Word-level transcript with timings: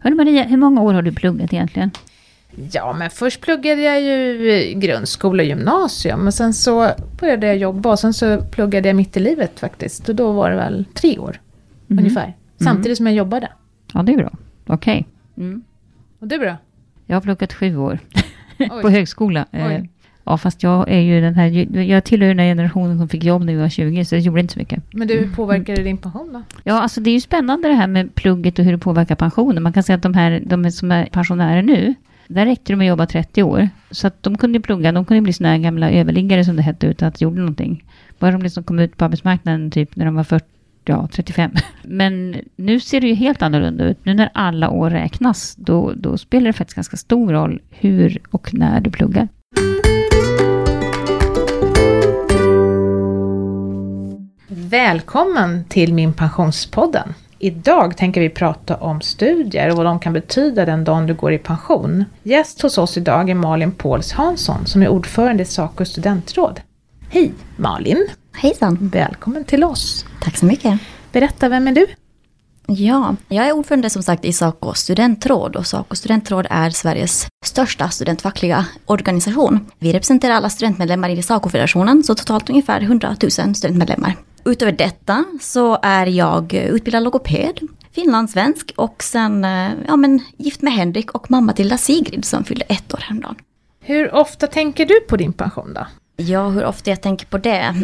Hörru 0.00 0.14
Maria, 0.14 0.42
hur 0.44 0.56
många 0.56 0.80
år 0.82 0.94
har 0.94 1.02
du 1.02 1.12
pluggat 1.12 1.52
egentligen? 1.52 1.90
Ja, 2.72 2.92
men 2.98 3.10
först 3.10 3.40
pluggade 3.40 3.82
jag 3.82 4.00
ju 4.02 4.74
grundskola 4.76 5.42
och 5.42 5.46
gymnasium. 5.48 6.26
Och 6.26 6.34
sen 6.34 6.54
så 6.54 6.90
började 7.20 7.46
jag 7.46 7.56
jobba 7.56 7.90
och 7.90 7.98
sen 7.98 8.14
så 8.14 8.40
pluggade 8.42 8.88
jag 8.88 8.96
mitt 8.96 9.16
i 9.16 9.20
livet 9.20 9.60
faktiskt. 9.60 10.08
Och 10.08 10.14
då 10.14 10.32
var 10.32 10.50
det 10.50 10.56
väl 10.56 10.84
tre 10.94 11.18
år 11.18 11.40
Mhm. 11.86 11.98
ungefär. 11.98 12.36
Samtidigt 12.60 12.96
som 12.96 13.06
jag 13.06 13.14
jobbade. 13.14 13.48
Ja, 13.94 14.02
det 14.02 14.12
är 14.12 14.16
bra. 14.16 14.30
Okej. 14.66 15.06
Mm. 15.36 15.62
Och 16.18 16.26
du 16.28 16.38
då? 16.38 16.56
Jag 17.06 17.16
har 17.16 17.20
pluggat 17.20 17.52
sju 17.52 17.76
år 17.76 17.98
på 18.82 18.88
högskola. 18.90 19.46
Eh, 19.52 19.66
Oj. 19.66 19.90
Ja, 20.24 20.38
fast 20.38 20.62
jag 20.62 20.90
är 20.90 21.00
ju 21.00 21.20
den 21.20 21.34
här, 21.34 21.76
jag 21.82 22.04
tillhör 22.04 22.28
den 22.28 22.38
här 22.38 22.46
generationen 22.46 22.98
som 22.98 23.08
fick 23.08 23.24
jobb 23.24 23.44
när 23.44 23.52
vi 23.52 23.58
var 23.58 23.68
20, 23.68 24.04
så 24.04 24.14
det 24.14 24.20
gjorde 24.20 24.40
inte 24.40 24.52
så 24.52 24.58
mycket. 24.58 24.82
Men 24.92 25.08
du, 25.08 25.18
hur 25.18 25.34
påverkade 25.34 25.82
din 25.82 25.98
pension 25.98 26.32
då? 26.32 26.42
Ja, 26.64 26.80
alltså 26.80 27.00
det 27.00 27.10
är 27.10 27.14
ju 27.14 27.20
spännande 27.20 27.68
det 27.68 27.74
här 27.74 27.86
med 27.86 28.14
plugget 28.14 28.58
och 28.58 28.64
hur 28.64 28.72
det 28.72 28.78
påverkar 28.78 29.14
pensionen. 29.14 29.62
Man 29.62 29.72
kan 29.72 29.82
säga 29.82 29.96
att 29.96 30.02
de 30.02 30.14
här, 30.14 30.42
de 30.46 30.70
som 30.70 30.92
är 30.92 31.06
pensionärer 31.06 31.62
nu, 31.62 31.94
där 32.28 32.46
räckte 32.46 32.72
det 32.72 32.76
med 32.76 32.84
att 32.84 32.88
jobba 32.88 33.06
30 33.06 33.42
år. 33.42 33.68
Så 33.90 34.06
att 34.06 34.22
de 34.22 34.38
kunde 34.38 34.58
ju 34.58 34.62
plugga, 34.62 34.92
de 34.92 35.04
kunde 35.04 35.18
ju 35.18 35.22
bli 35.22 35.32
såna 35.32 35.48
här 35.48 35.58
gamla 35.58 35.90
överliggare 35.90 36.44
som 36.44 36.56
det 36.56 36.62
hette, 36.62 36.86
utan 36.86 37.08
att 37.08 37.18
de 37.18 37.24
gjorde 37.24 37.40
någonting. 37.40 37.84
Bara 38.18 38.32
de 38.32 38.42
liksom 38.42 38.64
kom 38.64 38.78
ut 38.78 38.96
på 38.96 39.04
arbetsmarknaden 39.04 39.70
typ 39.70 39.96
när 39.96 40.04
de 40.04 40.14
var 40.14 40.24
40, 40.24 40.46
ja 40.84 41.08
35. 41.12 41.50
Men 41.82 42.36
nu 42.56 42.80
ser 42.80 43.00
det 43.00 43.06
ju 43.06 43.14
helt 43.14 43.42
annorlunda 43.42 43.84
ut. 43.84 43.98
Nu 44.02 44.14
när 44.14 44.30
alla 44.34 44.70
år 44.70 44.90
räknas, 44.90 45.56
då, 45.56 45.92
då 45.96 46.18
spelar 46.18 46.46
det 46.46 46.52
faktiskt 46.52 46.76
ganska 46.76 46.96
stor 46.96 47.32
roll 47.32 47.60
hur 47.70 48.18
och 48.30 48.54
när 48.54 48.80
du 48.80 48.90
pluggar. 48.90 49.28
Välkommen 54.52 55.64
till 55.64 55.94
min 55.94 56.12
pensionspodden. 56.12 57.14
Idag 57.38 57.96
tänker 57.96 58.20
vi 58.20 58.28
prata 58.28 58.76
om 58.76 59.00
studier 59.00 59.70
och 59.70 59.76
vad 59.76 59.86
de 59.86 59.98
kan 60.00 60.12
betyda 60.12 60.64
den 60.64 60.84
dagen 60.84 61.06
du 61.06 61.14
går 61.14 61.32
i 61.32 61.38
pension. 61.38 62.04
Gäst 62.22 62.62
hos 62.62 62.78
oss 62.78 62.96
idag 62.96 63.30
är 63.30 63.34
Malin 63.34 63.72
Pauls 63.72 64.12
Hansson 64.12 64.66
som 64.66 64.82
är 64.82 64.88
ordförande 64.88 65.42
i 65.42 65.46
Saco 65.46 65.84
studentråd. 65.84 66.60
Hej 67.08 67.32
Malin! 67.56 68.08
Hejsan! 68.32 68.78
Välkommen 68.80 69.44
till 69.44 69.64
oss! 69.64 70.04
Tack 70.22 70.36
så 70.36 70.46
mycket. 70.46 70.80
Berätta, 71.12 71.48
vem 71.48 71.68
är 71.68 71.72
du? 71.72 71.86
Ja, 72.66 73.16
jag 73.28 73.48
är 73.48 73.52
ordförande 73.52 73.90
som 73.90 74.02
sagt 74.02 74.24
i 74.24 74.32
Saco 74.32 74.74
studentråd 74.74 75.56
och 75.56 75.66
Saco 75.66 75.96
studentråd 75.96 76.46
är 76.50 76.70
Sveriges 76.70 77.26
största 77.44 77.88
studentfackliga 77.88 78.66
organisation. 78.86 79.66
Vi 79.78 79.92
representerar 79.92 80.34
alla 80.34 80.50
studentmedlemmar 80.50 81.08
i 81.08 81.22
Saco-federationen, 81.22 82.02
så 82.02 82.14
totalt 82.14 82.50
ungefär 82.50 82.80
100 82.80 83.16
000 83.22 83.54
studentmedlemmar. 83.54 84.16
Utöver 84.44 84.72
detta 84.72 85.24
så 85.40 85.78
är 85.82 86.06
jag 86.06 86.54
utbildad 86.54 87.02
logoped, 87.02 87.60
finlandssvensk 87.92 88.72
och 88.76 89.02
sen 89.02 89.44
eh, 89.44 89.70
ja, 89.86 89.96
men, 89.96 90.20
gift 90.36 90.62
med 90.62 90.72
Henrik 90.72 91.10
och 91.10 91.30
mamma 91.30 91.52
till 91.52 91.78
Sigrid 91.78 92.24
som 92.24 92.44
fyllde 92.44 92.64
ett 92.64 92.94
år 92.94 92.98
häromdagen. 92.98 93.36
Hur 93.80 94.14
ofta 94.14 94.46
tänker 94.46 94.86
du 94.86 95.00
på 95.00 95.16
din 95.16 95.32
pension 95.32 95.74
då? 95.74 95.86
Ja, 96.16 96.48
hur 96.48 96.64
ofta 96.64 96.90
jag 96.90 97.02
tänker 97.02 97.26
på 97.26 97.38
det? 97.38 97.74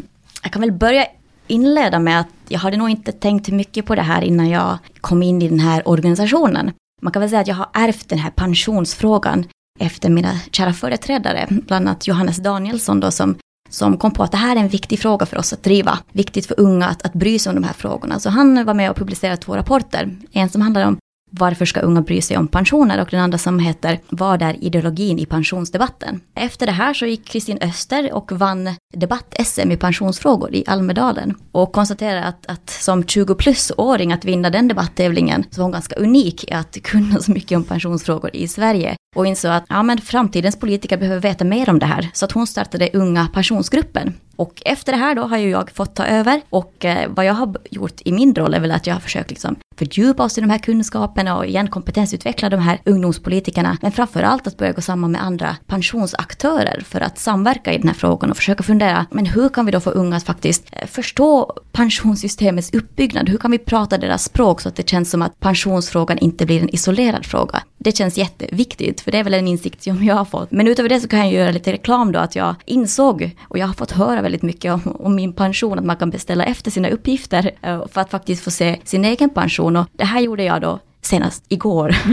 Jag 0.43 0.53
kan 0.53 0.61
väl 0.62 0.73
börja 0.73 1.07
inleda 1.47 1.99
med 1.99 2.21
att 2.21 2.29
jag 2.49 2.59
hade 2.59 2.77
nog 2.77 2.91
inte 2.91 3.12
tänkt 3.12 3.49
mycket 3.49 3.87
på 3.87 3.95
det 3.95 4.03
här 4.03 4.23
innan 4.23 4.49
jag 4.49 4.79
kom 5.01 5.23
in 5.23 5.43
i 5.43 5.49
den 5.49 5.61
här 5.61 5.89
organisationen. 5.89 6.73
Man 7.03 7.12
kan 7.12 7.21
väl 7.21 7.31
säga 7.31 7.41
att 7.41 7.49
jag 7.49 7.55
har 7.55 7.69
ärvt 7.73 8.09
den 8.09 8.19
här 8.19 8.31
pensionsfrågan 8.31 9.45
efter 9.79 10.11
mina 10.11 10.33
kära 10.53 10.73
företrädare, 10.73 11.47
bland 11.51 11.89
annat 11.89 12.07
Johannes 12.07 12.37
Danielsson 12.37 13.01
då 13.01 13.11
som, 13.11 13.37
som 13.69 13.98
kom 13.98 14.11
på 14.11 14.22
att 14.22 14.33
det 14.33 14.36
här 14.36 14.56
är 14.56 14.61
en 14.61 14.69
viktig 14.69 14.98
fråga 14.98 15.27
för 15.27 15.39
oss 15.39 15.53
att 15.53 15.62
driva. 15.62 15.98
Viktigt 16.12 16.47
för 16.47 16.61
unga 16.61 16.86
att, 16.86 17.06
att 17.06 17.12
bry 17.12 17.39
sig 17.39 17.50
om 17.50 17.56
de 17.56 17.64
här 17.64 17.72
frågorna. 17.72 18.20
Så 18.20 18.31
han 18.31 18.64
var 18.64 18.75
med 18.75 18.91
och 18.91 18.97
publicerade 18.97 19.36
två 19.36 19.56
rapporter. 19.56 20.17
En 20.33 20.48
som 20.48 20.61
handlar 20.61 20.86
om 20.86 20.98
varför 21.39 21.65
ska 21.65 21.81
unga 21.81 22.01
bry 22.03 22.23
sig 22.23 22.37
om 22.37 22.48
pensioner? 22.48 23.01
Och 23.01 23.09
den 23.11 23.20
andra 23.20 23.39
som 23.39 23.59
heter 23.59 24.01
Vad 24.09 24.42
är 24.42 24.65
ideologin 24.65 25.19
i 25.19 25.27
pensionsdebatten? 25.27 26.20
Efter 26.34 26.67
det 26.67 26.73
här 26.73 26.95
så 26.95 27.06
gick 27.06 27.28
Kristin 27.28 27.59
Öster 27.61 28.12
och 28.12 28.33
vann 28.33 28.70
debatt-SM 28.95 29.72
i 29.72 29.77
pensionsfrågor 29.77 30.55
i 30.55 30.65
Almedalen. 30.66 31.34
Och 31.53 31.72
konstaterade 31.72 32.25
att, 32.25 32.47
att 32.47 32.71
som 32.71 33.05
20 33.05 33.34
plus-åring 33.34 34.12
att 34.12 34.25
vinna 34.25 34.50
den 34.50 34.69
debatttävlingen 34.69 35.44
så 35.50 35.60
var 35.60 35.65
hon 35.65 35.72
ganska 35.72 35.97
unik 35.97 36.44
i 36.50 36.53
att 36.53 36.83
kunna 36.83 37.21
så 37.21 37.31
mycket 37.31 37.56
om 37.56 37.65
pensionsfrågor 37.65 38.31
i 38.37 38.49
Sverige. 38.49 38.97
Och 39.16 39.27
insåg 39.27 39.50
att 39.50 39.65
ja, 39.69 39.83
men 39.83 39.99
framtidens 39.99 40.56
politiker 40.56 40.97
behöver 40.97 41.21
veta 41.21 41.44
mer 41.44 41.71
om 41.71 41.78
det 41.78 41.87
här. 41.87 42.10
Så 42.12 42.25
att 42.25 42.33
hon 42.33 42.47
startade 42.47 42.91
Unga 42.93 43.28
pensionsgruppen. 43.34 44.15
Och 44.37 44.62
efter 44.65 44.93
det 44.93 44.99
här 44.99 45.15
då 45.15 45.22
har 45.22 45.39
ju 45.39 45.50
jag 45.50 45.71
fått 45.71 45.94
ta 45.94 46.06
över 46.06 46.41
och 46.50 46.84
eh, 46.84 47.09
vad 47.09 47.25
jag 47.25 47.34
har 47.34 47.56
gjort 47.71 48.00
i 48.05 48.12
min 48.12 48.34
roll 48.34 48.55
är 48.55 48.60
väl 48.60 48.72
att 48.72 48.87
jag 48.87 48.94
har 48.94 49.00
försökt 49.00 49.31
liksom 49.31 49.56
fördjupa 49.78 50.25
oss 50.25 50.38
i 50.38 50.41
de 50.41 50.50
här 50.50 50.59
kunskaperna 50.59 51.37
och 51.37 51.47
igen 51.47 51.69
kompetensutveckla 51.69 52.50
de 52.50 52.60
här 52.60 52.81
ungdomspolitikerna. 52.84 53.76
Men 53.82 53.92
framför 53.92 54.22
allt 54.22 54.47
att 54.47 54.56
börja 54.56 54.72
gå 54.72 54.81
samman 54.81 55.12
med 55.12 55.22
andra 55.22 55.56
pensionsaktörer 55.66 56.81
för 56.81 57.00
att 57.00 57.19
samverka 57.19 57.72
i 57.72 57.78
den 57.78 57.88
här 57.88 57.94
frågan 57.94 58.31
och 58.31 58.36
försöka 58.36 58.62
fundera, 58.62 59.06
men 59.10 59.26
hur 59.26 59.48
kan 59.48 59.66
vi 59.66 59.72
då 59.72 59.81
få 59.81 59.91
unga 59.91 60.16
att 60.16 60.25
faktiskt 60.25 60.69
eh, 60.72 60.86
förstå 60.86 61.53
pensionssystemets 61.72 62.75
uppbyggnad? 62.75 63.28
Hur 63.28 63.38
kan 63.38 63.50
vi 63.50 63.59
prata 63.59 63.98
deras 63.98 64.25
språk 64.25 64.60
så 64.60 64.69
att 64.69 64.76
det 64.76 64.88
känns 64.88 65.10
som 65.10 65.22
att 65.22 65.41
pensionsfrågan 65.41 66.19
inte 66.19 66.47
blir 66.47 66.62
en 66.62 66.75
isolerad 66.75 67.26
fråga? 67.26 67.62
Det 67.78 67.97
känns 67.97 68.19
jätteviktigt, 68.19 69.00
för 69.00 69.12
det 69.12 69.19
är 69.19 69.25
väl 69.25 69.34
en 69.34 69.48
insikt 69.48 69.82
som 69.82 70.04
jag 70.04 70.15
har 70.15 70.25
fått. 70.25 70.50
Men 70.50 70.69
utöver 70.69 70.88
det 70.88 71.00
så 71.00 71.09
kan 71.09 71.19
jag 71.19 71.32
göra 71.32 71.50
lite 71.50 71.72
reklam 71.72 72.12
då, 72.12 72.19
att 72.19 72.36
jag 72.36 72.54
insåg, 72.65 73.36
och 73.48 73.59
jag 73.59 73.66
har 73.66 73.75
fått 73.75 73.91
höra 73.91 74.22
väldigt 74.22 74.42
mycket 74.42 74.72
om, 74.72 74.97
om 75.00 75.15
min 75.15 75.32
pension, 75.32 75.78
att 75.78 75.84
man 75.84 75.97
kan 75.97 76.10
beställa 76.10 76.44
efter 76.44 76.70
sina 76.70 76.88
uppgifter 76.88 77.50
eh, 77.62 77.86
för 77.88 78.00
att 78.00 78.10
faktiskt 78.10 78.44
få 78.44 78.50
se 78.50 78.81
sin 78.84 79.04
egen 79.04 79.31
pension. 79.31 79.66
Och 79.77 79.87
det 79.93 80.04
här 80.04 80.21
gjorde 80.21 80.43
jag 80.44 80.60
då 80.60 80.78
senast 81.03 81.44
igår. 81.49 81.88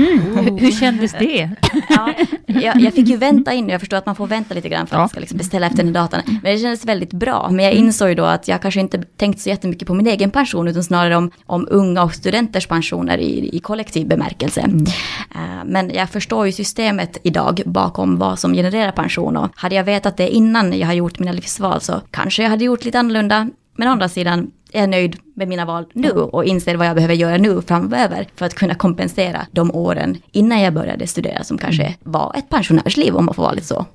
Hur, 0.41 0.57
hur 0.59 0.71
kändes 0.71 1.11
det? 1.19 1.49
Ja, 1.89 2.13
jag, 2.45 2.81
jag 2.81 2.93
fick 2.93 3.07
ju 3.07 3.17
vänta 3.17 3.53
in, 3.53 3.69
jag 3.69 3.79
förstår 3.79 3.97
att 3.97 4.05
man 4.05 4.15
får 4.15 4.27
vänta 4.27 4.53
lite 4.53 4.69
grann 4.69 4.87
för 4.87 4.95
att 4.95 4.97
Ja. 4.97 5.01
man 5.01 5.09
ska 5.09 5.19
liksom 5.19 5.37
beställa 5.37 5.65
efter 5.67 5.77
den 5.83 5.95
här 5.95 6.03
datan. 6.03 6.21
Men 6.25 6.53
det 6.53 6.57
kändes 6.57 6.85
väldigt 6.85 7.13
bra. 7.13 7.47
Men 7.51 7.65
jag 7.65 7.73
insåg 7.73 8.09
ju 8.09 8.15
då 8.15 8.23
att 8.25 8.47
jag 8.47 8.61
kanske 8.61 8.79
inte 8.79 9.03
tänkt 9.17 9.39
så 9.41 9.49
jättemycket 9.49 9.87
på 9.87 9.93
min 9.93 10.07
egen 10.07 10.31
pension, 10.31 10.67
utan 10.67 10.83
snarare 10.83 11.15
om, 11.15 11.31
om 11.45 11.67
unga 11.71 12.03
och 12.03 12.13
studenters 12.13 12.67
pensioner 12.67 13.17
i, 13.17 13.55
i 13.57 13.59
kollektiv 13.59 14.07
bemärkelse. 14.07 14.61
Eh, 15.35 15.41
Men 15.65 15.89
jag 15.93 16.09
förstår 16.09 16.45
ju 16.45 16.51
systemet 16.51 17.17
idag 17.23 17.61
bakom 17.65 18.17
vad 18.17 18.39
som 18.39 18.53
genererar 18.53 18.91
pension. 18.91 19.37
Och 19.37 19.49
hade 19.55 19.75
jag 19.75 19.83
vetat 19.83 20.17
det 20.17 20.29
innan 20.29 20.79
jag 20.79 20.87
har 20.87 20.93
gjort 20.93 21.19
mina 21.19 21.31
livsval 21.31 21.81
så 21.81 22.01
kanske 22.11 22.43
jag 22.43 22.49
hade 22.49 22.63
gjort 22.63 22.85
lite 22.85 22.99
annorlunda. 22.99 23.49
Men 23.77 23.87
å 23.87 23.91
andra 23.91 24.09
sidan 24.09 24.51
är 24.73 24.79
jag 24.79 24.89
nöjd 24.89 25.15
med 25.33 25.47
mina 25.47 25.65
val 25.65 25.85
nu 25.93 26.11
och 26.11 26.45
inser 26.45 26.75
vad 26.75 26.87
jag 26.87 26.95
behöver 26.95 27.13
göra 27.13 27.37
nu 27.37 27.61
framöver 27.61 28.27
för 28.35 28.45
att 28.45 28.53
kunna 28.53 28.75
kompensera 28.75 29.45
de 29.51 29.71
åren 29.71 30.17
innan 30.31 30.61
jag 30.61 30.73
började 30.73 31.07
studera 31.07 31.43
som 31.43 31.57
kanske 31.57 31.95
var 32.03 32.35
ett 32.37 32.49
pensionärsliv 32.49 33.15
om 33.15 33.25
man 33.25 33.35
får 33.35 33.43
vara 33.43 33.53
lite 33.53 33.67
så. 33.67 33.85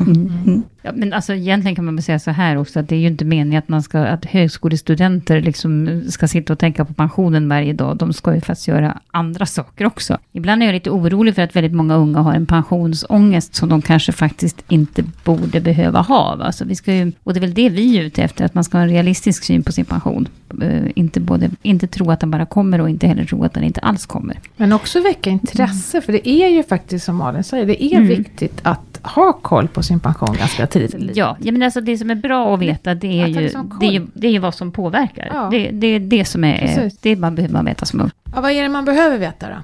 Ja, 0.84 0.92
men 0.94 1.12
alltså 1.12 1.34
egentligen 1.34 1.76
kan 1.76 1.84
man 1.84 1.96
väl 1.96 2.02
säga 2.02 2.18
så 2.18 2.30
här 2.30 2.56
också, 2.56 2.80
att 2.80 2.88
det 2.88 2.94
är 2.94 3.00
ju 3.00 3.06
inte 3.06 3.24
meningen 3.24 3.58
att 3.58 3.68
man 3.68 3.82
ska, 3.82 3.98
att 3.98 4.24
högskolestudenter 4.24 5.40
liksom 5.40 6.02
ska 6.08 6.28
sitta 6.28 6.52
och 6.52 6.58
tänka 6.58 6.84
på 6.84 6.94
pensionen 6.94 7.48
varje 7.48 7.72
dag. 7.72 7.96
De 7.96 8.12
ska 8.12 8.34
ju 8.34 8.40
faktiskt 8.40 8.68
göra 8.68 9.00
andra 9.10 9.46
saker 9.46 9.84
också. 9.86 10.18
Ibland 10.32 10.62
är 10.62 10.66
jag 10.66 10.72
lite 10.72 10.90
orolig 10.90 11.34
för 11.34 11.42
att 11.42 11.56
väldigt 11.56 11.72
många 11.72 11.94
unga 11.94 12.18
har 12.18 12.34
en 12.34 12.46
pensionsångest 12.46 13.54
som 13.54 13.68
de 13.68 13.82
kanske 13.82 14.12
faktiskt 14.12 14.64
inte 14.68 15.04
borde 15.24 15.60
behöva 15.60 16.00
ha. 16.00 16.36
va. 16.36 16.44
Alltså 16.44 16.64
vi 16.64 16.74
ska 16.74 16.94
ju, 16.94 17.12
och 17.22 17.34
det 17.34 17.38
är 17.38 17.40
väl 17.40 17.54
det 17.54 17.68
vi 17.68 17.98
är 17.98 18.02
ute 18.02 18.22
efter, 18.22 18.44
att 18.44 18.54
man 18.54 18.64
ska 18.64 18.78
ha 18.78 18.82
en 18.82 18.90
realistisk 18.90 19.44
syn 19.44 19.62
på 19.62 19.72
sin 19.72 19.84
pension. 19.84 20.28
Inte, 20.94 21.20
både, 21.20 21.50
inte 21.62 21.86
tro 21.86 22.10
att 22.10 22.20
den 22.20 22.30
bara 22.30 22.46
kommer 22.46 22.80
och 22.80 22.90
inte 22.90 23.06
heller 23.06 23.24
tro 23.24 23.44
att 23.44 23.52
den 23.52 23.64
inte 23.64 23.80
alls 23.80 24.06
kommer. 24.06 24.40
Men 24.56 24.72
också 24.72 25.00
väcka 25.00 25.30
intresse, 25.30 26.00
för 26.00 26.12
det 26.12 26.28
är 26.28 26.48
ju 26.48 26.62
faktiskt 26.62 27.04
som 27.04 27.16
Malin 27.16 27.44
säger, 27.44 27.66
det 27.66 27.84
är 27.84 27.96
Mm. 27.96 28.08
viktigt 28.08 28.60
att 28.62 29.00
ha 29.02 29.32
koll 29.32 29.68
på 29.68 29.82
sin 29.82 30.00
pension 30.00 30.36
ganska 30.38 30.66
tidigt 30.66 30.94
i 30.94 30.98
livet. 30.98 31.16
Ja, 31.16 31.36
ja 31.40 31.52
men 31.52 31.62
alltså 31.62 31.80
det 31.80 31.98
som 31.98 32.10
är 32.10 32.14
bra 32.14 32.54
att 32.54 32.60
veta 32.60 32.94
det 32.94 33.20
är, 33.22 33.26
ju, 33.26 33.40
liksom 33.40 33.76
det 33.80 33.86
är, 33.86 33.90
ju, 33.92 34.06
det 34.14 34.26
är 34.26 34.32
ju 34.32 34.38
vad 34.38 34.54
som 34.54 34.72
påverkar. 34.72 35.30
Ja. 35.34 35.48
Det, 35.50 35.70
det 35.70 35.86
är 35.86 36.00
det 36.00 36.24
som 36.24 36.44
är, 36.44 36.58
Precis. 36.58 36.98
det 37.00 37.16
man 37.16 37.34
behöver 37.34 37.52
man 37.54 37.64
veta 37.64 37.86
som 37.86 38.00
ung. 38.00 38.10
Ja, 38.34 38.40
vad 38.40 38.50
är 38.50 38.62
det 38.62 38.68
man 38.68 38.84
behöver 38.84 39.18
veta 39.18 39.46
då? 39.48 39.54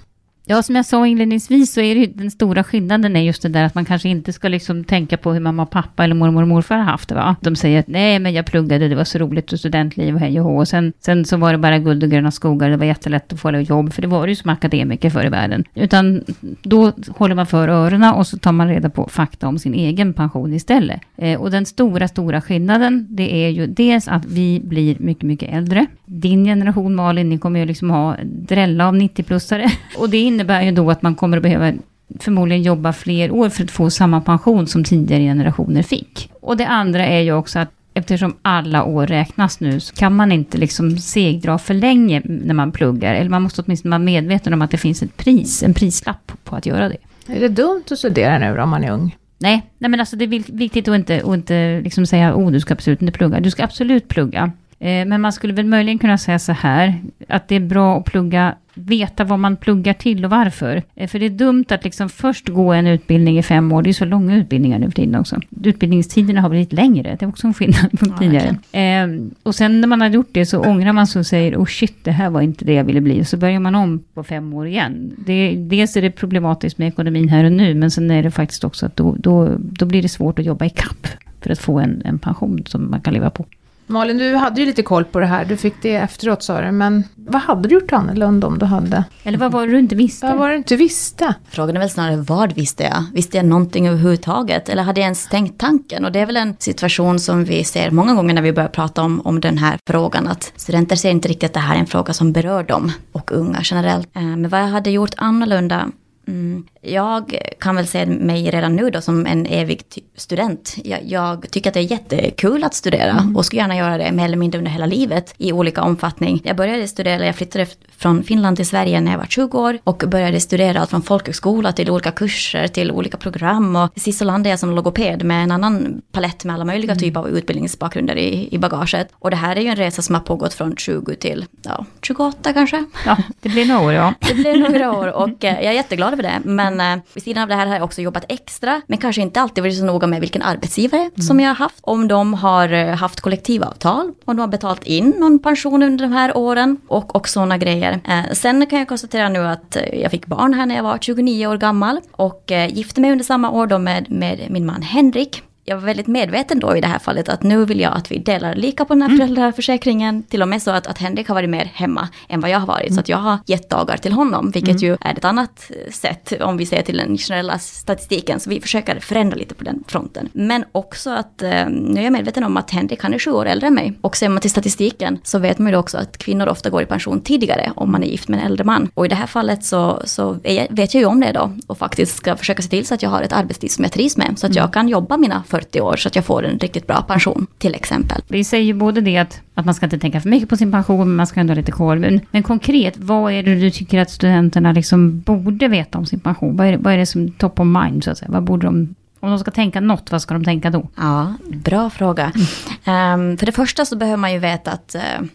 Ja, 0.50 0.62
som 0.62 0.76
jag 0.76 0.86
sa 0.86 1.06
inledningsvis 1.06 1.72
så 1.72 1.80
är 1.80 1.95
det 1.95 2.00
ju 2.00 2.06
den 2.06 2.30
stora 2.30 2.65
skillnaden 2.65 3.16
är 3.16 3.21
just 3.21 3.42
det 3.42 3.48
där 3.48 3.65
att 3.65 3.74
man 3.74 3.84
kanske 3.84 4.09
inte 4.09 4.33
ska 4.33 4.48
liksom 4.48 4.84
tänka 4.84 5.16
på 5.16 5.33
hur 5.33 5.41
mamma 5.41 5.62
och 5.62 5.71
pappa 5.71 6.04
eller 6.04 6.15
mormor 6.15 6.42
och 6.42 6.48
morfar 6.48 6.77
har 6.77 6.84
haft 6.84 7.09
det. 7.09 7.15
Va? 7.15 7.36
De 7.41 7.56
säger 7.56 7.80
att 7.80 7.89
nej, 7.89 8.18
men 8.18 8.33
jag 8.33 8.47
pluggade, 8.47 8.89
det 8.89 8.95
var 8.95 9.04
så 9.04 9.18
roligt 9.18 9.53
och 9.53 9.59
studentliv 9.59 10.15
och 10.15 10.21
hej 10.21 10.41
och 10.41 10.47
hå. 10.47 10.59
Och 10.59 10.68
sen, 10.68 10.92
sen 11.00 11.24
så 11.24 11.36
var 11.36 11.53
det 11.53 11.59
bara 11.59 11.78
guld 11.78 12.04
och 12.04 12.10
gröna 12.10 12.30
skogar, 12.30 12.71
det 12.71 12.77
var 12.77 12.86
jättelätt 12.86 13.33
att 13.33 13.41
få 13.41 13.50
jobb, 13.50 13.92
för 13.92 14.03
det 14.03 14.09
var 14.09 14.27
det 14.27 14.30
ju 14.30 14.36
som 14.36 14.50
akademiker 14.50 15.10
förr 15.10 15.27
i 15.27 15.28
världen. 15.28 15.65
Utan 15.74 16.24
då 16.62 16.92
håller 17.09 17.34
man 17.34 17.47
för 17.47 17.68
öronen 17.68 18.15
och 18.15 18.27
så 18.27 18.39
tar 18.39 18.53
man 18.53 18.68
reda 18.68 18.91
på 18.91 19.09
fakta 19.09 19.48
om 19.48 19.59
sin 19.59 19.74
egen 19.74 20.12
pension 20.12 20.53
istället. 20.53 21.00
Eh, 21.16 21.41
och 21.41 21.50
den 21.50 21.66
stora, 21.66 22.09
stora 22.09 22.41
skillnaden, 22.41 23.06
det 23.10 23.45
är 23.45 23.48
ju 23.48 23.66
dels 23.66 24.09
att 24.09 24.24
vi 24.24 24.60
blir 24.65 24.97
mycket, 24.98 25.24
mycket 25.24 25.54
äldre. 25.54 25.86
Din 26.04 26.45
generation 26.45 26.95
Malin, 26.95 27.28
ni 27.28 27.39
kommer 27.39 27.60
ju 27.60 27.66
liksom 27.66 27.91
ha 27.91 28.16
drälla 28.22 28.89
av 28.89 28.95
90-plussare. 28.95 29.71
Och 29.98 30.10
det 30.10 30.37
innebär 30.38 30.62
ju 30.62 30.70
då 30.70 30.90
att 30.90 31.02
man 31.02 31.14
kommer 31.14 31.36
att 31.36 31.42
behöva 31.42 31.72
förmodligen 32.20 32.62
jobba 32.62 32.92
fler 32.92 33.30
år 33.30 33.48
för 33.48 33.64
att 33.64 33.70
få 33.70 33.90
samma 33.90 34.20
pension 34.20 34.66
som 34.66 34.84
tidigare 34.84 35.22
generationer 35.22 35.82
fick. 35.82 36.30
Och 36.40 36.56
det 36.56 36.66
andra 36.66 37.06
är 37.06 37.20
ju 37.20 37.32
också 37.32 37.58
att 37.58 37.70
eftersom 37.94 38.36
alla 38.42 38.84
år 38.84 39.06
räknas 39.06 39.60
nu, 39.60 39.80
så 39.80 39.94
kan 39.94 40.16
man 40.16 40.32
inte 40.32 40.58
liksom 40.58 40.98
segdra 40.98 41.58
för 41.58 41.74
länge 41.74 42.22
när 42.24 42.54
man 42.54 42.72
pluggar. 42.72 43.14
Eller 43.14 43.30
man 43.30 43.42
måste 43.42 43.62
åtminstone 43.62 43.90
vara 43.90 44.04
medveten 44.04 44.52
om 44.52 44.62
att 44.62 44.70
det 44.70 44.78
finns 44.78 45.02
ett 45.02 45.16
pris, 45.16 45.62
en 45.62 45.74
prislapp 45.74 46.32
på 46.44 46.56
att 46.56 46.66
göra 46.66 46.88
det. 46.88 46.96
Är 47.26 47.40
det 47.40 47.48
dumt 47.48 47.84
att 47.90 47.98
studera 47.98 48.38
nu 48.38 48.56
då, 48.56 48.62
om 48.62 48.70
man 48.70 48.84
är 48.84 48.90
ung? 48.90 49.16
Nej, 49.38 49.62
nej 49.78 49.90
men 49.90 50.00
alltså 50.00 50.16
det 50.16 50.24
är 50.24 50.52
viktigt 50.52 50.88
att 50.88 50.94
inte, 50.94 51.22
att 51.24 51.34
inte 51.34 51.80
liksom 51.84 52.06
säga 52.06 52.34
oh, 52.36 52.50
du 52.50 52.60
ska 52.60 52.74
absolut 52.74 53.02
inte 53.02 53.18
plugga. 53.18 53.40
Du 53.40 53.50
ska 53.50 53.64
absolut 53.64 54.08
plugga. 54.08 54.52
Eh, 54.78 55.07
men 55.07 55.21
man 55.21 55.33
skulle 55.33 55.53
väl 55.53 55.66
möjligen 55.66 55.98
kunna 55.98 56.19
säga 56.19 56.39
så 56.39 56.53
här, 56.53 56.95
att 57.28 57.48
det 57.48 57.57
är 57.57 57.60
bra 57.60 57.98
att 57.98 58.04
plugga 58.04 58.54
veta 58.78 59.25
vad 59.25 59.39
man 59.39 59.57
pluggar 59.57 59.92
till 59.92 60.25
och 60.25 60.30
varför. 60.30 60.83
Eh, 60.95 61.09
för 61.09 61.19
det 61.19 61.27
är 61.27 61.30
dumt 61.30 61.65
att 61.69 61.84
liksom 61.84 62.09
först 62.09 62.48
gå 62.48 62.72
en 62.72 62.86
utbildning 62.86 63.39
i 63.39 63.42
fem 63.42 63.72
år, 63.72 63.83
det 63.83 63.91
är 63.91 63.92
så 63.92 64.04
långa 64.04 64.36
utbildningar 64.36 64.78
nu 64.78 64.86
för 64.86 64.92
tiden 64.92 65.21
också. 65.21 65.41
Utbildningstiderna 65.65 66.41
har 66.41 66.48
blivit 66.48 66.72
längre, 66.72 67.16
det 67.19 67.25
är 67.25 67.28
också 67.28 67.47
en 67.47 67.54
skillnad 67.54 67.98
från 67.98 68.09
ja, 68.09 68.19
tidigare. 68.19 68.57
Eh, 68.72 69.09
och 69.42 69.54
sen 69.54 69.80
när 69.80 69.89
man 69.89 70.01
har 70.01 70.09
gjort 70.09 70.28
det 70.33 70.47
så 70.47 70.60
ångrar 70.60 70.92
man 70.92 71.07
sig 71.07 71.21
och 71.21 71.27
säger, 71.27 71.57
oh 71.57 71.66
shit, 71.66 72.04
det 72.04 72.10
här 72.10 72.31
var 72.31 72.41
inte 72.41 72.65
det 72.65 72.72
jag 72.72 72.84
ville 72.84 73.01
bli. 73.01 73.22
Och 73.22 73.27
så 73.27 73.36
börjar 73.36 73.60
man 73.60 73.74
om 73.74 74.04
på 74.15 74.24
fem 74.24 74.54
år 74.54 74.66
igen. 74.66 75.15
Det, 75.27 75.57
dels 75.57 75.97
är 75.97 76.03
det 76.03 76.10
problematiskt 76.10 76.78
med 76.78 76.89
ekonomin 76.89 77.28
här 77.28 77.45
och 77.45 77.53
nu, 77.53 77.74
men 77.74 77.91
sen 77.91 78.10
är 78.10 78.22
det 78.22 78.31
faktiskt 78.31 78.65
också 78.65 78.86
att 78.86 78.97
då, 78.97 79.16
då, 79.19 79.51
då 79.59 79.86
blir 79.86 80.03
det 80.03 80.09
svårt 80.09 80.39
att 80.39 80.45
jobba 80.45 80.65
i 80.65 80.71
kapp 80.71 81.07
för 81.41 81.51
att 81.51 81.59
få 81.59 81.78
en, 81.78 82.03
en 82.04 82.19
pension 82.19 82.63
som 82.66 82.91
man 82.91 83.01
kan 83.01 83.15
leva 83.15 83.31
på. 83.31 83.47
Malin, 83.90 84.18
du 84.18 84.34
hade 84.34 84.60
ju 84.60 84.66
lite 84.66 84.82
koll 84.82 85.04
på 85.04 85.20
det 85.20 85.26
här. 85.26 85.44
Du 85.44 85.56
fick 85.56 85.74
det 85.82 85.94
efteråt 85.94 86.42
sa 86.42 86.60
du. 86.60 86.72
Men 86.72 87.04
vad 87.14 87.42
hade 87.42 87.68
du 87.68 87.74
gjort 87.74 87.92
annorlunda 87.92 88.46
om 88.46 88.58
du 88.58 88.66
hade? 88.66 89.04
Eller 89.22 89.38
vad 89.38 89.52
var 89.52 89.66
det 89.66 89.72
du 89.72 89.78
inte 89.78 89.94
visste? 89.94 90.26
Vad 90.26 90.38
var 90.38 90.48
det 90.48 90.54
du 90.54 90.58
inte 90.58 90.76
visste? 90.76 91.34
Frågan 91.50 91.76
är 91.76 91.80
väl 91.80 91.90
snarare 91.90 92.16
vad 92.16 92.52
visste 92.52 92.82
jag? 92.82 93.04
Visste 93.12 93.36
jag 93.36 93.46
någonting 93.46 93.88
överhuvudtaget? 93.88 94.68
Eller 94.68 94.82
hade 94.82 95.00
jag 95.00 95.04
ens 95.04 95.28
tänkt 95.28 95.60
tanken? 95.60 96.04
Och 96.04 96.12
det 96.12 96.20
är 96.20 96.26
väl 96.26 96.36
en 96.36 96.56
situation 96.58 97.18
som 97.18 97.44
vi 97.44 97.64
ser 97.64 97.90
många 97.90 98.14
gånger 98.14 98.34
när 98.34 98.42
vi 98.42 98.52
börjar 98.52 98.68
prata 98.68 99.02
om, 99.02 99.20
om 99.24 99.40
den 99.40 99.58
här 99.58 99.78
frågan. 99.86 100.28
Att 100.28 100.52
studenter 100.56 100.96
ser 100.96 101.10
inte 101.10 101.28
riktigt 101.28 101.50
att 101.50 101.54
det 101.54 101.60
här 101.60 101.74
är 101.74 101.80
en 101.80 101.86
fråga 101.86 102.12
som 102.12 102.32
berör 102.32 102.62
dem 102.62 102.92
och 103.12 103.32
unga 103.32 103.60
generellt. 103.62 104.16
Eh, 104.16 104.22
men 104.22 104.48
vad 104.48 104.60
jag 104.60 104.66
hade 104.66 104.90
gjort 104.90 105.14
annorlunda 105.16 105.90
Mm. 106.28 106.64
Jag 106.80 107.39
kan 107.60 107.77
väl 107.77 107.86
se 107.86 108.07
mig 108.07 108.51
redan 108.51 108.77
nu 108.77 108.91
då 108.91 109.01
som 109.01 109.27
en 109.27 109.47
evig 109.47 109.83
student. 110.16 110.77
Jag, 110.84 111.01
jag 111.04 111.51
tycker 111.51 111.71
att 111.71 111.75
det 111.75 111.80
är 111.80 111.91
jättekul 111.91 112.65
att 112.65 112.75
studera 112.75 113.10
mm. 113.10 113.36
och 113.36 113.47
skulle 113.47 113.63
gärna 113.63 113.77
göra 113.77 113.98
det 113.98 114.13
mer 114.13 114.25
eller 114.25 114.36
mindre 114.36 114.59
under 114.59 114.71
hela 114.71 114.86
livet 114.86 115.34
i 115.39 115.53
olika 115.53 115.83
omfattning. 115.83 116.41
Jag 116.45 116.57
började 116.57 116.89
studera, 116.89 117.27
jag 117.27 117.36
flyttade 117.36 117.66
från 117.97 118.22
Finland 118.22 118.57
till 118.57 118.66
Sverige 118.66 119.01
när 119.01 119.10
jag 119.10 119.19
var 119.19 119.27
20 119.27 119.59
år 119.59 119.78
och 119.84 120.04
började 120.07 120.41
studera 120.41 120.80
allt 120.80 120.91
från 120.91 121.03
folkhögskola 121.03 121.72
till 121.72 121.91
olika 121.91 122.10
kurser 122.10 122.69
till 122.69 122.91
olika 122.91 123.16
program 123.16 123.77
och 123.77 123.91
sist 123.97 124.19
så 124.19 124.24
landade 124.24 124.51
jag 124.51 124.59
som 124.59 124.74
logoped 124.74 125.24
med 125.24 125.45
en 125.45 125.51
annan 125.51 126.03
palett 126.13 126.45
med 126.45 126.54
alla 126.54 126.65
möjliga 126.65 126.92
mm. 126.92 127.01
typer 127.01 127.21
av 127.21 127.28
utbildningsbakgrunder 127.28 128.16
i, 128.16 128.48
i 128.54 128.59
bagaget. 128.59 129.09
Och 129.13 129.31
det 129.31 129.36
här 129.36 129.57
är 129.57 129.60
ju 129.60 129.69
en 129.69 129.77
resa 129.77 130.03
som 130.03 130.15
har 130.15 130.22
pågått 130.22 130.54
från 130.54 130.77
20 130.77 131.15
till 131.15 131.47
ja, 131.63 131.84
28 132.03 132.53
kanske. 132.53 132.84
Ja, 133.07 133.16
det 133.41 133.48
blir 133.48 133.66
några 133.66 133.81
år 133.81 133.92
ja. 133.92 134.15
Det 134.21 134.34
blir 134.34 134.57
några 134.57 134.92
år 134.92 135.13
och 135.13 135.28
eh, 135.45 135.54
jag 135.54 135.65
är 135.65 135.72
jätteglad 135.72 136.13
över 136.13 136.22
det. 136.22 136.41
Men 136.45 136.67
eh, 136.80 136.97
vid 137.15 137.22
sidan 137.22 137.42
av 137.42 137.48
det 137.48 137.54
här 137.54 137.66
har 137.66 137.74
jag 137.74 137.84
också 137.84 138.03
jobbat 138.03 138.24
extra, 138.28 138.80
men 138.86 138.98
kanske 138.98 139.22
inte 139.22 139.41
alltid 139.41 139.65
varit 139.65 139.78
så 139.78 139.84
noga 139.84 140.06
med 140.06 140.20
vilken 140.20 140.42
arbetsgivare 140.42 141.00
mm. 141.00 141.22
som 141.22 141.41
jag 141.41 141.48
har 141.48 141.54
haft. 141.54 141.78
Om 141.80 142.09
de 142.09 142.34
har 142.34 142.72
eh, 142.72 142.94
haft 142.94 143.20
kollektivavtal, 143.20 144.12
om 144.24 144.36
de 144.36 144.41
har 144.41 144.48
betalat 144.48 144.84
in 144.84 145.15
någon 145.18 145.38
pension 145.38 145.82
under 145.82 146.04
de 146.04 146.12
här 146.12 146.36
åren 146.36 146.76
och, 146.88 147.16
och 147.16 147.28
sådana 147.28 147.59
grejer. 147.59 148.00
Eh, 148.09 148.32
sen 148.32 148.66
kan 148.66 148.78
jag 148.78 148.88
konstatera 148.88 149.28
nu 149.28 149.38
att 149.38 149.76
eh, 149.76 150.00
jag 150.00 150.10
fick 150.10 150.26
barn 150.26 150.54
här 150.54 150.66
när 150.66 150.76
jag 150.76 150.82
var 150.82 150.98
29 150.98 151.47
år 151.47 151.56
gammal 151.56 152.00
och 152.10 152.53
eh, 152.53 152.74
gifte 152.74 153.00
mig 153.00 153.12
under 153.12 153.24
samma 153.24 153.50
år 153.50 153.66
då 153.66 153.78
med, 153.78 154.10
med 154.10 154.47
min 154.50 154.66
man 154.66 154.82
Henrik 154.82 155.42
jag 155.68 155.76
var 155.76 155.84
väldigt 155.84 156.06
medveten 156.06 156.60
då 156.60 156.76
i 156.76 156.80
det 156.80 156.86
här 156.86 156.98
fallet 156.98 157.28
att 157.28 157.42
nu 157.42 157.65
vill 157.65 157.80
jag 157.80 157.97
att 157.97 158.10
vi 158.12 158.18
delar 158.18 158.54
lika 158.54 158.84
på 158.84 158.94
den 158.94 159.03
här 159.03 159.09
mm. 159.09 159.18
föräldraförsäkringen. 159.18 160.22
Till 160.22 160.42
och 160.42 160.48
med 160.48 160.62
så 160.62 160.70
att, 160.70 160.86
att 160.86 160.98
Henrik 160.98 161.28
har 161.28 161.34
varit 161.34 161.50
mer 161.50 161.65
hemma 161.65 162.09
än 162.28 162.41
vad 162.41 162.50
jag 162.50 162.59
har 162.59 162.66
varit. 162.66 162.86
Mm. 162.86 162.94
Så 162.94 163.00
att 163.00 163.09
jag 163.09 163.18
har 163.18 163.38
gett 163.47 163.70
dagar 163.70 163.97
till 163.97 164.12
honom, 164.12 164.50
vilket 164.50 164.70
mm. 164.70 164.82
ju 164.82 164.97
är 165.00 165.12
ett 165.12 165.24
annat 165.24 165.70
sätt 165.91 166.32
om 166.41 166.56
vi 166.56 166.66
ser 166.66 166.82
till 166.82 166.97
den 166.97 167.16
generella 167.16 167.59
statistiken. 167.59 168.41
Så 168.41 168.50
vi 168.50 168.60
försöker 168.60 169.00
förändra 169.00 169.36
lite 169.36 169.54
på 169.54 169.65
den 169.65 169.84
fronten. 169.88 170.28
Men 170.32 170.65
också 170.72 171.10
att 171.10 171.42
eh, 171.42 171.68
nu 171.68 172.00
är 172.00 172.04
jag 172.04 172.12
medveten 172.12 172.44
om 172.44 172.56
att 172.56 172.71
Henrik 172.71 173.03
han 173.03 173.14
är 173.14 173.18
sju 173.18 173.30
år 173.30 173.47
äldre 173.47 173.66
än 173.66 173.74
mig. 173.74 173.98
Och 174.00 174.16
ser 174.16 174.28
man 174.28 174.41
till 174.41 174.50
statistiken 174.50 175.18
så 175.22 175.38
vet 175.38 175.59
man 175.59 175.72
ju 175.72 175.78
också 175.78 175.98
att 175.98 176.18
kvinnor 176.18 176.48
ofta 176.48 176.71
går 176.71 176.82
i 176.82 176.86
pension 176.86 177.21
tidigare 177.21 177.72
om 177.76 177.92
man 177.92 178.03
är 178.03 178.09
gift 178.09 178.28
med 178.28 178.41
en 178.41 178.47
äldre 178.47 178.64
man. 178.64 178.91
Och 178.94 179.06
i 179.06 179.09
det 179.09 179.14
här 179.14 179.26
fallet 179.26 179.64
så, 179.64 180.03
så 180.04 180.36
jag, 180.42 180.66
vet 180.71 180.94
jag 180.94 181.00
ju 181.00 181.06
om 181.06 181.21
det 181.21 181.32
då 181.32 181.53
och 181.66 181.78
faktiskt 181.78 182.16
ska 182.16 182.36
försöka 182.36 182.62
se 182.62 182.68
till 182.68 182.86
så 182.86 182.94
att 182.94 183.03
jag 183.03 183.10
har 183.10 183.22
ett 183.22 183.32
arbetstid 183.32 183.72
som 183.72 183.84
jag 183.84 183.92
trivs 183.92 184.16
med. 184.16 184.38
Så 184.38 184.47
att 184.47 184.53
mm. 184.53 184.62
jag 184.62 184.72
kan 184.72 184.88
jobba 184.88 185.16
mina 185.16 185.42
40 185.48 185.58
år 185.81 185.97
så 185.97 186.09
att 186.09 186.16
jag 186.16 186.25
får 186.25 186.45
en 186.45 186.59
riktigt 186.59 186.87
bra 186.87 187.03
pension 187.03 187.47
till 187.59 187.75
exempel. 187.75 188.22
Vi 188.28 188.45
säger 188.45 188.65
ju 188.65 188.75
både 188.75 189.01
det 189.01 189.16
att, 189.16 189.41
att 189.55 189.65
man 189.65 189.75
ska 189.75 189.87
inte 189.87 189.99
tänka 189.99 190.21
för 190.21 190.28
mycket 190.28 190.49
på 190.49 190.57
sin 190.57 190.72
pension, 190.72 191.09
men 191.09 191.16
man 191.16 191.27
ska 191.27 191.41
ändå 191.41 191.51
ha 191.51 191.57
lite 191.57 191.72
koll. 191.72 191.99
Men, 191.99 192.21
men 192.31 192.43
konkret, 192.43 192.95
vad 192.97 193.33
är 193.33 193.43
det 193.43 193.55
du 193.55 193.71
tycker 193.71 193.99
att 193.99 194.10
studenterna 194.10 194.72
liksom 194.72 195.21
borde 195.21 195.69
veta 195.69 195.99
om 195.99 196.07
sin 196.07 196.21
pension? 196.21 196.57
Vad 196.57 196.66
är, 196.66 196.72
det, 196.72 196.78
vad 196.78 196.93
är 196.93 196.99
det 196.99 197.07
som 197.07 197.31
top 197.31 197.60
of 197.60 197.66
mind 197.66 198.05
så 198.05 198.10
att 198.10 198.19
säga? 198.19 198.31
Vad 198.31 198.43
borde 198.43 198.66
de 198.66 198.95
om 199.21 199.31
de 199.31 199.39
ska 199.39 199.51
tänka 199.51 199.81
något, 199.81 200.13
vad 200.13 200.22
ska 200.22 200.34
de 200.34 200.45
tänka 200.45 200.71
då? 200.71 200.89
Ja, 200.97 201.34
bra 201.49 201.91
fråga. 201.91 202.33
Um, 202.34 203.37
för 203.37 203.47
det 203.47 203.53
första 203.53 203.84
så 203.84 203.97
behöver 203.97 204.16
man 204.16 204.33
ju 204.33 204.39
veta 204.39 204.71
att 204.71 204.97
uh, 204.99 205.27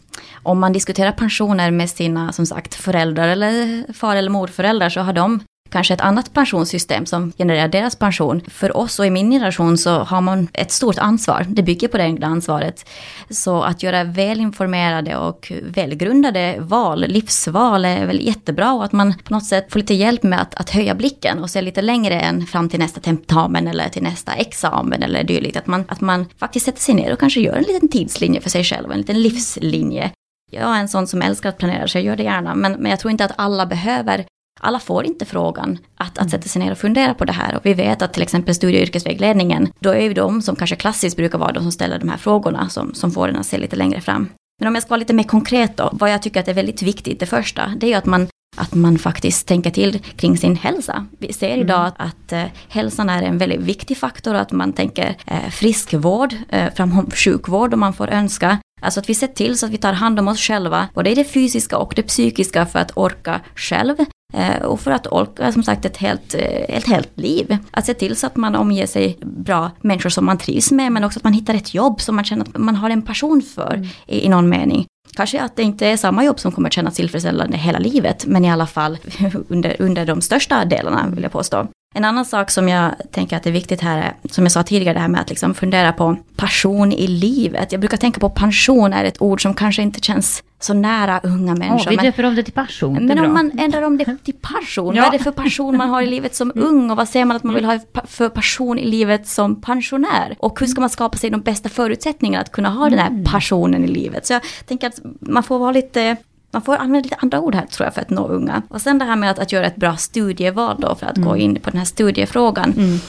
om 0.43 0.59
man 0.59 0.73
diskuterar 0.73 1.11
pensioner 1.11 1.71
med 1.71 1.89
sina, 1.89 2.31
som 2.31 2.45
sagt, 2.45 2.75
föräldrar 2.75 3.27
eller 3.27 3.85
far 3.93 4.15
eller 4.15 4.29
morföräldrar 4.29 4.89
så 4.89 5.01
har 5.01 5.13
de 5.13 5.39
kanske 5.73 5.93
ett 5.93 6.01
annat 6.01 6.33
pensionssystem 6.33 7.05
som 7.05 7.31
genererar 7.37 7.67
deras 7.67 7.95
pension. 7.95 8.41
För 8.47 8.77
oss 8.77 8.99
och 8.99 9.05
i 9.05 9.09
min 9.09 9.31
generation 9.31 9.77
så 9.77 9.99
har 9.99 10.21
man 10.21 10.47
ett 10.53 10.71
stort 10.71 10.97
ansvar. 10.97 11.45
Det 11.49 11.63
bygger 11.63 11.87
på 11.87 11.97
det 11.97 12.25
ansvaret. 12.25 12.85
Så 13.29 13.63
att 13.63 13.83
göra 13.83 14.03
välinformerade 14.03 15.17
och 15.17 15.51
välgrundade 15.63 16.55
val, 16.59 17.05
livsval 17.07 17.85
är 17.85 18.05
väl 18.05 18.25
jättebra 18.25 18.73
och 18.73 18.85
att 18.85 18.91
man 18.91 19.13
på 19.23 19.33
något 19.33 19.45
sätt 19.45 19.71
får 19.71 19.79
lite 19.79 19.93
hjälp 19.93 20.23
med 20.23 20.41
att, 20.41 20.55
att 20.55 20.69
höja 20.69 20.95
blicken 20.95 21.39
och 21.39 21.49
se 21.49 21.61
lite 21.61 21.81
längre 21.81 22.19
än 22.19 22.47
fram 22.47 22.69
till 22.69 22.79
nästa 22.79 22.99
tentamen 23.01 23.67
eller 23.67 23.89
till 23.89 24.03
nästa 24.03 24.33
examen 24.33 25.03
eller 25.03 25.23
dylikt. 25.23 25.57
Att 25.57 25.67
man, 25.67 25.85
att 25.87 26.01
man 26.01 26.25
faktiskt 26.37 26.65
sätter 26.65 26.81
sig 26.81 26.95
ner 26.95 27.13
och 27.13 27.19
kanske 27.19 27.39
gör 27.39 27.55
en 27.55 27.63
liten 27.63 27.89
tidslinje 27.89 28.41
för 28.41 28.49
sig 28.49 28.63
själv, 28.63 28.91
en 28.91 28.97
liten 28.97 29.21
livslinje. 29.21 30.11
Jag 30.51 30.75
är 30.75 30.79
en 30.79 30.89
sån 30.89 31.07
som 31.07 31.21
älskar 31.21 31.49
att 31.49 31.57
planera 31.57 31.87
så 31.87 31.97
jag 31.97 32.05
gör 32.05 32.15
det 32.15 32.23
gärna. 32.23 32.55
Men, 32.55 32.71
men 32.71 32.91
jag 32.91 32.99
tror 32.99 33.11
inte 33.11 33.25
att 33.25 33.33
alla 33.35 33.65
behöver 33.65 34.25
alla 34.63 34.79
får 34.79 35.05
inte 35.05 35.25
frågan 35.25 35.77
att, 35.95 36.07
att 36.07 36.17
mm. 36.17 36.29
sätta 36.29 36.47
sig 36.47 36.61
ner 36.61 36.71
och 36.71 36.77
fundera 36.77 37.13
på 37.13 37.25
det 37.25 37.33
här. 37.33 37.55
Och 37.55 37.65
vi 37.65 37.73
vet 37.73 38.01
att 38.01 38.13
till 38.13 38.23
exempel 38.23 38.55
studie 38.55 38.77
och 38.77 38.81
yrkesvägledningen, 38.81 39.71
då 39.79 39.89
är 39.89 40.01
ju 40.01 40.13
de 40.13 40.41
som 40.41 40.55
kanske 40.55 40.75
klassiskt 40.75 41.17
brukar 41.17 41.37
vara 41.37 41.51
de 41.51 41.63
som 41.63 41.71
ställer 41.71 41.99
de 41.99 42.09
här 42.09 42.17
frågorna 42.17 42.69
som, 42.69 42.93
som 42.93 43.11
får 43.11 43.27
en 43.27 43.35
att 43.35 43.45
se 43.45 43.57
lite 43.57 43.75
längre 43.75 44.01
fram. 44.01 44.29
Men 44.59 44.67
om 44.67 44.75
jag 44.75 44.81
ska 44.81 44.89
vara 44.89 44.99
lite 44.99 45.13
mer 45.13 45.23
konkret 45.23 45.77
då, 45.77 45.89
vad 45.93 46.11
jag 46.11 46.21
tycker 46.21 46.39
att 46.39 46.47
är 46.47 46.53
väldigt 46.53 46.81
viktigt, 46.81 47.19
det 47.19 47.25
första, 47.25 47.73
det 47.77 47.85
är 47.85 47.89
ju 47.89 47.95
att 47.95 48.05
man 48.05 48.27
att 48.55 48.73
man 48.73 48.97
faktiskt 48.97 49.47
tänker 49.47 49.69
till 49.69 49.99
kring 49.99 50.37
sin 50.37 50.55
hälsa. 50.55 51.05
Vi 51.19 51.33
ser 51.33 51.57
idag 51.57 51.79
mm. 51.79 51.87
att, 51.87 52.01
att 52.01 52.33
uh, 52.33 52.45
hälsan 52.69 53.09
är 53.09 53.21
en 53.21 53.37
väldigt 53.37 53.61
viktig 53.61 53.97
faktor, 53.97 54.33
att 54.33 54.51
man 54.51 54.73
tänker 54.73 55.09
uh, 55.31 55.49
friskvård, 55.49 56.33
uh, 56.33 56.69
fram 56.75 57.11
sjukvård 57.11 57.73
om 57.73 57.79
man 57.79 57.93
får 57.93 58.07
önska. 58.07 58.57
Alltså 58.81 58.99
att 58.99 59.09
vi 59.09 59.15
ser 59.15 59.27
till 59.27 59.57
så 59.57 59.65
att 59.65 59.71
vi 59.71 59.77
tar 59.77 59.93
hand 59.93 60.19
om 60.19 60.27
oss 60.27 60.39
själva, 60.39 60.87
både 60.93 61.09
i 61.09 61.15
det 61.15 61.23
fysiska 61.23 61.77
och 61.77 61.93
det 61.95 62.03
psykiska 62.03 62.65
för 62.65 62.79
att 62.79 62.91
orka 62.95 63.41
själv. 63.55 63.95
Eh, 64.33 64.61
och 64.63 64.79
för 64.79 64.91
att 64.91 65.07
orka 65.07 65.51
som 65.51 65.63
sagt 65.63 65.85
ett 65.85 65.97
helt, 65.97 66.33
eh, 66.33 66.75
ett 66.77 66.87
helt 66.87 67.19
liv. 67.19 67.57
Att 67.71 67.85
se 67.85 67.93
till 67.93 68.15
så 68.15 68.27
att 68.27 68.35
man 68.35 68.55
omger 68.55 68.85
sig 68.85 69.17
bra 69.21 69.71
människor 69.81 70.09
som 70.09 70.25
man 70.25 70.37
trivs 70.37 70.71
med 70.71 70.91
men 70.91 71.03
också 71.03 71.19
att 71.19 71.23
man 71.23 71.33
hittar 71.33 71.53
ett 71.53 71.73
jobb 71.73 72.01
som 72.01 72.15
man 72.15 72.25
känner 72.25 72.45
att 72.45 72.57
man 72.57 72.75
har 72.75 72.89
en 72.89 73.01
passion 73.01 73.41
för 73.41 73.73
mm. 73.73 73.87
i, 74.07 74.25
i 74.25 74.29
någon 74.29 74.49
mening. 74.49 74.85
Kanske 75.15 75.41
att 75.41 75.55
det 75.55 75.63
inte 75.63 75.87
är 75.87 75.97
samma 75.97 76.23
jobb 76.23 76.39
som 76.39 76.51
kommer 76.51 76.69
kännas 76.69 76.95
tillfredsställande 76.95 77.57
hela 77.57 77.79
livet, 77.79 78.25
men 78.25 78.45
i 78.45 78.51
alla 78.51 78.67
fall 78.67 78.97
under, 79.49 79.75
under 79.79 80.05
de 80.05 80.21
största 80.21 80.65
delarna 80.65 81.07
vill 81.09 81.23
jag 81.23 81.31
påstå. 81.31 81.67
En 81.93 82.05
annan 82.05 82.25
sak 82.25 82.51
som 82.51 82.69
jag 82.69 82.91
tänker 83.11 83.37
att 83.37 83.47
är 83.47 83.51
viktigt 83.51 83.81
här 83.81 83.97
är, 83.97 84.31
som 84.31 84.43
jag 84.43 84.51
sa 84.51 84.63
tidigare, 84.63 84.93
det 84.93 84.99
här 84.99 85.07
med 85.07 85.21
att 85.21 85.29
liksom 85.29 85.53
fundera 85.53 85.93
på 85.93 86.17
passion 86.35 86.91
i 86.91 87.07
livet. 87.07 87.71
Jag 87.71 87.81
brukar 87.81 87.97
tänka 87.97 88.19
på 88.19 88.29
pension 88.29 88.93
är 88.93 89.03
ett 89.03 89.21
ord 89.21 89.41
som 89.41 89.53
kanske 89.53 89.81
inte 89.81 89.99
känns 89.99 90.43
så 90.59 90.73
nära 90.73 91.19
unga 91.23 91.55
människor. 91.55 91.91
Oh, 91.91 91.97
vi 92.01 92.05
döper 92.05 92.25
om 92.25 92.35
det 92.35 92.43
till 92.43 92.53
passion. 92.53 93.05
Men 93.05 93.19
om 93.19 93.33
man 93.33 93.59
ändrar 93.59 93.81
om 93.81 93.97
det 93.97 94.17
till 94.23 94.33
passion, 94.33 94.95
ja. 94.95 95.03
vad 95.03 95.13
är 95.13 95.17
det 95.17 95.23
för 95.23 95.31
passion 95.31 95.77
man 95.77 95.89
har 95.89 96.01
i 96.01 96.05
livet 96.05 96.35
som 96.35 96.51
ung 96.55 96.91
och 96.91 96.97
vad 96.97 97.09
ser 97.09 97.25
man 97.25 97.37
att 97.37 97.43
man 97.43 97.55
vill 97.55 97.65
ha 97.65 97.79
för 98.05 98.29
passion 98.29 98.79
i 98.79 98.85
livet 98.85 99.27
som 99.27 99.61
pensionär? 99.61 100.35
Och 100.39 100.59
hur 100.59 100.67
ska 100.67 100.81
man 100.81 100.89
skapa 100.89 101.17
sig 101.17 101.29
de 101.29 101.41
bästa 101.41 101.69
förutsättningarna 101.69 102.41
att 102.41 102.51
kunna 102.51 102.69
ha 102.69 102.89
den 102.89 102.99
här 102.99 103.09
mm. 103.09 103.23
passionen 103.23 103.83
i 103.83 103.87
livet? 103.87 104.25
Så 104.25 104.33
jag 104.33 104.41
tänker 104.65 104.87
att 104.87 104.99
man 105.19 105.43
får 105.43 105.59
vara 105.59 105.71
lite 105.71 106.17
man 106.53 106.61
får 106.61 106.75
använda 106.75 106.99
lite 106.99 107.15
andra 107.19 107.39
ord 107.39 107.55
här 107.55 107.65
tror 107.65 107.85
jag 107.85 107.93
för 107.93 108.01
att 108.01 108.09
nå 108.09 108.27
unga. 108.27 108.61
Och 108.69 108.81
sen 108.81 108.99
det 108.99 109.05
här 109.05 109.15
med 109.15 109.31
att, 109.31 109.39
att 109.39 109.51
göra 109.51 109.65
ett 109.65 109.75
bra 109.75 109.97
studieval 109.97 110.75
då 110.79 110.95
för 110.95 111.07
att 111.07 111.17
mm. 111.17 111.29
gå 111.29 111.37
in 111.37 111.59
på 111.59 111.69
den 111.69 111.77
här 111.77 111.85
studiefrågan. 111.85 112.73
Mm. 112.73 112.93
Uh, 112.93 112.99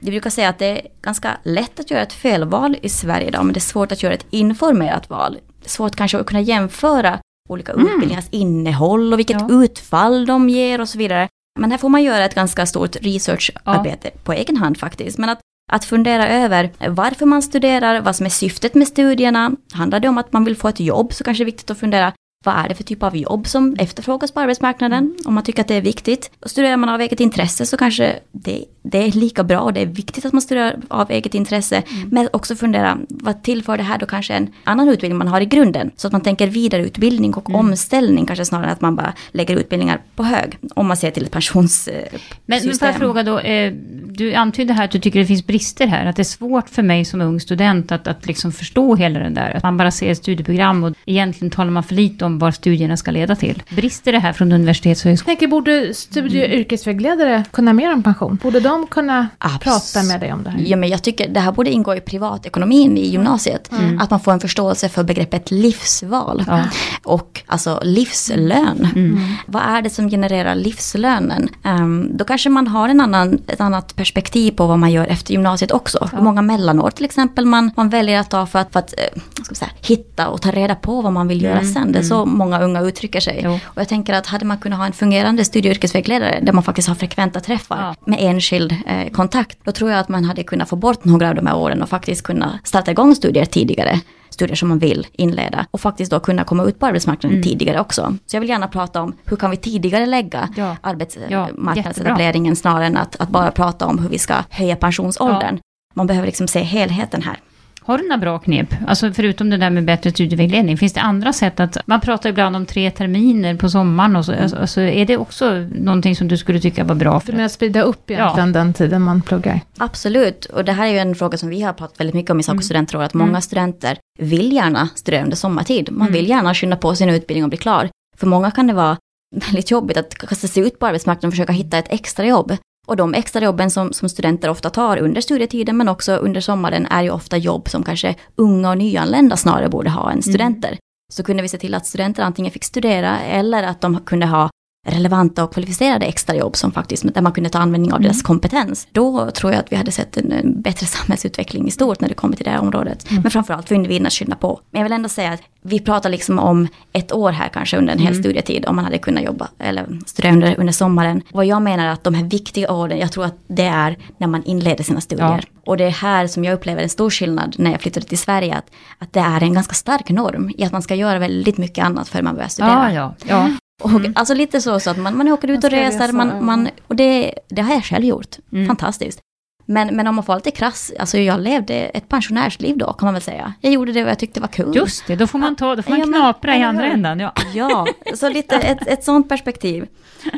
jag 0.00 0.10
brukar 0.10 0.30
säga 0.30 0.48
att 0.48 0.58
det 0.58 0.66
är 0.66 0.86
ganska 1.02 1.36
lätt 1.42 1.80
att 1.80 1.90
göra 1.90 2.02
ett 2.02 2.12
felval 2.12 2.76
i 2.82 2.88
Sverige 2.88 3.26
idag 3.26 3.44
men 3.44 3.52
det 3.52 3.58
är 3.58 3.60
svårt 3.60 3.92
att 3.92 4.02
göra 4.02 4.14
ett 4.14 4.26
informerat 4.30 5.10
val. 5.10 5.38
Det 5.60 5.66
är 5.66 5.70
svårt 5.70 5.96
kanske 5.96 6.18
att 6.18 6.26
kunna 6.26 6.40
jämföra 6.40 7.18
olika 7.48 7.72
mm. 7.72 7.86
utbildningars 7.86 8.28
innehåll 8.30 9.12
och 9.12 9.18
vilket 9.18 9.40
ja. 9.40 9.62
utfall 9.64 10.26
de 10.26 10.48
ger 10.48 10.80
och 10.80 10.88
så 10.88 10.98
vidare. 10.98 11.28
Men 11.60 11.70
här 11.70 11.78
får 11.78 11.88
man 11.88 12.02
göra 12.02 12.24
ett 12.24 12.34
ganska 12.34 12.66
stort 12.66 12.96
researcharbete 12.96 14.10
ja. 14.14 14.20
på 14.24 14.32
egen 14.32 14.56
hand 14.56 14.78
faktiskt. 14.78 15.18
Men 15.18 15.28
att 15.28 15.40
Att 15.72 15.84
fundera 15.84 16.28
över 16.28 16.70
varför 16.88 17.26
man 17.26 17.42
studerar, 17.42 18.00
vad 18.00 18.16
som 18.16 18.26
är 18.26 18.30
syftet 18.30 18.74
med 18.74 18.88
studierna. 18.88 19.52
Handlar 19.72 20.00
det 20.00 20.08
om 20.08 20.18
att 20.18 20.32
man 20.32 20.44
vill 20.44 20.56
få 20.56 20.68
ett 20.68 20.80
jobb 20.80 21.12
så 21.12 21.24
kanske 21.24 21.44
det 21.44 21.44
är 21.44 21.52
viktigt 21.52 21.70
att 21.70 21.78
fundera 21.78 22.12
vad 22.42 22.54
är 22.54 22.68
det 22.68 22.74
för 22.74 22.84
typ 22.84 23.02
av 23.02 23.16
jobb 23.16 23.46
som 23.46 23.76
efterfrågas 23.78 24.32
på 24.32 24.40
arbetsmarknaden? 24.40 25.16
Om 25.24 25.34
man 25.34 25.44
tycker 25.44 25.60
att 25.60 25.68
det 25.68 25.74
är 25.74 25.80
viktigt. 25.80 26.30
Och 26.40 26.50
studerar 26.50 26.76
man 26.76 26.88
av 26.88 27.00
eget 27.00 27.20
intresse 27.20 27.66
så 27.66 27.76
kanske 27.76 28.18
det, 28.32 28.64
det 28.82 28.98
är 28.98 29.12
lika 29.12 29.44
bra 29.44 29.60
och 29.60 29.72
det 29.72 29.80
är 29.80 29.86
viktigt 29.86 30.24
att 30.24 30.32
man 30.32 30.42
studerar 30.42 30.80
av 30.88 31.10
eget 31.10 31.34
intresse. 31.34 31.76
Mm. 31.76 32.08
Men 32.08 32.28
också 32.32 32.56
fundera, 32.56 32.98
vad 33.08 33.42
tillför 33.42 33.76
det 33.76 33.82
här 33.82 33.98
då 33.98 34.06
kanske 34.06 34.34
en 34.34 34.50
annan 34.64 34.88
utbildning 34.88 35.18
man 35.18 35.28
har 35.28 35.40
i 35.40 35.46
grunden? 35.46 35.90
Så 35.96 36.06
att 36.06 36.12
man 36.12 36.20
tänker 36.20 36.46
vidareutbildning 36.46 37.34
och 37.34 37.50
mm. 37.50 37.60
omställning 37.60 38.26
kanske 38.26 38.44
snarare 38.44 38.66
än 38.66 38.72
att 38.72 38.80
man 38.80 38.96
bara 38.96 39.12
lägger 39.30 39.56
utbildningar 39.56 40.00
på 40.16 40.22
hög. 40.22 40.58
Om 40.74 40.86
man 40.86 40.96
ser 40.96 41.10
till 41.10 41.24
ett 41.24 41.30
pensionssystem. 41.30 42.20
Men, 42.46 42.60
men 42.66 42.78
får 42.78 42.88
jag 42.88 42.96
fråga 42.96 43.22
då, 43.22 43.38
eh, 43.38 43.72
du 44.06 44.34
antydde 44.34 44.72
här 44.72 44.84
att 44.84 44.90
du 44.90 44.98
tycker 44.98 45.20
det 45.20 45.26
finns 45.26 45.46
brister 45.46 45.86
här. 45.86 46.06
Att 46.06 46.16
det 46.16 46.22
är 46.22 46.24
svårt 46.24 46.68
för 46.68 46.82
mig 46.82 47.04
som 47.04 47.20
ung 47.20 47.40
student 47.40 47.92
att, 47.92 48.06
att 48.06 48.26
liksom 48.26 48.52
förstå 48.52 48.96
hela 48.96 49.20
den 49.20 49.34
där. 49.34 49.56
Att 49.56 49.62
man 49.62 49.76
bara 49.76 49.90
ser 49.90 50.14
studieprogram 50.14 50.84
och 50.84 50.94
egentligen 51.06 51.50
talar 51.50 51.70
man 51.70 51.82
för 51.82 51.94
lite 51.94 52.24
om 52.24 52.31
om 52.32 52.38
vad 52.38 52.54
studierna 52.54 52.96
ska 52.96 53.10
leda 53.10 53.36
till. 53.36 53.62
Brister 53.68 54.12
det 54.12 54.18
här 54.18 54.32
från 54.32 54.52
universitets 54.52 55.04
och 55.04 55.08
högskola? 55.08 55.32
Jag 55.32 55.38
tänker, 55.38 55.50
borde 55.50 55.94
studie 55.94 56.44
och 56.44 56.50
yrkesvägledare 56.50 57.44
kunna 57.50 57.72
mer 57.72 57.92
om 57.92 58.02
pension? 58.02 58.38
Borde 58.42 58.60
de 58.60 58.86
kunna 58.86 59.28
Abs 59.38 59.64
prata 59.64 60.06
med 60.06 60.20
dig 60.20 60.32
om 60.32 60.42
det 60.42 60.50
här? 60.50 60.60
Ja, 60.60 60.76
men 60.76 60.88
jag 60.88 61.02
tycker 61.02 61.28
det 61.28 61.40
här 61.40 61.52
borde 61.52 61.70
ingå 61.70 61.94
i 61.94 62.00
privatekonomin 62.00 62.98
i 62.98 63.06
gymnasiet. 63.06 63.72
Mm. 63.72 63.98
Att 63.98 64.10
man 64.10 64.20
får 64.20 64.32
en 64.32 64.40
förståelse 64.40 64.88
för 64.88 65.04
begreppet 65.04 65.50
livsval. 65.50 66.44
Ja. 66.46 66.64
Och 67.02 67.42
alltså 67.46 67.80
livslön. 67.84 68.88
Mm. 68.94 69.20
Vad 69.46 69.62
är 69.62 69.82
det 69.82 69.90
som 69.90 70.10
genererar 70.10 70.54
livslönen? 70.54 71.48
Um, 71.64 72.16
då 72.16 72.24
kanske 72.24 72.48
man 72.48 72.68
har 72.68 72.88
en 72.88 73.00
annan, 73.00 73.38
ett 73.48 73.60
annat 73.60 73.96
perspektiv 73.96 74.52
på 74.52 74.66
vad 74.66 74.78
man 74.78 74.90
gör 74.90 75.06
efter 75.06 75.32
gymnasiet 75.32 75.72
också. 75.72 75.98
Ja. 76.00 76.16
Hur 76.16 76.24
många 76.24 76.42
mellanår 76.42 76.90
till 76.90 77.04
exempel 77.04 77.46
man, 77.46 77.70
man 77.76 77.88
väljer 77.88 78.20
att 78.20 78.30
ta 78.30 78.46
för 78.46 78.58
att, 78.58 78.72
för 78.72 78.78
att 78.78 78.94
ska 79.42 79.54
säga, 79.54 79.70
hitta 79.80 80.28
och 80.28 80.42
ta 80.42 80.50
reda 80.50 80.74
på 80.74 81.00
vad 81.00 81.12
man 81.12 81.28
vill 81.28 81.42
göra 81.42 81.60
mm. 81.60 81.72
sen. 81.72 81.92
Det 81.92 81.98
är 81.98 82.02
så 82.02 82.21
många 82.26 82.60
unga 82.62 82.80
uttrycker 82.80 83.20
sig. 83.20 83.40
Jo. 83.44 83.52
Och 83.64 83.80
jag 83.80 83.88
tänker 83.88 84.14
att 84.14 84.26
hade 84.26 84.44
man 84.44 84.58
kunnat 84.58 84.78
ha 84.78 84.86
en 84.86 84.92
fungerande 84.92 85.44
studie 85.44 85.68
och 85.68 85.74
yrkesvägledare 85.74 86.40
där 86.42 86.52
man 86.52 86.62
faktiskt 86.62 86.88
har 86.88 86.94
frekventa 86.94 87.40
träffar 87.40 87.76
ja. 87.78 87.94
med 88.06 88.18
enskild 88.20 88.74
eh, 88.86 89.10
kontakt. 89.12 89.58
Då 89.64 89.72
tror 89.72 89.90
jag 89.90 90.00
att 90.00 90.08
man 90.08 90.24
hade 90.24 90.42
kunnat 90.42 90.68
få 90.68 90.76
bort 90.76 91.04
några 91.04 91.28
av 91.28 91.34
de 91.34 91.46
här 91.46 91.56
åren 91.56 91.82
och 91.82 91.88
faktiskt 91.88 92.22
kunna 92.22 92.58
starta 92.64 92.90
igång 92.90 93.14
studier 93.14 93.44
tidigare 93.44 94.00
studier 94.32 94.56
som 94.56 94.68
man 94.68 94.78
vill 94.78 95.06
inleda 95.12 95.66
och 95.70 95.80
faktiskt 95.80 96.10
då 96.10 96.20
kunna 96.20 96.44
komma 96.44 96.64
ut 96.64 96.78
på 96.78 96.86
arbetsmarknaden 96.86 97.38
mm. 97.38 97.42
tidigare 97.42 97.80
också. 97.80 98.16
Så 98.26 98.36
jag 98.36 98.40
vill 98.40 98.50
gärna 98.50 98.68
prata 98.68 99.02
om 99.02 99.16
hur 99.24 99.36
kan 99.36 99.50
vi 99.50 99.56
tidigare 99.56 100.06
lägga 100.06 100.48
ja. 100.56 100.76
arbetsmarknadsetableringen 100.80 102.52
ja, 102.52 102.56
snarare 102.56 102.86
än 102.86 102.96
att, 102.96 103.20
att, 103.20 103.28
bara 103.28 103.50
prata 103.50 103.86
om 103.86 103.98
hur 103.98 104.08
vi 104.08 104.18
ska 104.18 104.34
höja 104.50 104.76
pensionsåldern. 104.76 105.58
Man 105.94 106.06
behöver 106.06 106.26
liksom 106.26 106.48
se 106.48 106.60
helheten 106.60 107.22
här. 107.22 107.36
Har 107.84 107.98
du 107.98 108.04
några 108.04 108.18
bra 108.18 108.38
knep? 108.38 108.74
Alltså 108.86 109.12
förutom 109.12 109.50
det 109.50 109.56
där 109.56 109.70
med 109.70 109.84
bättre 109.84 110.10
studievägledning, 110.10 110.78
finns 110.78 110.92
det 110.92 111.00
andra 111.00 111.32
sätt 111.32 111.60
att... 111.60 111.76
Man 111.86 112.00
pratar 112.00 112.30
ibland 112.30 112.56
om 112.56 112.66
tre 112.66 112.90
terminer 112.90 113.54
på 113.54 113.70
sommaren 113.70 114.16
och 114.16 114.24
så. 114.24 114.32
Mm. 114.32 114.50
Alltså, 114.60 114.80
är 114.80 115.06
det 115.06 115.16
också 115.16 115.50
någonting 115.74 116.16
som 116.16 116.28
du 116.28 116.36
skulle 116.36 116.60
tycka 116.60 116.84
var 116.84 116.94
bra? 116.94 117.20
För 117.20 117.40
att 117.40 117.52
sprida 117.52 117.82
upp 117.82 118.10
egentligen 118.10 118.48
ja. 118.48 118.60
den 118.60 118.74
tiden 118.74 119.02
man 119.02 119.22
pluggar. 119.22 119.60
Absolut, 119.78 120.44
och 120.44 120.64
det 120.64 120.72
här 120.72 120.86
är 120.86 120.92
ju 120.92 120.98
en 120.98 121.14
fråga 121.14 121.38
som 121.38 121.48
vi 121.48 121.62
har 121.62 121.72
pratat 121.72 122.00
väldigt 122.00 122.14
mycket 122.14 122.30
om 122.30 122.40
i 122.40 122.42
Saco 122.42 122.54
mm. 122.54 122.62
studentråd, 122.62 123.02
att 123.02 123.14
många 123.14 123.28
mm. 123.28 123.42
studenter 123.42 123.98
vill 124.18 124.52
gärna 124.52 124.88
studera 124.94 125.22
under 125.22 125.36
sommartid. 125.36 125.88
Man 125.92 126.00
mm. 126.00 126.12
vill 126.12 126.28
gärna 126.28 126.54
skynda 126.54 126.76
på 126.76 126.94
sin 126.94 127.10
utbildning 127.10 127.44
och 127.44 127.50
bli 127.50 127.58
klar. 127.58 127.88
För 128.16 128.26
många 128.26 128.50
kan 128.50 128.66
det 128.66 128.72
vara 128.72 128.96
väldigt 129.34 129.70
jobbigt 129.70 129.96
att 129.96 130.14
kasta 130.14 130.48
sig 130.48 130.66
ut 130.66 130.78
på 130.78 130.86
arbetsmarknaden 130.86 131.28
och 131.28 131.32
försöka 131.32 131.52
hitta 131.52 131.78
ett 131.78 131.92
extra 131.92 132.26
jobb. 132.26 132.56
Och 132.86 132.96
de 132.96 133.14
extrajobben 133.14 133.70
som, 133.70 133.92
som 133.92 134.08
studenter 134.08 134.48
ofta 134.48 134.70
tar 134.70 134.96
under 134.96 135.20
studietiden 135.20 135.76
men 135.76 135.88
också 135.88 136.12
under 136.12 136.40
sommaren 136.40 136.86
är 136.86 137.02
ju 137.02 137.10
ofta 137.10 137.36
jobb 137.36 137.68
som 137.68 137.82
kanske 137.82 138.14
unga 138.36 138.70
och 138.70 138.78
nyanlända 138.78 139.36
snarare 139.36 139.68
borde 139.68 139.90
ha 139.90 140.02
än 140.02 140.12
mm. 140.12 140.22
studenter. 140.22 140.68
Mm. 140.68 140.78
Så 141.12 141.22
kunde 141.22 141.42
vi 141.42 141.48
se 141.48 141.58
till 141.58 141.74
att 141.74 141.86
studenter 141.86 142.22
antingen 142.22 142.52
fick 142.52 142.64
studera 142.64 143.20
eller 143.20 143.62
att 143.62 143.80
de 143.80 144.00
kunde 144.00 144.26
ha 144.26 144.50
relevanta 144.86 145.44
och 145.44 145.52
kvalificerade 145.52 146.06
extrajobb 146.06 146.56
som 146.56 146.72
faktiskt, 146.72 147.14
där 147.14 147.22
man 147.22 147.32
kunde 147.32 147.50
ta 147.50 147.58
användning 147.58 147.92
av 147.92 147.96
mm. 147.96 148.02
deras 148.02 148.22
kompetens. 148.22 148.88
Då 148.92 149.30
tror 149.30 149.52
jag 149.52 149.60
att 149.60 149.72
vi 149.72 149.76
hade 149.76 149.92
sett 149.92 150.16
en, 150.16 150.62
bättre 150.62 150.86
samhällsutveckling 150.96 151.68
i 151.68 151.70
stort 151.70 152.00
när 152.00 152.08
det 152.08 152.14
kommer 152.14 152.36
till 152.36 152.44
det 152.44 152.50
här 152.50 152.60
området. 152.60 153.10
Mm. 153.10 153.22
Men 153.22 153.30
framförallt 153.30 153.68
för 153.68 153.74
individerna 153.74 154.06
att 154.06 154.12
skynda 154.12 154.36
på. 154.36 154.60
Men 154.70 154.80
jag 154.80 154.84
vill 154.84 154.92
ändå 154.92 155.08
säga 155.08 155.32
att 155.32 155.40
vi 155.62 155.80
pratar 155.80 156.10
liksom 156.10 156.38
om 156.38 156.68
ett 156.92 157.12
år 157.12 157.32
här 157.32 157.48
kanske 157.48 157.76
under 157.76 157.92
en 157.92 157.98
hel 157.98 158.12
mm. 158.12 158.22
studietid 158.22 158.66
om 158.66 158.76
man 158.76 158.84
hade 158.84 158.98
kunnat 158.98 159.24
jobba 159.24 159.48
eller 159.58 160.00
studera 160.06 160.32
under, 160.32 160.60
under 160.60 160.72
sommaren. 160.72 161.22
Vad 161.32 161.46
jag 161.46 161.62
menar 161.62 161.86
är 161.86 161.90
att 161.90 162.04
de 162.04 162.14
här 162.14 162.24
viktiga 162.24 162.72
åren, 162.72 162.98
jag 162.98 163.12
tror 163.12 163.24
att 163.24 163.36
det 163.46 163.66
är 163.66 163.98
när 164.18 164.26
man 164.26 164.44
inleder 164.44 164.84
sina 164.84 165.00
studier. 165.00 165.44
Ja. 165.46 165.60
Och 165.64 165.76
det 165.76 165.84
är 165.84 165.90
här 165.90 166.26
som 166.26 166.44
jag 166.44 166.54
upplever 166.54 166.82
en 166.82 166.88
stor 166.88 167.10
skillnad 167.10 167.54
när 167.58 167.70
jag 167.70 167.80
flyttade 167.80 168.06
till 168.06 168.18
Sverige, 168.18 168.54
att, 168.54 168.70
att 168.98 169.12
det 169.12 169.20
är 169.20 169.42
en 169.42 169.54
ganska 169.54 169.74
stark 169.74 170.10
norm 170.10 170.50
i 170.58 170.64
att 170.64 170.72
man 170.72 170.82
ska 170.82 170.94
göra 170.94 171.18
väldigt 171.18 171.58
mycket 171.58 171.84
annat 171.84 172.08
för 172.08 172.22
man 172.22 172.34
börjar 172.34 172.48
studera. 172.48 172.92
Ja, 172.92 173.14
ja, 173.28 173.48
ja. 173.48 173.56
Och, 173.82 173.90
mm. 173.90 174.12
Alltså 174.16 174.34
lite 174.34 174.60
så, 174.60 174.80
så 174.80 174.90
att 174.90 174.98
man, 174.98 175.16
man 175.16 175.28
åker 175.28 175.48
ut 175.48 175.64
och 175.64 175.70
reser, 175.70 176.12
man, 176.12 176.44
man, 176.44 176.68
och 176.86 176.96
det, 176.96 177.34
det 177.48 177.62
har 177.62 177.74
jag 177.74 177.84
själv 177.84 178.04
gjort. 178.04 178.36
Mm. 178.52 178.66
Fantastiskt. 178.66 179.20
Men, 179.66 179.96
men 179.96 180.06
om 180.06 180.14
man 180.14 180.24
får 180.24 180.34
lite 180.34 180.50
krass, 180.50 180.92
alltså 180.98 181.18
jag 181.18 181.40
levde 181.40 181.74
ett 181.74 182.08
pensionärsliv 182.08 182.78
då 182.78 182.92
kan 182.92 183.06
man 183.06 183.14
väl 183.14 183.22
säga. 183.22 183.52
Jag 183.60 183.72
gjorde 183.72 183.92
det 183.92 184.02
vad 184.02 184.10
jag 184.10 184.18
tyckte 184.18 184.40
var 184.40 184.48
kul. 184.48 184.76
Just 184.76 185.06
det, 185.06 185.16
då 185.16 185.26
får 185.26 185.38
man, 185.38 185.56
ta, 185.56 185.76
då 185.76 185.82
får 185.82 185.90
man 185.90 186.00
ja, 186.00 186.06
knapra 186.06 186.56
i 186.56 186.62
andra 186.62 186.86
änden. 186.86 187.20
Ja, 187.20 187.32
ja 187.54 187.86
så 188.14 188.28
lite 188.28 188.56
ett, 188.56 188.86
ett 188.86 189.04
sånt 189.04 189.28
perspektiv. 189.28 189.86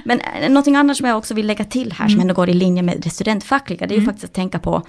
Men 0.04 0.20
eh, 0.20 0.48
någonting 0.48 0.76
annat 0.76 0.96
som 0.96 1.08
jag 1.08 1.18
också 1.18 1.34
vill 1.34 1.46
lägga 1.46 1.64
till 1.64 1.92
här, 1.92 2.04
mm. 2.04 2.10
som 2.10 2.20
ändå 2.20 2.34
går 2.34 2.48
i 2.48 2.54
linje 2.54 2.82
med 2.82 3.00
det 3.00 3.10
studentfackliga, 3.10 3.86
det 3.86 3.94
är 3.94 3.96
ju 3.96 4.02
mm. 4.02 4.06
faktiskt 4.06 4.24
att 4.24 4.34
tänka 4.34 4.58
på 4.58 4.82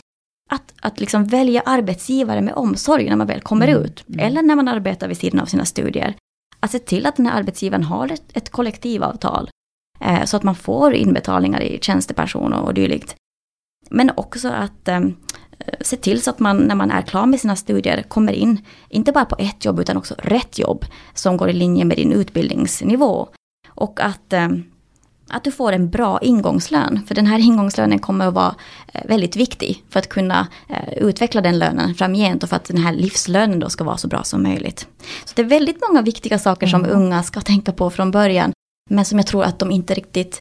att, 0.49 0.73
att 0.81 0.99
liksom 0.99 1.25
välja 1.25 1.61
arbetsgivare 1.65 2.41
med 2.41 2.53
omsorg 2.53 3.09
när 3.09 3.15
man 3.15 3.27
väl 3.27 3.41
kommer 3.41 3.67
mm. 3.67 3.83
ut. 3.83 4.03
Mm. 4.09 4.25
Eller 4.25 4.41
när 4.41 4.55
man 4.55 4.67
arbetar 4.67 5.07
vid 5.07 5.17
sidan 5.17 5.39
av 5.39 5.45
sina 5.45 5.65
studier 5.65 6.15
att 6.65 6.71
se 6.71 6.79
till 6.79 7.05
att 7.05 7.15
den 7.15 7.25
här 7.25 7.37
arbetsgivaren 7.39 7.83
har 7.83 8.11
ett, 8.11 8.37
ett 8.37 8.49
kollektivavtal. 8.49 9.49
Eh, 9.99 10.23
så 10.23 10.37
att 10.37 10.43
man 10.43 10.55
får 10.55 10.93
inbetalningar 10.93 11.61
i 11.61 11.79
tjänstepension 11.81 12.53
och, 12.53 12.65
och 12.65 12.73
dylikt. 12.73 13.15
Men 13.89 14.11
också 14.17 14.49
att 14.49 14.87
eh, 14.87 15.01
se 15.81 15.95
till 15.97 16.21
så 16.21 16.29
att 16.29 16.39
man 16.39 16.57
när 16.57 16.75
man 16.75 16.91
är 16.91 17.01
klar 17.01 17.25
med 17.25 17.39
sina 17.39 17.55
studier 17.55 18.01
kommer 18.01 18.33
in, 18.33 18.65
inte 18.89 19.11
bara 19.11 19.25
på 19.25 19.35
ett 19.39 19.65
jobb 19.65 19.79
utan 19.79 19.97
också 19.97 20.15
rätt 20.17 20.59
jobb 20.59 20.85
som 21.13 21.37
går 21.37 21.49
i 21.49 21.53
linje 21.53 21.85
med 21.85 21.97
din 21.97 22.11
utbildningsnivå. 22.11 23.27
Och 23.69 23.99
att 23.99 24.33
eh, 24.33 24.49
att 25.29 25.43
du 25.43 25.51
får 25.51 25.71
en 25.71 25.89
bra 25.89 26.19
ingångslön. 26.21 27.01
För 27.07 27.15
den 27.15 27.27
här 27.27 27.39
ingångslönen 27.39 27.99
kommer 27.99 28.27
att 28.27 28.33
vara 28.33 28.55
eh, 28.93 29.01
väldigt 29.05 29.35
viktig 29.35 29.83
för 29.89 29.99
att 29.99 30.09
kunna 30.09 30.47
eh, 30.69 30.93
utveckla 30.97 31.41
den 31.41 31.59
lönen 31.59 31.95
framgent 31.95 32.43
och 32.43 32.49
för 32.49 32.55
att 32.55 32.65
den 32.65 32.77
här 32.77 32.93
livslönen 32.93 33.59
då 33.59 33.69
ska 33.69 33.83
vara 33.83 33.97
så 33.97 34.07
bra 34.07 34.23
som 34.23 34.43
möjligt. 34.43 34.87
Så 35.25 35.33
det 35.35 35.41
är 35.41 35.45
väldigt 35.45 35.81
många 35.87 36.01
viktiga 36.01 36.39
saker 36.39 36.67
som 36.67 36.85
mm. 36.85 36.97
unga 36.97 37.23
ska 37.23 37.41
tänka 37.41 37.71
på 37.71 37.89
från 37.89 38.11
början. 38.11 38.51
Men 38.89 39.05
som 39.05 39.19
jag 39.19 39.27
tror 39.27 39.43
att 39.43 39.59
de 39.59 39.71
inte 39.71 39.93
riktigt 39.93 40.39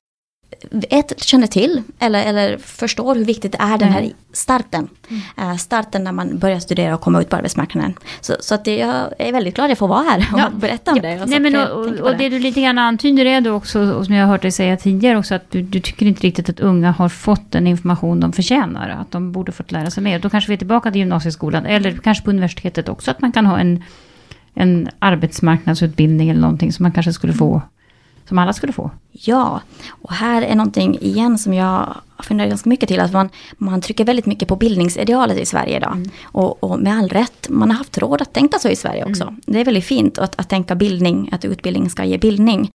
ett, 0.90 1.22
känner 1.22 1.46
till 1.46 1.82
eller, 1.98 2.24
eller 2.24 2.58
förstår 2.58 3.14
hur 3.14 3.24
viktigt 3.24 3.52
det 3.52 3.58
är 3.60 3.78
den 3.78 3.88
här 3.88 4.00
mm. 4.00 4.12
starten. 4.32 4.88
Mm. 5.08 5.50
Uh, 5.50 5.56
starten 5.56 6.04
när 6.04 6.12
man 6.12 6.38
börjar 6.38 6.58
studera 6.58 6.94
och 6.94 7.00
komma 7.00 7.20
ut 7.20 7.28
på 7.28 7.36
arbetsmarknaden. 7.36 7.94
Så, 8.20 8.36
så 8.40 8.54
att 8.54 8.64
det, 8.64 8.76
jag 8.76 9.08
är 9.18 9.32
väldigt 9.32 9.54
glad 9.54 9.64
att 9.64 9.70
jag 9.70 9.78
får 9.78 9.88
vara 9.88 10.02
här 10.02 10.28
och 10.32 10.38
ja. 10.38 10.50
berätta 10.54 10.90
om 10.90 10.96
ja. 10.96 11.02
det. 11.02 11.22
Och, 11.22 11.28
Nej, 11.28 11.40
men, 11.40 11.56
och, 11.56 11.70
och, 11.70 11.86
och 11.86 12.16
det. 12.16 12.28
du 12.28 12.38
lite 12.38 12.60
grann 12.60 12.78
antyder 12.78 13.26
är 13.26 13.40
då 13.40 13.52
också, 13.52 13.80
och 13.80 14.06
som 14.06 14.14
jag 14.14 14.26
har 14.26 14.32
hört 14.32 14.42
dig 14.42 14.50
säga 14.50 14.76
tidigare 14.76 15.18
också, 15.18 15.34
att 15.34 15.50
du, 15.50 15.62
du, 15.62 15.80
tycker 15.80 16.06
inte 16.06 16.22
riktigt 16.22 16.48
att 16.48 16.60
unga 16.60 16.90
har 16.90 17.08
fått 17.08 17.50
den 17.50 17.66
information 17.66 18.20
de 18.20 18.32
förtjänar. 18.32 18.88
Att 18.88 19.10
de 19.10 19.32
borde 19.32 19.52
fått 19.52 19.72
lära 19.72 19.90
sig 19.90 20.02
mer. 20.02 20.18
Då 20.18 20.30
kanske 20.30 20.48
vi 20.48 20.54
är 20.54 20.58
tillbaka 20.58 20.90
till 20.90 20.98
gymnasieskolan, 20.98 21.66
eller 21.66 21.92
kanske 21.96 22.24
på 22.24 22.30
universitetet 22.30 22.88
också, 22.88 23.10
att 23.10 23.20
man 23.20 23.32
kan 23.32 23.46
ha 23.46 23.58
en, 23.58 23.82
en 24.54 24.88
arbetsmarknadsutbildning 24.98 26.30
eller 26.30 26.40
någonting 26.40 26.72
som 26.72 26.82
man 26.82 26.92
kanske 26.92 27.12
skulle 27.12 27.32
få 27.32 27.62
som 28.28 28.38
alla 28.38 28.52
skulle 28.52 28.72
få. 28.72 28.90
Ja, 29.12 29.60
och 29.88 30.12
här 30.12 30.42
är 30.42 30.54
någonting 30.54 30.98
igen 31.00 31.38
som 31.38 31.54
jag 31.54 31.94
funderar 32.18 32.48
ganska 32.48 32.68
mycket 32.68 32.88
till. 32.88 33.00
Att 33.00 33.12
man, 33.12 33.28
man 33.56 33.80
trycker 33.80 34.04
väldigt 34.04 34.26
mycket 34.26 34.48
på 34.48 34.56
bildningsidealet 34.56 35.38
i 35.38 35.46
Sverige 35.46 35.76
idag. 35.76 35.92
Mm. 35.92 36.10
Och, 36.24 36.64
och, 36.64 36.78
med 36.78 36.98
all 36.98 37.08
rätt, 37.08 37.48
man 37.48 37.70
har 37.70 37.78
haft 37.78 37.98
råd 37.98 38.22
att 38.22 38.32
tänka 38.32 38.58
så 38.58 38.68
i 38.68 38.76
Sverige 38.76 39.04
också. 39.04 39.22
Mm. 39.22 39.40
Det 39.46 39.60
är 39.60 39.64
väldigt 39.64 39.84
fint 39.84 40.18
att, 40.18 40.40
att 40.40 40.48
tänka 40.48 40.74
bildning, 40.74 41.28
att 41.32 41.44
utbildning 41.44 41.90
ska 41.90 42.04
ge 42.04 42.18
bildning. 42.18 42.70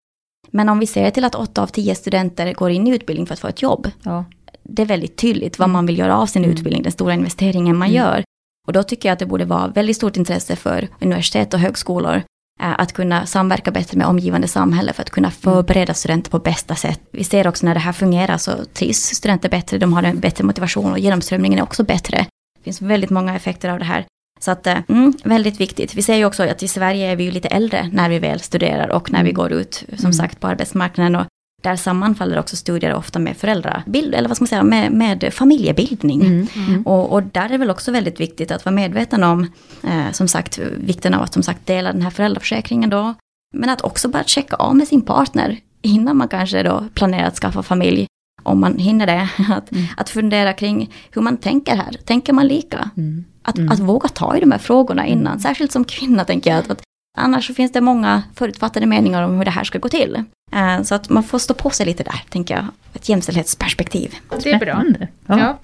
Men 0.52 0.70
om 0.70 0.80
vi 0.80 0.88
ser 0.88 1.12
till 1.12 1.26
att 1.26 1.36
åtta 1.36 1.64
av 1.64 1.68
tio 1.68 1.96
studenter 1.96 2.54
går 2.54 2.72
in 2.72 2.88
i 2.88 2.96
utbildning 2.96 3.26
för 3.26 3.34
att 3.34 3.40
få 3.40 3.48
ett 3.48 3.62
jobb. 3.62 3.92
Ja. 4.04 4.26
Det 4.64 4.82
är 4.82 4.86
väldigt 4.86 5.18
tydligt 5.18 5.60
vad 5.60 5.66
mm. 5.66 5.74
man 5.74 5.86
vill 5.86 6.00
göra 6.00 6.18
av 6.18 6.26
sin 6.26 6.44
mm. 6.44 6.56
utbildning, 6.56 6.84
den 6.84 6.92
stora 6.92 7.14
investeringen 7.14 7.78
man 7.78 7.88
mm. 7.88 8.02
gör. 8.02 8.24
Och 8.68 8.74
då 8.74 8.84
tycker 8.84 9.10
jag 9.10 9.14
att 9.14 9.20
det 9.20 9.26
borde 9.26 9.46
vara 9.46 9.68
väldigt 9.68 9.96
stort 9.96 10.18
intresse 10.18 10.56
för 10.56 10.88
universitet 11.02 11.54
och 11.54 11.60
högskolor 11.60 12.22
att 12.60 12.94
kunna 12.94 13.26
samverka 13.26 13.72
bättre 13.72 13.98
med 13.98 14.08
omgivande 14.08 14.48
samhälle 14.48 14.94
för 14.94 15.02
att 15.02 15.10
kunna 15.10 15.28
mm. 15.28 15.40
förbereda 15.40 15.94
studenter 15.94 16.32
på 16.32 16.40
bästa 16.40 16.76
sätt. 16.76 17.02
Vi 17.12 17.24
ser 17.24 17.48
också 17.48 17.66
när 17.66 17.74
det 17.74 17.80
här 17.80 17.92
fungerar 17.92 18.38
så 18.38 18.66
trivs 18.66 19.00
studenter 19.00 19.50
bättre, 19.50 19.78
de 19.78 19.94
har 19.94 20.04
en 20.04 20.20
bättre 20.20 20.44
motivation 20.44 20.92
och 20.92 21.00
genomströmningen 21.00 21.60
är 21.60 21.64
också 21.64 21.84
bättre. 21.84 22.18
Det 22.58 22.64
finns 22.64 22.82
väldigt 22.82 23.10
många 23.10 23.36
effekter 23.36 23.70
av 23.70 23.80
det 23.80 23.86
här. 23.86 24.06
Så 24.40 24.52
att, 24.52 24.68
eh, 24.68 24.78
mm, 24.90 25.14
väldigt 25.24 25.60
viktigt. 25.60 25.96
Vi 25.96 26.02
ser 26.02 26.16
ju 26.16 26.26
också 26.26 26.44
att 26.44 26.64
i 26.64 26.68
Sverige 26.68 27.12
är 27.12 27.16
vi 27.16 27.24
ju 27.24 27.32
lite 27.32 27.48
äldre 27.48 27.90
när 27.94 28.10
vi 28.10 28.20
väl 28.20 28.40
studerar 28.40 28.90
och 28.90 29.12
när 29.12 29.24
vi 29.24 29.30
mm. 29.30 29.36
går 29.36 29.52
ut, 29.52 29.84
som 29.88 30.06
mm. 30.06 30.14
sagt, 30.14 30.40
på 30.40 30.48
arbetsmarknaden. 30.48 31.16
Och 31.16 31.26
där 31.66 31.76
sammanfaller 31.76 32.40
också 32.40 32.56
studier 32.56 32.94
ofta 32.94 33.20
med 33.20 33.38
föräldrabild, 33.38 34.16
eller 34.16 34.28
vad 34.30 34.38
ska 34.38 34.44
man 34.44 34.48
säga, 34.48 34.64
med, 34.64 34.92
med 34.92 35.34
familjebildning. 35.34 36.22
Mm, 36.22 36.48
mm. 36.56 36.84
Och, 36.84 37.14
och, 37.14 37.24
där 37.24 37.46
är 37.46 37.50
det 37.50 37.58
väl 37.58 37.70
också 37.70 37.92
väldigt 37.92 38.20
viktigt 38.20 38.52
att 38.52 38.66
vara 38.66 38.76
medveten 38.76 39.24
om, 39.24 39.48
eh, 39.84 40.12
som 40.12 40.28
sagt, 40.28 40.58
vikten 40.78 41.14
av 41.14 41.22
att 41.22 41.34
som 41.34 41.44
sagt 41.44 41.66
dela 41.66 41.92
den 41.94 42.02
här 42.02 42.10
föräldraförsäkringen 42.10 42.90
då. 42.90 43.14
Men 43.54 43.70
att 43.70 43.82
också 43.82 44.08
bara 44.10 44.24
checka 44.24 44.56
av 44.56 44.76
med 44.76 44.88
sin 44.88 45.02
partner 45.02 45.60
innan 45.82 46.18
man 46.18 46.28
kanske 46.28 46.64
då 46.64 46.84
planerar 46.94 47.28
att 47.28 47.36
skaffa 47.38 47.64
familj. 47.64 48.08
Om 48.44 48.60
man 48.60 48.78
hinner 48.78 49.06
det. 49.08 49.30
Att, 49.54 49.72
Mm. 49.72 49.86
att 49.98 50.10
fundera 50.10 50.54
kring 50.54 50.92
hur 51.12 51.22
man 51.22 51.38
tänker 51.38 51.76
här. 51.76 51.92
Tänker 52.06 52.34
man 52.34 52.48
lika? 52.48 52.90
Mm. 52.98 53.26
Att, 53.44 53.58
Mm. 53.58 53.72
att 53.72 53.80
våga 53.80 54.10
ta 54.10 54.38
i 54.38 54.40
de 54.40 54.52
här 54.52 54.60
frågorna 54.60 55.06
innan. 55.08 55.40
Särskilt 55.40 55.72
som 55.72 55.84
kvinna 55.86 56.24
tänker 56.26 56.50
jag. 56.50 56.60
Att, 56.60 56.72
att 56.72 56.82
annars 57.18 57.48
så 57.48 57.54
finns 57.54 57.72
det 57.72 57.82
många 57.82 58.24
förutfattade 58.36 58.86
meningar 58.86 59.24
om 59.24 59.38
hur 59.38 59.46
det 59.46 59.52
här 59.52 59.64
ska 59.64 59.80
gå 59.80 59.90
till. 59.90 60.24
Eh, 60.52 60.82
så 60.84 60.96
att 60.96 61.10
man 61.10 61.24
får 61.24 61.40
stå 61.40 61.54
på 61.54 61.70
sig 61.70 61.86
lite 61.86 62.04
där, 62.04 62.22
tänker 62.30 62.56
jag. 62.56 62.66
Ett 62.94 63.10
jämställdhetsperspektiv. 63.10 64.16
Det 64.44 64.52
är 64.52 64.60
bra. 64.60 64.84
Ja. 65.28 65.58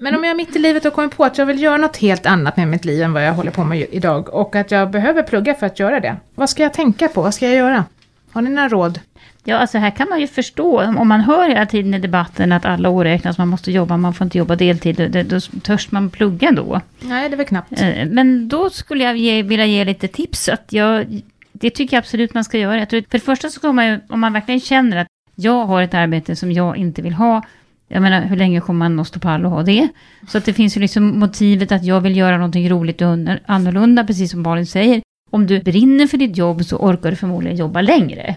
Men 0.00 0.14
om 0.16 0.24
jag 0.24 0.36
mitt 0.36 0.56
i 0.56 0.58
livet 0.58 0.84
har 0.84 0.90
kommit 0.90 1.16
på 1.16 1.24
att 1.24 1.38
jag 1.38 1.46
vill 1.46 1.62
göra 1.62 1.76
något 1.76 1.96
helt 1.96 2.26
annat 2.26 2.56
med 2.56 2.68
mitt 2.68 2.84
liv 2.84 3.02
än 3.02 3.12
vad 3.12 3.26
jag 3.26 3.32
håller 3.32 3.50
på 3.50 3.64
med 3.64 3.86
idag 3.90 4.34
och 4.34 4.56
att 4.56 4.70
jag 4.70 4.90
behöver 4.90 5.22
plugga 5.22 5.54
för 5.54 5.66
att 5.66 5.78
göra 5.78 6.00
det. 6.00 6.16
Vad 6.34 6.50
ska 6.50 6.62
jag 6.62 6.72
tänka 6.74 7.08
på? 7.08 7.22
Vad 7.22 7.34
ska 7.34 7.46
jag 7.46 7.56
göra? 7.56 7.84
Har 8.32 8.42
ni 8.42 8.50
några 8.50 8.68
råd? 8.68 9.00
Ja, 9.44 9.56
alltså 9.58 9.78
här 9.78 9.90
kan 9.90 10.08
man 10.08 10.20
ju 10.20 10.26
förstå, 10.26 10.82
om 10.82 11.08
man 11.08 11.20
hör 11.20 11.48
hela 11.48 11.66
tiden 11.66 11.94
i 11.94 11.98
debatten 11.98 12.52
att 12.52 12.64
alla 12.64 12.88
år 12.88 13.04
räknas, 13.04 13.38
man 13.38 13.48
måste 13.48 13.72
jobba, 13.72 13.96
man 13.96 14.14
får 14.14 14.24
inte 14.24 14.38
jobba 14.38 14.56
deltid, 14.56 14.96
då, 14.96 15.06
då, 15.08 15.22
då 15.22 15.40
törs 15.60 15.90
man 15.90 16.10
plugga 16.10 16.50
då. 16.52 16.80
Nej, 17.00 17.28
det 17.28 17.34
är 17.34 17.36
väl 17.36 17.46
knappt. 17.46 17.80
Eh, 17.80 18.06
Men 18.06 18.48
då 18.48 18.70
skulle 18.70 19.04
jag 19.04 19.16
ge, 19.16 19.42
vilja 19.42 19.66
ge 19.66 19.84
lite 19.84 20.08
tips. 20.08 20.48
Att 20.48 20.72
jag, 20.72 21.20
det 21.60 21.70
tycker 21.70 21.96
jag 21.96 22.02
absolut 22.02 22.34
man 22.34 22.44
ska 22.44 22.58
göra. 22.58 22.78
Jag 22.78 22.90
tror, 22.90 23.00
för 23.00 23.18
det 23.18 23.24
första 23.24 23.48
så 23.48 23.58
ska 23.58 23.72
man 23.72 23.86
ju, 23.86 24.00
om 24.08 24.20
man 24.20 24.32
verkligen 24.32 24.60
känner 24.60 24.96
att 24.96 25.06
jag 25.34 25.66
har 25.66 25.82
ett 25.82 25.94
arbete 25.94 26.36
som 26.36 26.52
jag 26.52 26.76
inte 26.76 27.02
vill 27.02 27.14
ha, 27.14 27.42
jag 27.88 28.02
menar, 28.02 28.22
hur 28.22 28.36
länge 28.36 28.60
kommer 28.60 28.78
man 28.78 29.00
att 29.00 29.08
stå 29.08 29.20
pall 29.20 29.44
och 29.44 29.50
ha 29.50 29.62
det? 29.62 29.88
Så 30.28 30.38
att 30.38 30.44
det 30.44 30.52
finns 30.52 30.76
ju 30.76 30.80
liksom 30.80 31.18
motivet 31.18 31.72
att 31.72 31.84
jag 31.84 32.00
vill 32.00 32.16
göra 32.16 32.36
någonting 32.36 32.70
roligt 32.70 33.02
och 33.02 33.08
annorlunda, 33.46 34.04
precis 34.04 34.30
som 34.30 34.42
Malin 34.42 34.66
säger. 34.66 35.02
Om 35.30 35.46
du 35.46 35.60
brinner 35.60 36.06
för 36.06 36.16
ditt 36.16 36.36
jobb 36.36 36.64
så 36.64 36.76
orkar 36.76 37.10
du 37.10 37.16
förmodligen 37.16 37.56
jobba 37.56 37.80
längre. 37.80 38.36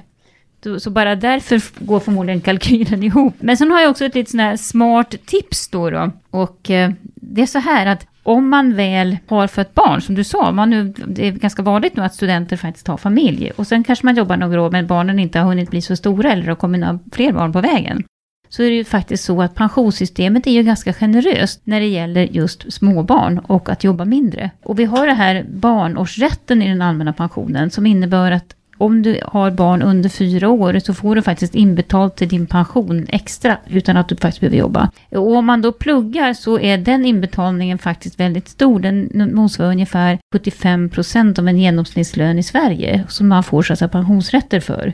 Så, 0.79 0.89
bara 0.89 1.15
därför 1.15 1.85
går 1.85 1.99
förmodligen 1.99 2.41
kalkylen 2.41 3.03
ihop. 3.03 3.33
Men 3.39 3.57
sen 3.57 3.71
har 3.71 3.81
jag 3.81 3.91
också 3.91 4.05
ett 4.05 4.15
lite 4.15 4.31
sån 4.31 4.39
här 4.39 4.57
smart 4.57 5.15
tips 5.25 5.69
då. 5.69 5.89
då. 5.89 6.11
Och 6.29 6.69
eh, 6.69 6.91
det 7.03 7.41
är 7.41 7.45
så 7.45 7.59
här 7.59 7.85
att 7.85 8.07
om 8.23 8.49
man 8.49 8.75
väl 8.75 9.17
har 9.27 9.47
fött 9.47 9.73
barn, 9.73 10.01
som 10.01 10.15
du 10.15 10.23
sa, 10.23 10.51
man 10.51 10.69
nu, 10.69 10.93
det 11.07 11.27
är 11.27 11.31
ganska 11.31 11.61
vanligt 11.61 11.95
nu 11.95 12.03
att 12.03 12.13
studenter 12.13 12.57
faktiskt 12.57 12.87
har 12.87 12.97
familj. 12.97 13.51
Och 13.55 13.67
sen 13.67 13.83
kanske 13.83 14.05
man 14.05 14.15
jobbar 14.15 14.37
några 14.37 14.61
år 14.61 14.71
men 14.71 14.87
barnen 14.87 15.19
inte 15.19 15.39
har 15.39 15.45
hunnit 15.45 15.69
bli 15.69 15.81
så 15.81 15.95
stora 15.95 16.31
eller 16.31 16.47
har 16.47 16.55
kommit 16.55 16.81
några 16.81 16.99
fler 17.11 17.31
barn 17.31 17.53
på 17.53 17.61
vägen. 17.61 18.03
Så 18.49 18.63
är 18.63 18.69
det 18.69 18.75
ju 18.75 18.83
faktiskt 18.83 19.23
så 19.23 19.41
att 19.41 19.55
pensionssystemet 19.55 20.47
är 20.47 20.51
ju 20.51 20.63
ganska 20.63 20.93
generöst 20.93 21.61
när 21.63 21.79
det 21.79 21.87
gäller 21.87 22.23
just 22.23 22.73
småbarn 22.73 23.39
och 23.39 23.69
att 23.69 23.83
jobba 23.83 24.05
mindre. 24.05 24.51
Och 24.63 24.79
vi 24.79 24.85
har 24.85 25.07
det 25.07 25.13
här 25.13 25.45
barnårsrätten 25.49 26.61
i 26.61 26.69
den 26.69 26.81
allmänna 26.81 27.13
pensionen 27.13 27.71
som 27.71 27.85
innebär 27.85 28.31
att 28.31 28.55
om 28.81 29.01
du 29.01 29.19
har 29.23 29.51
barn 29.51 29.81
under 29.81 30.09
fyra 30.09 30.50
år 30.50 30.79
så 30.79 30.93
får 30.93 31.15
du 31.15 31.21
faktiskt 31.21 31.55
inbetalt 31.55 32.15
till 32.15 32.27
din 32.27 32.47
pension 32.47 33.05
extra 33.09 33.57
utan 33.67 33.97
att 33.97 34.09
du 34.09 34.15
faktiskt 34.15 34.39
behöver 34.39 34.57
jobba. 34.57 34.91
Och 35.11 35.35
om 35.35 35.45
man 35.45 35.61
då 35.61 35.71
pluggar 35.71 36.33
så 36.33 36.59
är 36.59 36.77
den 36.77 37.05
inbetalningen 37.05 37.77
faktiskt 37.77 38.19
väldigt 38.19 38.47
stor. 38.47 38.79
Den 38.79 39.31
motsvarar 39.35 39.69
ungefär 39.69 40.19
75 40.33 40.89
procent 40.89 41.39
av 41.39 41.47
en 41.47 41.57
genomsnittslön 41.57 42.39
i 42.39 42.43
Sverige 42.43 43.03
som 43.09 43.27
man 43.27 43.43
får 43.43 43.61
så 43.61 43.73
att 43.73 43.79
säga 43.79 43.89
pensionsrätter 43.89 44.59
för. 44.59 44.93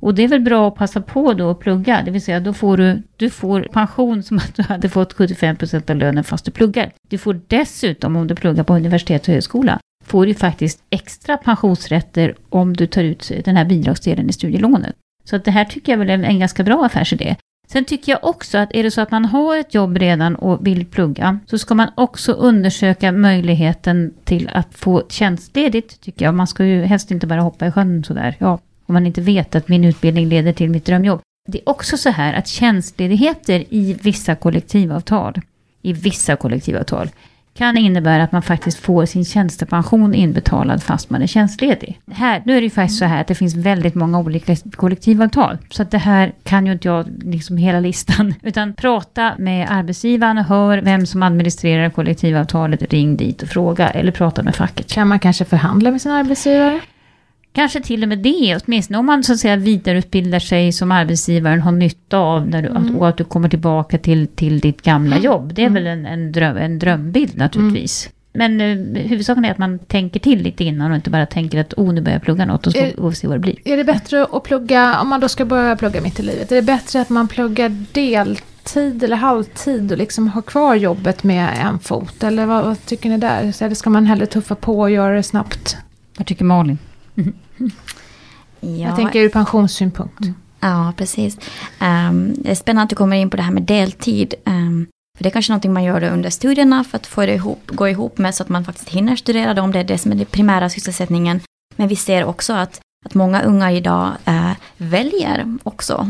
Och 0.00 0.14
det 0.14 0.24
är 0.24 0.28
väl 0.28 0.40
bra 0.40 0.68
att 0.68 0.74
passa 0.74 1.00
på 1.00 1.32
då 1.32 1.50
att 1.50 1.60
plugga, 1.60 2.02
det 2.04 2.10
vill 2.10 2.22
säga 2.22 2.40
då 2.40 2.52
får 2.52 2.76
du, 2.76 3.02
du 3.16 3.30
får 3.30 3.60
pension 3.72 4.22
som 4.22 4.36
att 4.36 4.54
du 4.54 4.62
hade 4.62 4.88
fått 4.88 5.14
75% 5.14 5.90
av 5.90 5.96
lönen 5.96 6.24
fast 6.24 6.44
du 6.44 6.50
pluggar. 6.50 6.92
Du 7.08 7.18
får 7.18 7.40
dessutom, 7.46 8.16
om 8.16 8.26
du 8.26 8.34
pluggar 8.34 8.64
på 8.64 8.74
universitet 8.74 9.28
och 9.28 9.34
högskola, 9.34 9.78
får 10.06 10.26
du 10.26 10.34
faktiskt 10.34 10.82
extra 10.90 11.36
pensionsrätter 11.36 12.34
om 12.48 12.76
du 12.76 12.86
tar 12.86 13.04
ut 13.04 13.32
den 13.44 13.56
här 13.56 13.64
bidragsdelen 13.64 14.30
i 14.30 14.32
studielånet. 14.32 14.96
Så 15.24 15.36
att 15.36 15.44
det 15.44 15.50
här 15.50 15.64
tycker 15.64 15.92
jag 15.92 15.98
väl 15.98 16.10
är 16.10 16.24
en 16.24 16.38
ganska 16.38 16.62
bra 16.64 16.84
affärsidé. 16.84 17.36
Sen 17.68 17.84
tycker 17.84 18.12
jag 18.12 18.24
också 18.24 18.58
att 18.58 18.74
är 18.74 18.82
det 18.82 18.90
så 18.90 19.00
att 19.00 19.10
man 19.10 19.24
har 19.24 19.56
ett 19.56 19.74
jobb 19.74 19.96
redan 19.96 20.36
och 20.36 20.66
vill 20.66 20.86
plugga, 20.86 21.38
så 21.46 21.58
ska 21.58 21.74
man 21.74 21.88
också 21.94 22.32
undersöka 22.32 23.12
möjligheten 23.12 24.14
till 24.24 24.50
att 24.52 24.74
få 24.74 25.02
tjänstledigt, 25.08 26.00
tycker 26.00 26.24
jag. 26.24 26.34
Man 26.34 26.46
ska 26.46 26.64
ju 26.64 26.82
helst 26.82 27.10
inte 27.10 27.26
bara 27.26 27.40
hoppa 27.40 27.66
i 27.66 27.70
sjön 27.70 28.04
sådär, 28.04 28.36
ja, 28.38 28.58
om 28.86 28.92
man 28.92 29.06
inte 29.06 29.20
vet 29.20 29.54
att 29.54 29.68
min 29.68 29.84
utbildning 29.84 30.28
leder 30.28 30.52
till 30.52 30.70
mitt 30.70 30.84
drömjobb. 30.84 31.20
Det 31.48 31.58
är 31.58 31.68
också 31.68 31.96
så 31.96 32.10
här 32.10 32.34
att 32.34 32.48
tjänstledigheter 32.48 33.64
i 33.68 33.96
vissa 34.02 34.34
kollektivavtal, 34.34 35.40
i 35.82 35.92
vissa 35.92 36.36
kollektivavtal, 36.36 37.10
kan 37.56 37.76
innebära 37.76 38.22
att 38.22 38.32
man 38.32 38.42
faktiskt 38.42 38.78
får 38.78 39.06
sin 39.06 39.24
tjänstepension 39.24 40.14
inbetalad 40.14 40.82
fast 40.82 41.10
man 41.10 41.22
är 41.22 41.26
tjänstledig. 41.26 42.00
Här, 42.12 42.42
nu 42.46 42.52
är 42.52 42.60
det 42.60 42.64
ju 42.64 42.70
faktiskt 42.70 42.98
så 42.98 43.04
här 43.04 43.20
att 43.20 43.26
det 43.26 43.34
finns 43.34 43.54
väldigt 43.54 43.94
många 43.94 44.18
olika 44.18 44.56
kollektivavtal. 44.56 45.58
Så 45.70 45.82
att 45.82 45.90
det 45.90 45.98
här 45.98 46.32
kan 46.42 46.66
ju 46.66 46.72
inte 46.72 46.88
jag 46.88 47.06
liksom 47.22 47.56
hela 47.56 47.80
listan. 47.80 48.34
Utan 48.42 48.74
prata 48.74 49.32
med 49.38 49.66
arbetsgivaren 49.70 50.38
och 50.38 50.44
hör 50.44 50.78
vem 50.78 51.06
som 51.06 51.22
administrerar 51.22 51.90
kollektivavtalet. 51.90 52.92
Ring 52.92 53.16
dit 53.16 53.42
och 53.42 53.48
fråga 53.48 53.88
eller 53.88 54.12
prata 54.12 54.42
med 54.42 54.54
facket. 54.54 54.92
Kan 54.92 55.08
man 55.08 55.18
kanske 55.18 55.44
förhandla 55.44 55.90
med 55.90 56.00
sin 56.00 56.12
arbetsgivare? 56.12 56.80
Kanske 57.56 57.80
till 57.80 58.02
och 58.02 58.08
med 58.08 58.18
det, 58.18 58.58
åtminstone 58.64 58.98
om 58.98 59.06
man 59.06 59.24
så 59.24 59.32
att 59.32 59.38
säga 59.38 59.56
vidareutbildar 59.56 60.38
sig 60.38 60.72
som 60.72 60.92
arbetsgivaren 60.92 61.60
har 61.60 61.72
nytta 61.72 62.18
av 62.18 62.48
när 62.48 62.62
du, 62.62 62.68
att, 62.68 62.96
och 62.96 63.08
att 63.08 63.16
du 63.16 63.24
kommer 63.24 63.48
tillbaka 63.48 63.98
till, 63.98 64.26
till 64.26 64.60
ditt 64.60 64.82
gamla 64.82 65.18
jobb. 65.18 65.54
Det 65.54 65.64
är 65.64 65.70
väl 65.70 65.86
en, 65.86 66.06
en, 66.06 66.32
dröm, 66.32 66.56
en 66.56 66.78
drömbild 66.78 67.36
naturligtvis. 67.36 68.10
Men 68.32 68.60
eh, 68.60 69.02
huvudsaken 69.02 69.44
är 69.44 69.50
att 69.50 69.58
man 69.58 69.78
tänker 69.78 70.20
till 70.20 70.42
lite 70.42 70.64
innan 70.64 70.90
och 70.90 70.96
inte 70.96 71.10
bara 71.10 71.26
tänker 71.26 71.60
att 71.60 71.74
oh, 71.74 71.92
nu 71.92 72.00
börjar 72.00 72.14
jag 72.14 72.22
plugga 72.22 72.46
något 72.46 72.66
och 72.66 72.72
så 72.72 72.86
får 72.98 73.10
vi 73.10 73.16
se 73.16 73.26
vad 73.26 73.36
det 73.36 73.40
blir. 73.40 73.56
Är 73.64 73.76
det 73.76 73.84
bättre 73.84 74.26
att 74.32 74.44
plugga, 74.44 75.00
om 75.00 75.08
man 75.08 75.20
då 75.20 75.28
ska 75.28 75.44
börja 75.44 75.76
plugga 75.76 76.00
mitt 76.00 76.20
i 76.20 76.22
livet, 76.22 76.52
är 76.52 76.56
det 76.56 76.62
bättre 76.62 77.00
att 77.00 77.08
man 77.08 77.28
pluggar 77.28 77.68
deltid 77.92 79.02
eller 79.02 79.16
halvtid 79.16 79.92
och 79.92 79.98
liksom 79.98 80.28
har 80.28 80.42
kvar 80.42 80.74
jobbet 80.74 81.24
med 81.24 81.48
en 81.64 81.78
fot? 81.78 82.22
Eller 82.22 82.46
vad, 82.46 82.64
vad 82.64 82.86
tycker 82.86 83.08
ni 83.08 83.18
där? 83.18 83.52
Så 83.52 83.64
Eller 83.64 83.74
ska 83.74 83.90
man 83.90 84.06
hellre 84.06 84.26
tuffa 84.26 84.54
på 84.54 84.80
och 84.80 84.90
göra 84.90 85.14
det 85.14 85.22
snabbt? 85.22 85.76
Vad 86.16 86.26
tycker 86.26 86.44
Malin? 86.44 86.78
Ja, 88.60 88.68
Jag 88.68 88.96
tänker 88.96 89.20
ur 89.20 89.28
pensionssynpunkt. 89.28 90.24
Ja, 90.60 90.92
precis. 90.96 91.38
Ehm, 91.78 92.34
det 92.38 92.50
är 92.50 92.54
spännande 92.54 92.82
att 92.82 92.90
du 92.90 92.96
kommer 92.96 93.16
in 93.16 93.30
på 93.30 93.36
det 93.36 93.42
här 93.42 93.52
med 93.52 93.62
deltid. 93.62 94.34
Ehm, 94.44 94.86
för 95.16 95.24
det 95.24 95.28
är 95.28 95.30
kanske 95.30 95.52
någonting 95.52 95.72
man 95.72 95.84
gör 95.84 96.02
under 96.04 96.30
studierna 96.30 96.84
för 96.84 96.96
att 96.96 97.06
få 97.06 97.26
det 97.26 97.34
ihop, 97.34 97.62
gå 97.66 97.88
ihop 97.88 98.18
med 98.18 98.34
så 98.34 98.42
att 98.42 98.48
man 98.48 98.64
faktiskt 98.64 98.88
hinner 98.88 99.16
studera 99.16 99.54
det, 99.54 99.60
om 99.60 99.72
det 99.72 99.78
är 99.78 99.84
det 99.84 99.98
som 99.98 100.12
är 100.12 100.16
den 100.16 100.26
primära 100.26 100.70
sysselsättningen. 100.70 101.40
Men 101.76 101.88
vi 101.88 101.96
ser 101.96 102.24
också 102.24 102.52
att, 102.52 102.80
att 103.06 103.14
många 103.14 103.42
unga 103.42 103.72
idag 103.72 104.12
eh, 104.24 104.52
väljer 104.76 105.58
också, 105.62 106.08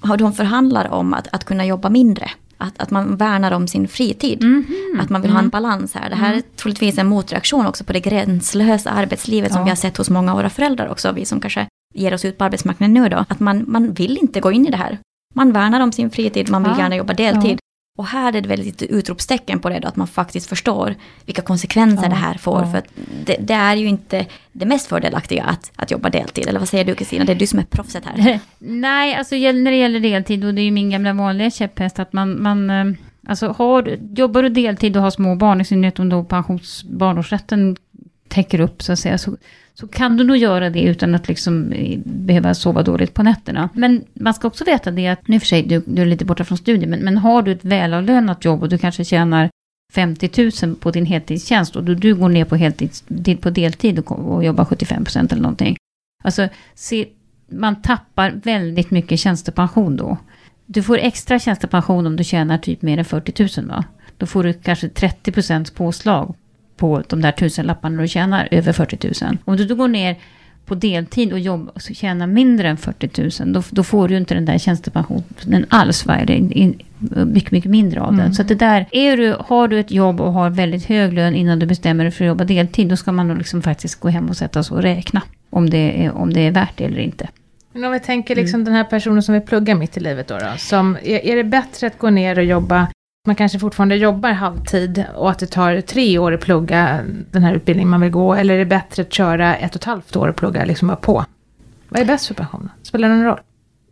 har 0.00 0.16
de 0.16 0.32
förhandlar 0.32 0.88
om 0.88 1.14
att, 1.14 1.28
att 1.32 1.44
kunna 1.44 1.64
jobba 1.66 1.88
mindre. 1.88 2.30
Att, 2.60 2.78
att 2.78 2.90
man 2.90 3.16
värnar 3.16 3.52
om 3.52 3.68
sin 3.68 3.88
fritid. 3.88 4.44
Mhm. 4.44 5.00
Att 5.00 5.10
man 5.10 5.22
vill 5.22 5.30
ha 5.30 5.38
en 5.38 5.48
balans 5.48 5.94
här. 5.94 6.10
Det 6.10 6.16
här 6.16 6.34
är 6.34 6.40
troligtvis 6.56 6.98
en 6.98 7.06
motreaktion 7.06 7.66
också 7.66 7.84
på 7.84 7.92
det 7.92 8.00
gränslösa 8.00 8.90
arbetslivet 8.90 9.52
som 9.52 9.58
Ja. 9.60 9.64
vi 9.64 9.70
har 9.70 9.76
sett 9.76 9.96
hos 9.96 10.10
många 10.10 10.30
av 10.32 10.36
våra 10.38 10.50
föräldrar 10.50 10.88
också. 10.88 11.12
Vi 11.12 11.24
som 11.24 11.40
kanske 11.40 11.66
ger 11.94 12.14
oss 12.14 12.24
ut 12.24 12.38
på 12.38 12.44
arbetsmarknaden 12.44 12.94
nu 12.94 13.08
då. 13.08 13.24
Att 13.28 13.40
man, 13.40 13.64
man 13.68 13.92
vill 13.92 14.18
inte 14.18 14.40
gå 14.40 14.52
in 14.52 14.66
i 14.66 14.70
det 14.70 14.76
här. 14.76 14.98
Man 15.34 15.52
värnar 15.52 15.80
om 15.80 15.92
sin 15.92 16.10
fritid, 16.10 16.50
man 16.50 16.62
vill 16.62 16.72
Ja. 16.76 16.82
gärna 16.82 16.96
jobba 16.96 17.12
deltid. 17.14 17.58
Och 17.98 18.06
här 18.06 18.32
är 18.32 18.40
det 18.40 18.48
väl 18.48 18.58
lite 18.60 18.84
utropstecken 18.84 19.60
på 19.60 19.68
det 19.68 19.78
då, 19.78 19.88
att 19.88 19.96
man 19.96 20.06
faktiskt 20.06 20.48
förstår 20.48 20.94
vilka 21.26 21.42
konsekvenser 21.42 22.02
Ja, 22.02 22.08
det 22.08 22.14
här 22.14 22.34
får. 22.34 22.60
ja. 22.60 22.70
För 22.72 22.82
det, 23.24 23.36
det 23.40 23.54
är 23.54 23.76
ju 23.76 23.86
inte 23.86 24.26
det 24.52 24.66
mest 24.66 24.86
fördelaktiga 24.86 25.44
att, 25.44 25.70
att 25.76 25.90
jobba 25.90 26.10
deltid. 26.10 26.46
Eller 26.48 26.58
vad 26.58 26.68
säger 26.68 26.84
du 26.84 26.94
Kristina? 26.94 27.24
Det 27.24 27.32
är 27.32 27.36
du 27.36 27.46
som 27.46 27.58
är 27.58 27.64
proffset 27.64 28.04
här. 28.04 28.40
Nej, 28.58 29.14
alltså 29.14 29.34
när 29.34 29.70
det 29.70 29.76
gäller 29.76 30.00
deltid, 30.00 30.44
och 30.44 30.54
det 30.54 30.60
är 30.60 30.64
ju 30.64 30.70
min 30.70 30.90
gamla 30.90 31.12
vanliga 31.12 31.50
käpphäst, 31.50 31.98
att 31.98 32.12
man, 32.12 32.42
man 32.42 32.70
eh, 32.70 32.84
alltså 33.28 33.48
har, 33.58 33.98
jobbar 34.14 34.42
du 34.42 34.48
deltid 34.48 34.96
och 34.96 35.02
har 35.02 35.10
små 35.10 35.34
barn, 35.34 35.60
i 35.60 35.64
synnerhet 35.64 35.98
om 35.98 36.08
då 36.08 36.24
pensions, 36.24 36.84
barnårsrätten 36.84 37.76
täcker 38.28 38.60
upp 38.60 38.82
så 38.82 38.92
att 38.92 38.98
säga, 38.98 39.18
så, 39.18 39.36
så 39.74 39.88
kan 39.88 40.16
du 40.16 40.24
nog 40.24 40.36
göra 40.36 40.70
det 40.70 40.82
utan 40.82 41.14
att 41.14 41.28
liksom 41.28 41.72
eh, 41.72 41.98
behöva 42.04 42.54
sova 42.54 42.82
dåligt 42.82 43.14
på 43.14 43.22
nätterna. 43.22 43.68
Men 43.72 44.04
man 44.14 44.34
ska 44.34 44.48
också 44.48 44.64
veta 44.64 44.90
det 44.90 45.08
att, 45.08 45.28
nu 45.28 45.34
i 45.34 45.38
och 45.38 45.42
för 45.42 45.46
sig, 45.46 45.62
du, 45.62 45.82
du 45.86 46.02
är 46.02 46.06
lite 46.06 46.24
borta 46.24 46.44
från 46.44 46.58
studier, 46.58 46.88
men, 46.88 47.00
men 47.00 47.18
har 47.18 47.42
du 47.42 47.52
ett 47.52 47.64
välavlönat 47.64 48.44
jobb 48.44 48.62
och 48.62 48.68
du 48.68 48.78
kanske 48.78 49.04
tjänar 49.04 49.50
50 49.92 50.50
000 50.66 50.76
på 50.76 50.90
din 50.90 51.06
heltidstjänst 51.06 51.76
och 51.76 51.84
du, 51.84 51.94
du 51.94 52.14
går 52.14 52.28
ner 52.28 52.44
på, 52.44 52.56
heltid, 52.56 52.90
på 53.40 53.50
deltid 53.50 53.98
och, 53.98 54.12
och 54.12 54.44
jobbar 54.44 54.64
75 54.64 55.04
procent 55.04 55.32
eller 55.32 55.42
någonting. 55.42 55.76
Alltså, 56.24 56.48
se, 56.74 57.08
man 57.48 57.82
tappar 57.82 58.30
väldigt 58.30 58.90
mycket 58.90 59.20
tjänstepension 59.20 59.96
då. 59.96 60.16
Du 60.66 60.82
får 60.82 60.98
extra 60.98 61.38
tjänstepension 61.38 62.06
om 62.06 62.16
du 62.16 62.24
tjänar 62.24 62.58
typ 62.58 62.82
mer 62.82 62.98
än 62.98 63.04
40 63.04 63.60
000 63.60 63.68
va? 63.68 63.84
Då 64.16 64.26
får 64.26 64.44
du 64.44 64.52
kanske 64.52 64.88
30 64.88 65.32
procents 65.32 65.70
påslag 65.70 66.34
på 66.78 67.02
de 67.08 67.22
där 67.22 67.32
tusenlapparna 67.32 68.02
du 68.02 68.08
tjänar 68.08 68.48
över 68.50 68.72
40 68.72 69.24
000. 69.24 69.38
Om 69.44 69.56
du 69.56 69.64
då 69.64 69.74
går 69.74 69.88
ner 69.88 70.16
på 70.68 70.74
deltid 70.74 71.32
och 71.32 71.38
jobba 71.38 71.72
och 71.74 71.80
tjäna 71.80 72.26
mindre 72.26 72.68
än 72.68 72.76
40 72.76 73.42
000, 73.42 73.52
då, 73.52 73.62
då 73.70 73.82
får 73.82 74.08
du 74.08 74.16
inte 74.16 74.34
den 74.34 74.44
där 74.44 74.58
tjänstepensionen 74.58 75.66
alls. 75.68 76.06
Va? 76.06 76.16
Det 76.26 76.32
är 76.32 76.36
in, 76.36 76.80
mycket, 77.26 77.52
mycket 77.52 77.70
mindre 77.70 78.00
av 78.00 78.12
den. 78.12 78.20
Mm. 78.20 78.32
Så 78.32 78.42
att 78.42 78.48
det 78.48 78.54
där, 78.54 78.86
är 78.92 79.16
du, 79.16 79.36
har 79.40 79.68
du 79.68 79.80
ett 79.80 79.90
jobb 79.90 80.20
och 80.20 80.32
har 80.32 80.50
väldigt 80.50 80.84
hög 80.84 81.12
lön 81.12 81.34
innan 81.34 81.58
du 81.58 81.66
bestämmer 81.66 82.04
dig 82.04 82.10
för 82.10 82.24
att 82.24 82.28
jobba 82.28 82.44
deltid, 82.44 82.88
då 82.88 82.96
ska 82.96 83.12
man 83.12 83.28
nog 83.28 83.38
liksom 83.38 83.62
faktiskt 83.62 84.00
gå 84.00 84.08
hem 84.08 84.28
och 84.28 84.36
sätta 84.36 84.62
sig 84.62 84.76
och 84.76 84.82
räkna. 84.82 85.22
Om 85.50 85.70
det, 85.70 86.04
är, 86.04 86.12
om 86.12 86.32
det 86.32 86.40
är 86.40 86.50
värt 86.50 86.76
det 86.76 86.84
eller 86.84 87.00
inte. 87.00 87.28
Men 87.72 87.84
om 87.84 87.92
vi 87.92 88.00
tänker 88.00 88.36
liksom 88.36 88.60
mm. 88.60 88.64
den 88.64 88.74
här 88.74 88.84
personen 88.84 89.22
som 89.22 89.32
vill 89.32 89.42
plugga 89.42 89.74
mitt 89.74 89.96
i 89.96 90.00
livet 90.00 90.28
då, 90.28 90.38
då 90.38 90.46
som, 90.58 90.96
är, 91.02 91.26
är 91.26 91.36
det 91.36 91.44
bättre 91.44 91.86
att 91.86 91.98
gå 91.98 92.10
ner 92.10 92.38
och 92.38 92.44
jobba 92.44 92.88
man 93.26 93.36
kanske 93.36 93.58
fortfarande 93.58 93.96
jobbar 93.96 94.30
halvtid 94.30 95.04
och 95.14 95.30
att 95.30 95.38
det 95.38 95.46
tar 95.46 95.80
tre 95.80 96.18
år 96.18 96.32
att 96.32 96.40
plugga 96.40 97.00
den 97.30 97.42
här 97.42 97.54
utbildningen 97.54 97.88
man 97.88 98.00
vill 98.00 98.10
gå, 98.10 98.34
eller 98.34 98.54
är 98.54 98.58
det 98.58 98.64
bättre 98.64 99.02
att 99.02 99.12
köra 99.12 99.56
ett 99.56 99.74
och 99.74 99.80
ett 99.80 99.84
halvt 99.84 100.16
år 100.16 100.28
och 100.28 100.36
plugga 100.36 100.64
liksom 100.64 100.88
bara 100.88 100.96
på? 100.96 101.24
Vad 101.88 102.00
är 102.00 102.04
bäst 102.04 102.26
för 102.26 102.34
pensionen? 102.34 102.70
Spelar 102.82 103.08
det 103.08 103.14
någon 103.14 103.24
roll? 103.24 103.40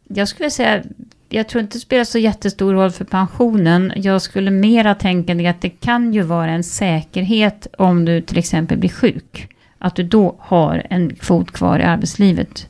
Jag 0.08 0.28
skulle 0.28 0.50
säga, 0.50 0.82
jag 1.28 1.48
tror 1.48 1.62
inte 1.62 1.76
det 1.76 1.80
spelar 1.80 2.04
så 2.04 2.18
jättestor 2.18 2.72
roll 2.72 2.90
för 2.90 3.04
pensionen. 3.04 3.92
Jag 3.96 4.22
skulle 4.22 4.50
mera 4.50 4.94
tänka 4.94 5.50
att 5.50 5.60
det 5.60 5.70
kan 5.70 6.12
ju 6.12 6.22
vara 6.22 6.50
en 6.50 6.64
säkerhet 6.64 7.66
om 7.78 8.04
du 8.04 8.20
till 8.20 8.38
exempel 8.38 8.78
blir 8.78 8.90
sjuk. 8.90 9.48
Att 9.78 9.96
du 9.96 10.02
då 10.02 10.36
har 10.38 10.86
en 10.90 11.16
fot 11.20 11.50
kvar 11.50 11.78
i 11.78 11.82
arbetslivet. 11.82 12.68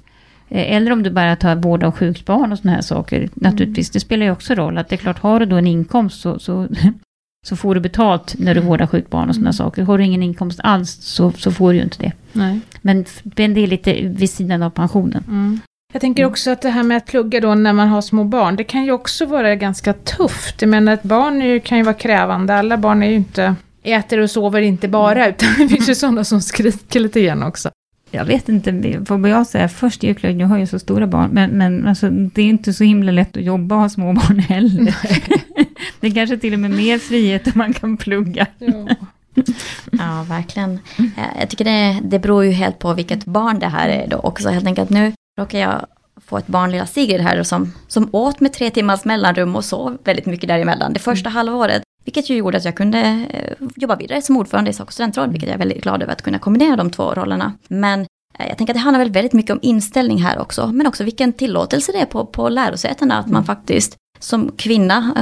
Eh, 0.49 0.77
eller 0.77 0.93
om 0.93 1.03
du 1.03 1.11
bara 1.11 1.37
tar 1.37 1.57
vård 1.57 1.85
av 1.85 1.93
sjukt 1.93 2.27
barn 2.27 2.53
och 2.53 2.59
sådana 2.59 2.75
här 2.75 2.83
saker. 2.83 3.17
Mm. 3.17 3.31
Naturligtvis, 3.35 3.91
det 3.91 4.01
spelar 4.01 4.27
ju 4.27 4.33
också 4.33 4.55
roll. 4.55 4.79
Att 4.79 4.89
det 4.89 4.95
är 4.95 4.99
klart, 4.99 5.19
har 5.19 5.41
du 5.41 5.47
då 5.47 5.57
en 5.57 5.67
inkomst 5.67 6.21
så, 6.21 6.39
så, 6.39 6.69
så 7.47 7.57
får 7.57 7.75
du 7.75 7.81
betalt 7.81 8.35
när 8.39 8.55
du 8.55 8.61
vårdar 8.61 8.87
sjukt 8.87 9.11
barn 9.11 9.29
och 9.29 9.35
sådana 9.35 9.49
mm. 9.49 9.53
saker. 9.53 9.83
Har 9.83 9.99
du 9.99 10.05
ingen 10.05 10.23
inkomst 10.23 10.61
alls 10.63 10.91
så, 10.91 11.33
så 11.33 11.51
får 11.53 11.73
du 11.73 11.79
ju 11.79 11.85
inte 11.85 12.03
det. 12.03 12.13
Nej. 12.33 12.61
Men, 12.83 13.05
men 13.23 13.55
det 13.55 13.61
är 13.61 13.67
lite 13.67 13.93
vid 14.03 14.31
sidan 14.31 14.63
av 14.63 14.71
pensionen. 14.71 15.25
Mm. 15.29 15.61
Jag 15.93 16.01
tänker 16.01 16.23
mm. 16.23 16.31
också 16.31 16.51
att 16.51 16.63
det 16.63 16.71
här 16.71 16.83
med 16.83 16.97
att 16.97 17.07
plugga 17.07 17.41
då 17.41 17.55
när 17.55 17.73
man 17.73 17.89
har 17.89 18.01
små 18.01 18.25
barn, 18.25 18.57
det 18.57 18.65
kan 18.65 18.85
ju 18.85 18.93
också 18.93 19.27
vara 19.27 19.55
ganska 19.55 19.93
tufft. 19.93 20.63
Jag 20.63 20.69
menar 20.69 20.93
ett 20.93 21.03
barn 21.03 21.41
ju, 21.41 21.61
kan 21.61 21.79
ju 21.79 21.85
vara 21.85 21.95
krävande, 21.95 22.55
alla 22.55 22.77
barn 22.77 23.03
är 23.03 23.07
ju 23.07 23.15
inte 23.15 23.55
äter 23.83 24.19
och 24.19 24.31
sover 24.31 24.61
inte 24.61 24.89
bara, 24.89 25.25
mm. 25.25 25.29
utan 25.29 25.49
det 25.59 25.69
finns 25.69 25.89
ju 25.89 25.95
sådana 25.95 26.25
som 26.25 26.43
skriker 26.43 27.01
lite 27.01 27.23
grann 27.23 27.43
också 27.43 27.71
jag 28.16 28.24
vet 28.24 28.48
inte 28.48 28.98
vad 29.09 29.31
jag 29.31 29.46
säger 29.46 29.68
först 29.68 30.02
julklöd, 30.02 30.40
jag 30.40 30.46
har 30.46 30.59
ju 30.59 30.66
så 30.66 30.79
stora 30.79 31.07
barn, 31.07 31.31
men, 31.33 31.50
men 31.50 31.88
alltså, 31.88 32.11
det 32.11 32.42
är 32.42 32.46
inte 32.46 32.72
så 32.72 32.85
himla 32.85 33.12
lätt 33.12 33.37
att 33.37 33.42
jobba 33.42 33.74
och 33.74 33.81
ha 33.81 33.88
små 33.88 34.12
barn 34.12 34.38
heller. 34.38 34.96
det 36.00 36.07
är 36.07 36.14
kanske 36.14 36.38
till 36.38 36.52
och 36.52 36.59
med 36.59 36.70
mer 36.70 36.98
frihet 36.98 37.46
om 37.46 37.52
man 37.55 37.72
kan 37.72 37.96
plugga. 37.96 38.46
Ja. 38.59 38.88
ja, 39.92 40.26
verkligen. 40.29 40.79
Eh, 40.98 41.40
jag 41.40 41.48
tycker 41.48 41.64
det, 41.64 42.00
det 42.02 42.18
beror 42.18 42.44
ju 42.44 42.50
helt 42.50 42.79
på 42.79 42.94
vilket 42.94 43.24
barn 43.24 43.59
det 43.59 43.68
här 43.68 43.88
är 43.88 44.07
då 44.09 44.16
också. 44.16 44.48
Helt 44.48 44.66
enkelt 44.66 44.90
nu 44.90 45.12
råkar 45.40 45.59
jag 45.59 45.87
få 46.26 46.38
ett 46.38 46.46
barn, 46.46 46.70
lilla 46.70 46.87
Sigrid 46.87 47.20
här, 47.20 47.42
som, 47.42 47.72
som 47.88 48.09
åt 48.12 48.40
med 48.40 48.52
tre 48.52 48.70
timmars 48.70 49.05
mellanrum 49.05 49.57
och 49.57 49.64
sov 49.64 49.98
väldigt 50.05 50.26
mycket 50.26 50.48
däremellan. 50.48 50.92
Det 50.92 50.98
första 51.00 51.29
mm. 51.29 51.37
halvåret 51.37 51.83
vilket 52.07 52.31
ju 52.31 52.37
gjorde 52.37 52.59
att 52.59 52.64
jag 52.64 52.77
kunde 52.77 53.27
eh, 53.31 53.66
jobba 53.77 53.97
vidare 53.97 54.23
som 54.23 54.37
ordförande 54.37 54.71
i 54.71 54.75
Sak 54.75 54.87
och 54.87 54.92
studentråd, 54.92 55.31
vilket 55.31 55.49
jag 55.49 55.55
är 55.55 55.59
väldigt 55.59 55.83
glad 55.83 56.03
över 56.03 56.12
att 56.12 56.23
kunna 56.23 56.38
kombinera 56.38 56.77
de 56.77 56.90
två 56.90 57.14
rollerna. 57.14 57.53
Men 57.69 58.01
eh, 58.38 58.49
jag 58.49 58.59
tänker 58.59 58.73
att 58.73 58.77
det 58.77 58.81
handlar 58.81 58.99
väl 58.99 59.12
väldigt 59.12 59.33
mycket 59.33 59.51
om 59.51 59.59
inställning 59.62 60.23
här 60.23 60.38
också, 60.38 60.66
men 60.66 60.87
också 60.87 61.05
vilken 61.05 61.33
tillåtelse 61.33 61.92
det 61.92 61.99
är 61.99 62.07
på, 62.07 62.27
på 62.27 62.49
lärosätena, 62.49 63.19
att 63.19 63.27
man 63.27 63.42
mm. 63.42 63.45
faktiskt 63.45 63.97
som 64.19 64.53
kvinna 64.57 65.12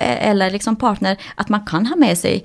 eh, 0.00 0.28
eller 0.28 0.50
liksom 0.50 0.76
partner, 0.76 1.16
att 1.34 1.48
man 1.48 1.66
kan 1.66 1.86
ha 1.86 1.96
med 1.96 2.18
sig 2.18 2.44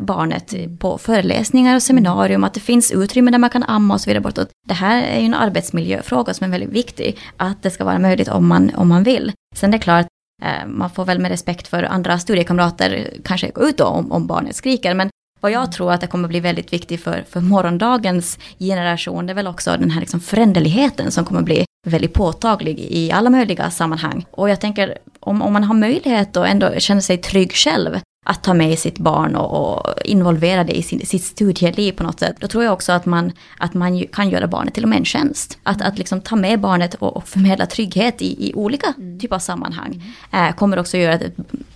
barnet 0.00 0.54
på 0.78 0.98
föreläsningar 0.98 1.76
och 1.76 1.82
seminarium, 1.82 2.44
att 2.44 2.54
det 2.54 2.60
finns 2.60 2.92
utrymme 2.92 3.30
där 3.30 3.38
man 3.38 3.50
kan 3.50 3.62
amma 3.62 3.94
och 3.94 4.00
så 4.00 4.10
vidare 4.10 4.22
bortåt. 4.22 4.50
Det 4.68 4.74
här 4.74 5.02
är 5.02 5.20
ju 5.20 5.26
en 5.26 5.34
arbetsmiljöfråga 5.34 6.34
som 6.34 6.44
är 6.46 6.50
väldigt 6.50 6.70
viktig, 6.70 7.18
att 7.36 7.62
det 7.62 7.70
ska 7.70 7.84
vara 7.84 7.98
möjligt 7.98 8.28
om 8.28 8.48
man, 8.48 8.70
om 8.76 8.88
man 8.88 9.02
vill. 9.02 9.32
Sen 9.54 9.70
det 9.70 9.76
är 9.76 9.78
klart, 9.78 10.06
Eh, 10.42 10.66
man 10.66 10.90
får 10.90 11.04
väl 11.04 11.18
med 11.18 11.30
respekt 11.30 11.68
för 11.68 11.82
andra 11.82 12.18
studiekamrater 12.18 13.10
kanske 13.24 13.50
gå 13.50 13.68
ut 13.68 13.78
då 13.78 13.84
om, 13.84 14.12
om 14.12 14.26
barnet 14.26 14.56
skriker. 14.56 14.94
Men 14.94 15.10
vad 15.40 15.52
jag 15.52 15.72
tror 15.72 15.92
att 15.92 16.00
det 16.00 16.06
kommer 16.06 16.28
bli 16.28 16.40
väldigt 16.40 16.72
viktigt 16.72 17.02
för, 17.02 17.24
för 17.28 17.40
morgondagens 17.40 18.38
generation, 18.58 19.26
det 19.26 19.32
är 19.32 19.34
väl 19.34 19.46
också 19.46 19.70
den 19.70 19.90
här 19.90 20.00
liksom 20.00 20.20
föränderligheten 20.20 21.10
som 21.10 21.24
kommer 21.24 21.42
bli 21.42 21.64
väldigt 21.86 22.12
påtaglig 22.12 22.78
i 22.80 23.12
alla 23.12 23.30
möjliga 23.30 23.70
sammanhang. 23.70 24.26
Och 24.30 24.50
jag 24.50 24.60
tänker, 24.60 24.98
om, 25.20 25.42
om 25.42 25.52
man 25.52 25.64
har 25.64 25.74
möjlighet 25.74 26.36
och 26.36 26.48
ändå 26.48 26.74
känner 26.78 27.00
sig 27.00 27.18
trygg 27.18 27.52
själv, 27.52 28.00
att 28.24 28.42
ta 28.42 28.54
med 28.54 28.78
sitt 28.78 28.98
barn 28.98 29.36
och, 29.36 29.78
och 29.78 29.94
involvera 30.04 30.64
det 30.64 30.78
i 30.78 30.82
sin, 30.82 31.06
sitt 31.06 31.24
studieliv 31.24 31.92
på 31.92 32.02
något 32.02 32.20
sätt. 32.20 32.36
Då 32.40 32.48
tror 32.48 32.64
jag 32.64 32.72
också 32.72 32.92
att 32.92 33.06
man, 33.06 33.32
att 33.58 33.74
man 33.74 34.06
kan 34.06 34.30
göra 34.30 34.46
barnet 34.46 34.74
till 34.74 34.82
och 34.82 34.88
med 34.88 34.98
en 34.98 35.04
tjänst. 35.04 35.58
Att, 35.62 35.82
att 35.82 35.98
liksom 35.98 36.20
ta 36.20 36.36
med 36.36 36.60
barnet 36.60 36.94
och, 36.94 37.16
och 37.16 37.28
förmedla 37.28 37.66
trygghet 37.66 38.22
i, 38.22 38.48
i 38.48 38.54
olika 38.54 38.94
mm. 38.96 39.20
typer 39.20 39.36
av 39.36 39.40
sammanhang. 39.40 40.02
Eh, 40.32 40.52
kommer 40.54 40.78
också 40.78 40.96
göra 40.96 41.18
det, 41.18 41.30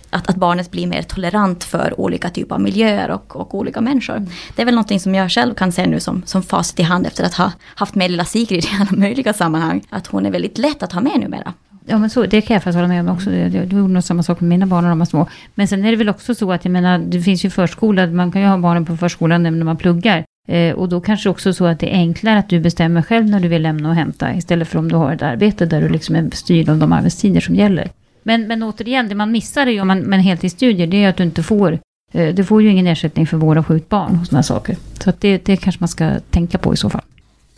att, 0.09 0.29
att 0.29 0.35
barnet 0.35 0.71
blir 0.71 0.87
mer 0.87 1.01
tolerant 1.01 1.63
för 1.63 1.99
olika 1.99 2.29
typer 2.29 2.55
av 2.55 2.61
miljöer 2.61 3.11
och, 3.11 3.35
och 3.35 3.55
olika 3.55 3.81
människor. 3.81 4.15
Mm. 4.15 4.29
Det 4.55 4.61
är 4.61 4.65
väl 4.65 4.75
någonting 4.75 4.99
som 4.99 5.15
jag 5.15 5.31
själv 5.31 5.53
kan 5.53 5.71
se 5.71 5.87
nu 5.87 5.99
som, 5.99 6.23
som 6.25 6.43
facit 6.43 6.79
i 6.79 6.83
hand 6.83 7.07
efter 7.07 7.23
att 7.23 7.33
ha 7.33 7.51
haft 7.65 7.95
med 7.95 8.11
lilla 8.11 8.25
Sigrid 8.25 8.65
i 8.65 8.69
alla 8.79 8.91
möjliga 8.91 9.33
sammanhang. 9.33 9.81
Att 9.89 10.07
hon 10.07 10.25
är 10.25 10.31
väldigt 10.31 10.57
lätt 10.57 10.83
att 10.83 10.93
ha 10.93 11.01
med 11.01 11.19
numera. 11.19 11.53
Ja, 11.89 11.97
men 11.97 12.09
så, 12.09 12.25
det 12.25 12.41
kan 12.41 12.53
jag 12.53 12.63
faktiskt 12.63 12.75
hålla 12.75 12.87
med 12.87 12.99
om 12.99 13.09
också. 13.09 13.31
Jag, 13.31 13.55
jag 13.55 13.73
gjorde 13.73 13.93
nog 13.93 14.03
samma 14.03 14.23
sak 14.23 14.41
med 14.41 14.49
mina 14.49 14.65
barn 14.65 14.83
när 14.83 14.89
de 14.89 14.99
var 14.99 15.05
små. 15.05 15.27
Men 15.55 15.67
sen 15.67 15.85
är 15.85 15.91
det 15.91 15.97
väl 15.97 16.09
också 16.09 16.35
så 16.35 16.51
att, 16.51 16.65
jag 16.65 16.71
menar, 16.71 16.99
det 16.99 17.21
finns 17.21 17.45
ju 17.45 17.49
förskola, 17.49 18.07
man 18.07 18.31
kan 18.31 18.41
ju 18.41 18.47
ha 18.47 18.57
barnen 18.57 18.85
på 18.85 18.97
förskolan 18.97 19.43
när 19.43 19.51
man 19.51 19.77
pluggar. 19.77 20.23
Eh, 20.47 20.73
och 20.73 20.89
då 20.89 21.01
kanske 21.01 21.29
också 21.29 21.53
så 21.53 21.65
att 21.65 21.79
det 21.79 21.95
är 21.95 21.97
enklare 21.97 22.39
att 22.39 22.49
du 22.49 22.59
bestämmer 22.59 23.01
själv 23.01 23.25
när 23.25 23.39
du 23.39 23.47
vill 23.47 23.61
lämna 23.61 23.89
och 23.89 23.95
hämta, 23.95 24.33
istället 24.33 24.67
för 24.67 24.79
om 24.79 24.89
du 24.89 24.95
har 24.95 25.13
ett 25.13 25.21
arbete 25.21 25.65
där 25.65 25.81
du 25.81 25.89
liksom 25.89 26.15
är 26.15 26.29
styrd 26.33 26.69
av 26.69 26.77
de 26.77 26.93
arbetstider 26.93 27.41
som 27.41 27.55
gäller. 27.55 27.89
Men, 28.23 28.47
men 28.47 28.63
återigen, 28.63 29.09
det 29.09 29.15
man 29.15 29.31
missar 29.31 29.67
är 29.67 29.71
ju 29.71 29.81
om 29.81 29.87
man 29.87 29.99
med 29.99 30.17
en 30.17 30.23
heltidsstudier, 30.23 30.87
det 30.87 31.03
är 31.03 31.09
att 31.09 31.17
du 31.17 31.23
inte 31.23 31.43
får 31.43 31.79
eh, 32.13 32.35
du 32.35 32.43
får 32.43 32.61
ju 32.61 32.69
ingen 32.69 32.87
ersättning 32.87 33.27
för 33.27 33.37
vård 33.37 33.57
av 33.57 33.63
sjukt 33.63 33.89
barn 33.89 34.19
och 34.21 34.27
sådana 34.27 34.43
saker. 34.43 34.75
Så 35.03 35.09
att 35.09 35.21
det, 35.21 35.45
det 35.45 35.57
kanske 35.57 35.81
man 35.81 35.87
ska 35.87 36.11
tänka 36.29 36.57
på 36.57 36.73
i 36.73 36.77
så 36.77 36.89
fall. 36.89 37.01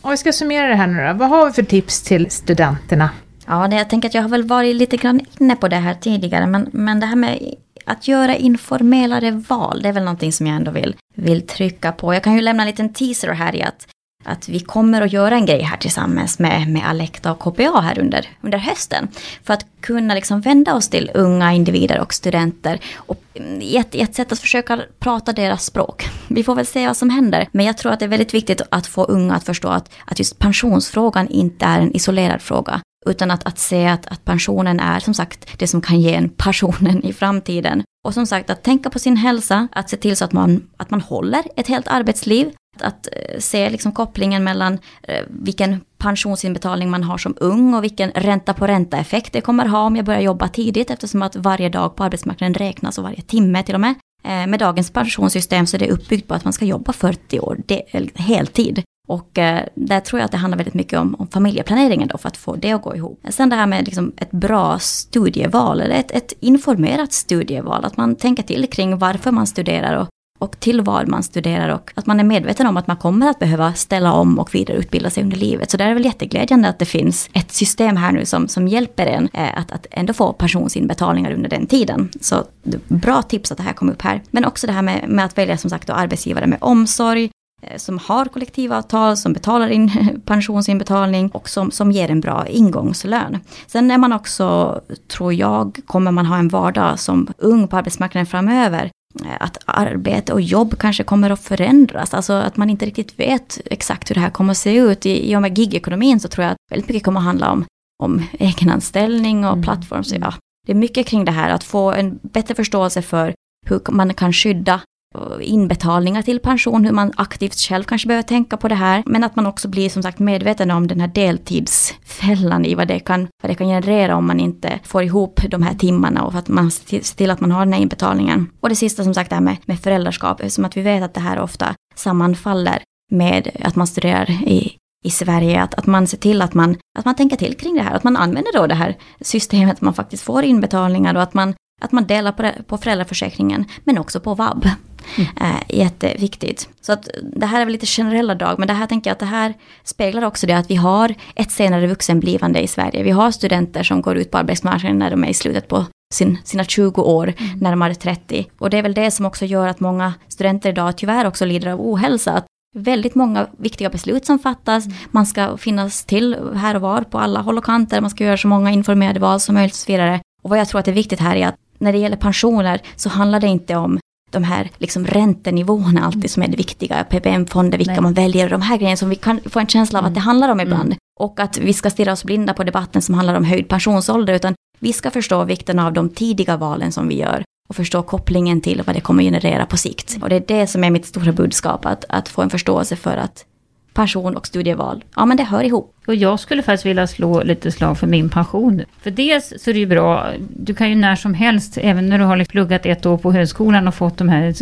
Om 0.00 0.10
vi 0.10 0.16
ska 0.16 0.32
summera 0.32 0.68
det 0.68 0.74
här 0.74 0.86
nu 0.86 1.06
då. 1.06 1.12
Vad 1.12 1.28
har 1.28 1.46
vi 1.46 1.52
för 1.52 1.62
tips 1.62 2.02
till 2.02 2.30
studenterna 2.30 3.10
Ja, 3.52 3.68
det, 3.68 3.76
jag 3.76 3.90
tänker 3.90 4.08
att 4.08 4.14
jag 4.14 4.22
har 4.22 4.28
väl 4.28 4.42
varit 4.44 4.76
lite 4.76 4.96
grann 4.96 5.20
inne 5.38 5.56
på 5.56 5.68
det 5.68 5.76
här 5.76 5.94
tidigare, 5.94 6.46
men, 6.46 6.68
men 6.72 7.00
det 7.00 7.06
här 7.06 7.16
med 7.16 7.54
att 7.84 8.08
göra 8.08 8.36
informelare 8.36 9.30
val, 9.30 9.82
det 9.82 9.88
är 9.88 9.92
väl 9.92 10.04
någonting 10.04 10.32
som 10.32 10.46
jag 10.46 10.56
ändå 10.56 10.70
vill, 10.70 10.96
vill 11.14 11.46
trycka 11.46 11.92
på. 11.92 12.14
Jag 12.14 12.22
kan 12.22 12.34
ju 12.34 12.40
lämna 12.40 12.62
en 12.62 12.66
liten 12.66 12.92
teaser 12.92 13.32
här 13.32 13.56
i 13.56 13.62
att, 13.62 13.86
att 14.24 14.48
vi 14.48 14.60
kommer 14.60 15.02
att 15.02 15.12
göra 15.12 15.34
en 15.34 15.46
grej 15.46 15.62
här 15.62 15.76
tillsammans 15.76 16.38
med, 16.38 16.68
med 16.68 16.88
Alekta 16.88 17.32
och 17.32 17.38
KPA 17.38 17.80
här 17.80 17.98
under, 17.98 18.28
under 18.40 18.58
hösten. 18.58 19.08
För 19.44 19.54
att 19.54 19.66
kunna 19.80 20.14
liksom 20.14 20.40
vända 20.40 20.74
oss 20.74 20.88
till 20.88 21.10
unga 21.14 21.52
individer 21.52 22.00
och 22.00 22.14
studenter 22.14 22.80
och 22.94 23.22
i 23.60 23.76
ett, 23.76 23.94
ett 23.94 24.14
sätt 24.14 24.32
att 24.32 24.38
försöka 24.38 24.80
prata 24.98 25.32
deras 25.32 25.64
språk. 25.64 26.08
Vi 26.28 26.44
får 26.44 26.54
väl 26.54 26.66
se 26.66 26.86
vad 26.86 26.96
som 26.96 27.10
händer. 27.10 27.48
Men 27.52 27.66
jag 27.66 27.78
tror 27.78 27.92
att 27.92 27.98
det 27.98 28.04
är 28.04 28.08
väldigt 28.08 28.34
viktigt 28.34 28.60
att 28.70 28.86
få 28.86 29.04
unga 29.04 29.34
att 29.34 29.44
förstå 29.44 29.68
att, 29.68 29.90
att 30.04 30.18
just 30.18 30.38
pensionsfrågan 30.38 31.28
inte 31.28 31.64
är 31.64 31.80
en 31.80 31.96
isolerad 31.96 32.42
fråga. 32.42 32.80
Utan 33.06 33.30
att, 33.30 33.46
att 33.46 33.58
se 33.58 33.86
att, 33.86 34.06
att 34.06 34.24
pensionen 34.24 34.80
är 34.80 35.00
som 35.00 35.14
sagt 35.14 35.58
det 35.58 35.66
som 35.66 35.80
kan 35.80 36.00
ge 36.00 36.14
en 36.14 36.28
passionen 36.28 37.04
i 37.04 37.12
framtiden. 37.12 37.82
Och 38.04 38.14
som 38.14 38.26
sagt 38.26 38.50
att 38.50 38.62
tänka 38.62 38.90
på 38.90 38.98
sin 38.98 39.16
hälsa, 39.16 39.68
att 39.72 39.90
se 39.90 39.96
till 39.96 40.16
så 40.16 40.24
att 40.24 40.32
man, 40.32 40.68
att 40.76 40.90
man 40.90 41.00
håller 41.00 41.44
ett 41.56 41.68
helt 41.68 41.88
arbetsliv. 41.88 42.50
Att, 42.76 42.82
att 42.82 43.08
eh, 43.12 43.38
se 43.38 43.70
liksom 43.70 43.92
kopplingen 43.92 44.44
mellan 44.44 44.78
eh, 45.02 45.24
vilken 45.28 45.80
pensionsinbetalning 45.98 46.90
man 46.90 47.02
har 47.02 47.18
som 47.18 47.34
ung 47.40 47.74
och 47.74 47.84
vilken 47.84 48.10
ränta 48.10 48.54
på 48.54 48.66
ränta-effekt 48.66 49.32
det 49.32 49.40
kommer 49.40 49.66
ha 49.66 49.82
om 49.86 49.96
jag 49.96 50.04
börjar 50.04 50.20
jobba 50.20 50.48
tidigt 50.48 50.90
eftersom 50.90 51.22
att 51.22 51.36
varje 51.36 51.68
dag 51.68 51.96
på 51.96 52.04
arbetsmarknaden 52.04 52.54
räknas 52.54 52.98
och 52.98 53.04
varje 53.04 53.20
timme 53.20 53.62
till 53.62 53.74
och 53.74 53.80
med. 53.80 53.94
Eh, 54.24 54.46
med 54.46 54.58
dagens 54.58 54.90
pensionssystem 54.90 55.66
så 55.66 55.76
är 55.76 55.78
det 55.78 55.90
uppbyggt 55.90 56.28
på 56.28 56.34
att 56.34 56.44
man 56.44 56.52
ska 56.52 56.64
jobba 56.64 56.92
40 56.92 57.40
år, 57.40 57.58
det, 57.66 57.82
heltid. 58.14 58.82
Och 59.12 59.38
eh, 59.38 59.64
där 59.74 60.00
tror 60.00 60.20
jag 60.20 60.24
att 60.24 60.30
det 60.30 60.36
handlar 60.36 60.58
väldigt 60.58 60.74
mycket 60.74 60.98
om, 60.98 61.14
om 61.18 61.28
familjeplaneringen 61.28 62.08
då 62.08 62.18
för 62.18 62.28
att 62.28 62.36
få 62.36 62.56
det 62.56 62.72
att 62.72 62.82
gå 62.82 62.96
ihop. 62.96 63.20
Sen 63.28 63.48
det 63.48 63.56
här 63.56 63.66
med 63.66 63.84
liksom 63.84 64.12
ett 64.16 64.30
bra 64.30 64.78
studieval, 64.78 65.80
eller 65.80 65.94
ett, 65.94 66.10
ett 66.10 66.32
informerat 66.40 67.12
studieval, 67.12 67.84
att 67.84 67.96
man 67.96 68.16
tänker 68.16 68.42
till 68.42 68.66
kring 68.70 68.98
varför 68.98 69.30
man 69.30 69.46
studerar 69.46 69.96
och, 69.96 70.08
och 70.38 70.60
till 70.60 70.80
vad 70.80 71.08
man 71.08 71.22
studerar 71.22 71.68
och 71.68 71.92
att 71.94 72.06
man 72.06 72.20
är 72.20 72.24
medveten 72.24 72.66
om 72.66 72.76
att 72.76 72.86
man 72.86 72.96
kommer 72.96 73.30
att 73.30 73.38
behöva 73.38 73.74
ställa 73.74 74.12
om 74.12 74.38
och 74.38 74.54
vidareutbilda 74.54 75.10
sig 75.10 75.22
under 75.22 75.36
livet. 75.36 75.70
Så 75.70 75.76
det 75.76 75.84
är 75.84 75.94
väl 75.94 76.04
jätteglädjande 76.04 76.68
att 76.68 76.78
det 76.78 76.84
finns 76.84 77.30
ett 77.32 77.52
system 77.52 77.96
här 77.96 78.12
nu 78.12 78.24
som, 78.24 78.48
som 78.48 78.68
hjälper 78.68 79.06
en 79.06 79.28
eh, 79.32 79.58
att, 79.58 79.72
att 79.72 79.86
ändå 79.90 80.12
få 80.12 80.32
pensionsinbetalningar 80.32 81.32
under 81.32 81.48
den 81.48 81.66
tiden. 81.66 82.10
Så 82.20 82.44
bra 82.88 83.22
tips 83.22 83.52
att 83.52 83.58
det 83.58 83.64
här 83.64 83.72
kom 83.72 83.90
upp 83.90 84.02
här. 84.02 84.22
Men 84.30 84.44
också 84.44 84.66
det 84.66 84.72
här 84.72 84.82
med, 84.82 85.08
med 85.08 85.24
att 85.24 85.38
välja 85.38 85.58
som 85.58 85.70
sagt 85.70 85.86
då, 85.86 85.92
arbetsgivare 85.92 86.46
med 86.46 86.58
omsorg, 86.60 87.30
som 87.76 87.98
har 87.98 88.24
kollektivavtal, 88.24 89.16
som 89.16 89.32
betalar 89.32 89.68
in 89.68 90.20
pensionsinbetalning 90.26 91.28
och 91.28 91.48
som, 91.48 91.70
som 91.70 91.92
ger 91.92 92.10
en 92.10 92.20
bra 92.20 92.46
ingångslön. 92.46 93.38
Sen 93.66 93.90
är 93.90 93.98
man 93.98 94.12
också, 94.12 94.80
tror 95.08 95.34
jag, 95.34 95.80
kommer 95.86 96.10
man 96.10 96.26
ha 96.26 96.38
en 96.38 96.48
vardag 96.48 96.98
som 96.98 97.28
ung 97.38 97.68
på 97.68 97.76
arbetsmarknaden 97.76 98.26
framöver 98.26 98.90
eh, 99.24 99.36
att 99.40 99.58
arbete 99.64 100.32
och 100.32 100.40
jobb 100.40 100.78
kanske 100.78 101.04
kommer 101.04 101.30
att 101.30 101.40
förändras. 101.40 102.14
Alltså 102.14 102.32
att 102.32 102.56
man 102.56 102.70
inte 102.70 102.86
riktigt 102.86 103.20
vet 103.20 103.60
exakt 103.64 104.10
hur 104.10 104.14
det 104.14 104.20
här 104.20 104.30
kommer 104.30 104.50
att 104.50 104.58
se 104.58 104.76
ut. 104.76 105.06
I, 105.06 105.32
i 105.32 105.36
och 105.36 105.42
med 105.42 105.58
gigekonomin 105.58 106.20
så 106.20 106.28
tror 106.28 106.44
jag 106.44 106.52
att 106.52 106.58
väldigt 106.70 106.88
mycket 106.88 107.04
kommer 107.04 107.20
att 107.20 107.26
handla 107.26 107.50
om, 107.50 107.64
om 108.02 108.22
egenanställning 108.32 109.44
och 109.44 109.52
mm. 109.52 109.62
plattform. 109.62 110.04
Så 110.04 110.16
ja, 110.20 110.34
det 110.66 110.72
är 110.72 110.76
mycket 110.76 111.06
kring 111.06 111.24
det 111.24 111.32
här, 111.32 111.50
att 111.50 111.64
få 111.64 111.92
en 111.92 112.18
bättre 112.22 112.54
förståelse 112.54 113.02
för 113.02 113.34
hur 113.66 113.80
man 113.90 114.14
kan 114.14 114.32
skydda 114.32 114.80
Eh, 115.14 115.38
inbetalningar 115.40 116.22
till 116.22 116.40
pension, 116.40 116.84
hur 116.84 116.92
man 116.92 117.12
aktivt 117.16 117.54
själv 117.54 117.84
kanske 117.84 118.08
behöver 118.08 118.22
tänka 118.22 118.56
på 118.56 118.68
det 118.68 118.74
här. 118.74 119.02
Men 119.06 119.24
att 119.24 119.36
man 119.36 119.46
också 119.46 119.68
blir 119.68 119.88
som 119.88 120.02
sagt 120.02 120.18
medveten 120.18 120.70
om 120.70 120.86
den 120.86 121.00
här 121.00 121.08
deltidsfällan 121.08 122.64
i 122.64 122.74
vad 122.74 122.88
det 122.88 122.98
kan, 122.98 123.28
vad 123.42 123.50
det 123.50 123.54
kan 123.54 123.66
generera 123.66 124.16
om 124.16 124.26
man 124.26 124.40
inte 124.40 124.80
får 124.82 125.02
ihop 125.02 125.40
de 125.50 125.62
här 125.62 125.74
timmarna 125.74 126.22
och 126.22 126.34
att 126.34 126.48
man 126.48 126.70
ser 126.70 127.16
till 127.16 127.30
att 127.30 127.40
man 127.40 127.50
har 127.50 127.64
den 127.64 127.72
här 127.72 127.80
inbetalningen. 127.80 128.50
Och 128.60 128.68
det 128.68 128.76
sista 128.76 129.04
som 129.04 129.14
sagt 129.14 129.30
det 129.30 129.36
här 129.36 129.42
med, 129.42 129.56
med 129.64 129.80
föräldraskap, 129.80 130.40
eftersom 130.40 130.64
att 130.64 130.76
vi 130.76 130.82
vet 130.82 131.02
att 131.02 131.14
det 131.14 131.20
här 131.20 131.38
ofta 131.38 131.74
sammanfaller 131.94 132.82
med 133.10 133.50
att 133.64 133.76
man 133.76 133.86
studerar 133.86 134.30
i, 134.30 134.76
i 135.04 135.10
Sverige, 135.10 135.62
att, 135.62 135.74
att 135.74 135.86
man 135.86 136.06
ser 136.06 136.18
till 136.18 136.42
att 136.42 136.54
man, 136.54 136.76
att 136.98 137.04
man 137.04 137.14
tänker 137.14 137.36
till 137.36 137.54
kring 137.54 137.74
det 137.74 137.82
här, 137.82 137.94
att 137.94 138.04
man 138.04 138.16
använder 138.16 138.52
då 138.52 138.66
det 138.66 138.74
här 138.74 138.96
systemet, 139.20 139.74
att 139.74 139.80
man 139.80 139.94
faktiskt 139.94 140.22
får 140.22 140.44
inbetalningar 140.44 141.14
och 141.14 141.22
att 141.22 141.34
man, 141.34 141.54
att 141.82 141.92
man 141.92 142.06
delar 142.06 142.32
på, 142.32 142.42
det, 142.42 142.54
på 142.66 142.78
föräldraförsäkringen, 142.78 143.64
men 143.84 143.98
också 143.98 144.20
på 144.20 144.34
vab. 144.34 144.68
Mm. 145.16 145.28
Eh, 145.40 145.78
jätteviktigt. 145.78 146.68
Så 146.80 146.92
att 146.92 147.08
det 147.22 147.46
här 147.46 147.60
är 147.60 147.64
väl 147.64 147.72
lite 147.72 147.86
generella 147.86 148.34
drag, 148.34 148.58
men 148.58 148.68
det 148.68 148.74
här 148.74 148.86
tänker 148.86 149.10
jag 149.10 149.12
att 149.12 149.18
det 149.18 149.26
här 149.26 149.54
speglar 149.84 150.24
också 150.24 150.46
det 150.46 150.52
att 150.52 150.70
vi 150.70 150.76
har 150.76 151.14
ett 151.34 151.50
senare 151.50 151.86
vuxenblivande 151.86 152.60
i 152.60 152.66
Sverige. 152.66 153.02
Vi 153.02 153.10
har 153.10 153.30
studenter 153.30 153.82
som 153.82 154.02
går 154.02 154.16
ut 154.16 154.30
på 154.30 154.38
arbetsmarknaden 154.38 154.98
när 154.98 155.10
de 155.10 155.24
är 155.24 155.28
i 155.28 155.34
slutet 155.34 155.68
på 155.68 155.86
sin, 156.14 156.38
sina 156.44 156.64
20 156.64 157.02
år, 157.02 157.34
mm. 157.38 157.58
närmare 157.58 157.94
30. 157.94 158.46
Och 158.58 158.70
det 158.70 158.78
är 158.78 158.82
väl 158.82 158.94
det 158.94 159.10
som 159.10 159.26
också 159.26 159.44
gör 159.44 159.68
att 159.68 159.80
många 159.80 160.14
studenter 160.28 160.70
idag 160.70 160.96
tyvärr 160.96 161.26
också 161.26 161.44
lider 161.44 161.70
av 161.70 161.80
ohälsa. 161.80 162.32
Att 162.32 162.46
väldigt 162.74 163.14
många 163.14 163.46
viktiga 163.58 163.90
beslut 163.90 164.26
som 164.26 164.38
fattas. 164.38 164.86
Mm. 164.86 164.96
Man 165.10 165.26
ska 165.26 165.56
finnas 165.56 166.04
till 166.04 166.36
här 166.54 166.74
och 166.74 166.80
var 166.80 167.02
på 167.02 167.18
alla 167.18 167.40
håll 167.40 167.58
och 167.58 167.64
kanter. 167.64 168.00
Man 168.00 168.10
ska 168.10 168.24
göra 168.24 168.36
så 168.36 168.48
många 168.48 168.70
informerade 168.70 169.20
val 169.20 169.40
som 169.40 169.54
möjligt 169.54 169.74
och 169.74 169.78
så 169.78 169.92
vidare. 169.92 170.20
Och 170.42 170.50
vad 170.50 170.58
jag 170.58 170.68
tror 170.68 170.80
att 170.80 170.88
är 170.88 170.92
viktigt 170.92 171.20
här 171.20 171.36
är 171.36 171.46
att 171.46 171.56
när 171.82 171.92
det 171.92 171.98
gäller 171.98 172.16
pensioner 172.16 172.80
så 172.96 173.08
handlar 173.08 173.40
det 173.40 173.46
inte 173.46 173.76
om 173.76 173.98
de 174.30 174.44
här 174.44 174.70
liksom 174.78 175.06
räntenivåerna 175.06 176.04
alltid 176.06 176.30
som 176.30 176.42
är 176.42 176.48
det 176.48 176.56
viktiga, 176.56 177.04
PPM-fonder, 177.04 177.78
vilka 177.78 177.92
Nej. 177.92 178.00
man 178.00 178.14
väljer, 178.14 178.50
de 178.50 178.62
här 178.62 178.76
grejerna 178.76 178.96
som 178.96 179.08
vi 179.08 179.16
kan 179.16 179.40
få 179.44 179.60
en 179.60 179.66
känsla 179.66 179.98
av 179.98 180.04
att 180.04 180.14
det 180.14 180.20
mm. 180.20 180.26
handlar 180.26 180.48
om 180.48 180.60
ibland. 180.60 180.86
Mm. 180.86 180.98
Och 181.20 181.40
att 181.40 181.58
vi 181.58 181.72
ska 181.72 181.90
stirra 181.90 182.12
oss 182.12 182.24
blinda 182.24 182.54
på 182.54 182.64
debatten 182.64 183.02
som 183.02 183.14
handlar 183.14 183.34
om 183.34 183.44
höjd 183.44 183.68
pensionsålder, 183.68 184.34
utan 184.34 184.54
vi 184.78 184.92
ska 184.92 185.10
förstå 185.10 185.44
vikten 185.44 185.78
av 185.78 185.92
de 185.92 186.08
tidiga 186.08 186.56
valen 186.56 186.92
som 186.92 187.08
vi 187.08 187.18
gör 187.18 187.42
och 187.68 187.76
förstå 187.76 188.02
kopplingen 188.02 188.60
till 188.60 188.82
vad 188.86 188.96
det 188.96 189.00
kommer 189.00 189.22
generera 189.22 189.66
på 189.66 189.76
sikt. 189.76 190.18
Och 190.22 190.28
det 190.28 190.36
är 190.36 190.44
det 190.58 190.66
som 190.66 190.84
är 190.84 190.90
mitt 190.90 191.06
stora 191.06 191.32
budskap, 191.32 191.86
att, 191.86 192.04
att 192.08 192.28
få 192.28 192.42
en 192.42 192.50
förståelse 192.50 192.96
för 192.96 193.16
att 193.16 193.44
pension 193.94 194.36
och 194.36 194.46
studieval, 194.46 195.04
ja 195.16 195.26
men 195.26 195.36
det 195.36 195.44
hör 195.44 195.62
ihop. 195.62 195.94
Och 196.06 196.14
jag 196.14 196.40
skulle 196.40 196.62
faktiskt 196.62 196.86
vilja 196.86 197.06
slå 197.06 197.42
lite 197.42 197.72
slag 197.72 197.98
för 197.98 198.06
min 198.06 198.28
pension. 198.28 198.82
För 199.02 199.10
dels 199.10 199.52
så 199.58 199.70
är 199.70 199.74
det 199.74 199.80
ju 199.80 199.86
bra, 199.86 200.26
du 200.56 200.74
kan 200.74 200.88
ju 200.88 200.94
när 200.94 201.16
som 201.16 201.34
helst, 201.34 201.78
även 201.80 202.08
när 202.08 202.18
du 202.18 202.24
har 202.24 202.36
liksom 202.36 202.52
pluggat 202.52 202.86
ett 202.86 203.06
år 203.06 203.18
på 203.18 203.32
högskolan 203.32 203.88
och 203.88 203.94
fått 203.94 204.16
de 204.16 204.28
här 204.28 204.54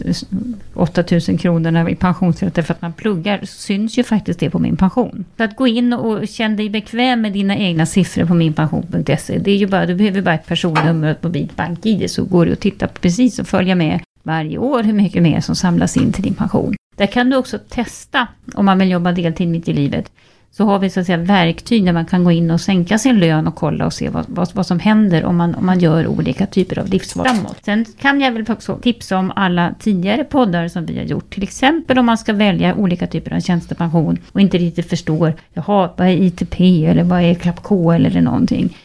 8000 0.74 1.38
kronorna 1.38 1.90
i 1.90 1.96
pensionsrätter 1.96 2.62
för 2.62 2.74
att 2.74 2.82
man 2.82 2.92
pluggar, 2.92 3.40
syns 3.44 3.98
ju 3.98 4.02
faktiskt 4.02 4.40
det 4.40 4.50
på 4.50 4.58
min 4.58 4.76
pension. 4.76 5.24
Så 5.36 5.44
att 5.44 5.56
gå 5.56 5.66
in 5.66 5.92
och 5.92 6.28
känna 6.28 6.56
dig 6.56 6.70
bekväm 6.70 7.20
med 7.20 7.32
dina 7.32 7.56
egna 7.56 7.86
siffror 7.86 8.24
på 8.24 8.34
minpension.se, 8.34 9.38
det 9.38 9.50
är 9.50 9.56
ju 9.56 9.66
bara, 9.66 9.86
du 9.86 9.94
behöver 9.94 10.22
bara 10.22 10.34
ett 10.34 10.46
personnummer 10.46 11.06
och 11.06 11.12
ett 11.12 11.22
mobilt 11.22 11.56
bank-id 11.56 12.10
så 12.10 12.24
går 12.24 12.46
det 12.46 12.52
att 12.52 12.60
titta 12.60 12.86
på 12.86 13.00
precis 13.00 13.38
och 13.38 13.46
följa 13.46 13.74
med 13.74 14.00
varje 14.22 14.58
år 14.58 14.82
hur 14.82 14.92
mycket 14.92 15.22
mer 15.22 15.40
som 15.40 15.54
samlas 15.54 15.96
in 15.96 16.12
till 16.12 16.22
din 16.22 16.34
pension. 16.34 16.74
Där 16.96 17.06
kan 17.06 17.30
du 17.30 17.36
också 17.36 17.58
testa 17.58 18.28
om 18.54 18.66
man 18.66 18.78
vill 18.78 18.90
jobba 18.90 19.12
deltid 19.12 19.48
mitt 19.48 19.68
i 19.68 19.72
livet. 19.72 20.12
Så 20.52 20.64
har 20.64 20.78
vi 20.78 20.90
så 20.90 21.00
att 21.00 21.06
säga 21.06 21.18
verktyg 21.18 21.84
där 21.84 21.92
man 21.92 22.06
kan 22.06 22.24
gå 22.24 22.32
in 22.32 22.50
och 22.50 22.60
sänka 22.60 22.98
sin 22.98 23.18
lön 23.18 23.46
och 23.46 23.54
kolla 23.54 23.86
och 23.86 23.92
se 23.92 24.08
vad, 24.08 24.24
vad, 24.28 24.54
vad 24.54 24.66
som 24.66 24.78
händer 24.78 25.24
om 25.24 25.36
man, 25.36 25.54
om 25.54 25.66
man 25.66 25.78
gör 25.78 26.06
olika 26.06 26.46
typer 26.46 26.78
av 26.78 26.88
livsval 26.88 27.26
framåt. 27.26 27.56
Sen 27.64 27.84
kan 27.98 28.20
jag 28.20 28.32
väl 28.32 28.44
också 28.48 28.78
tipsa 28.82 29.18
om 29.18 29.32
alla 29.36 29.74
tidigare 29.78 30.24
poddar 30.24 30.68
som 30.68 30.86
vi 30.86 30.98
har 30.98 31.04
gjort. 31.04 31.34
Till 31.34 31.42
exempel 31.42 31.98
om 31.98 32.06
man 32.06 32.18
ska 32.18 32.32
välja 32.32 32.74
olika 32.74 33.06
typer 33.06 33.36
av 33.36 33.40
tjänstepension 33.40 34.18
och 34.32 34.40
inte 34.40 34.58
riktigt 34.58 34.88
förstår, 34.88 35.34
jaha, 35.52 35.90
vad 35.96 36.08
är 36.08 36.12
ITP 36.12 36.60
eller 36.86 37.02
vad 37.02 37.22
är 37.22 37.34
klapp 37.34 37.62
KL 37.62 38.06
eller 38.06 38.20
någonting. 38.20 38.76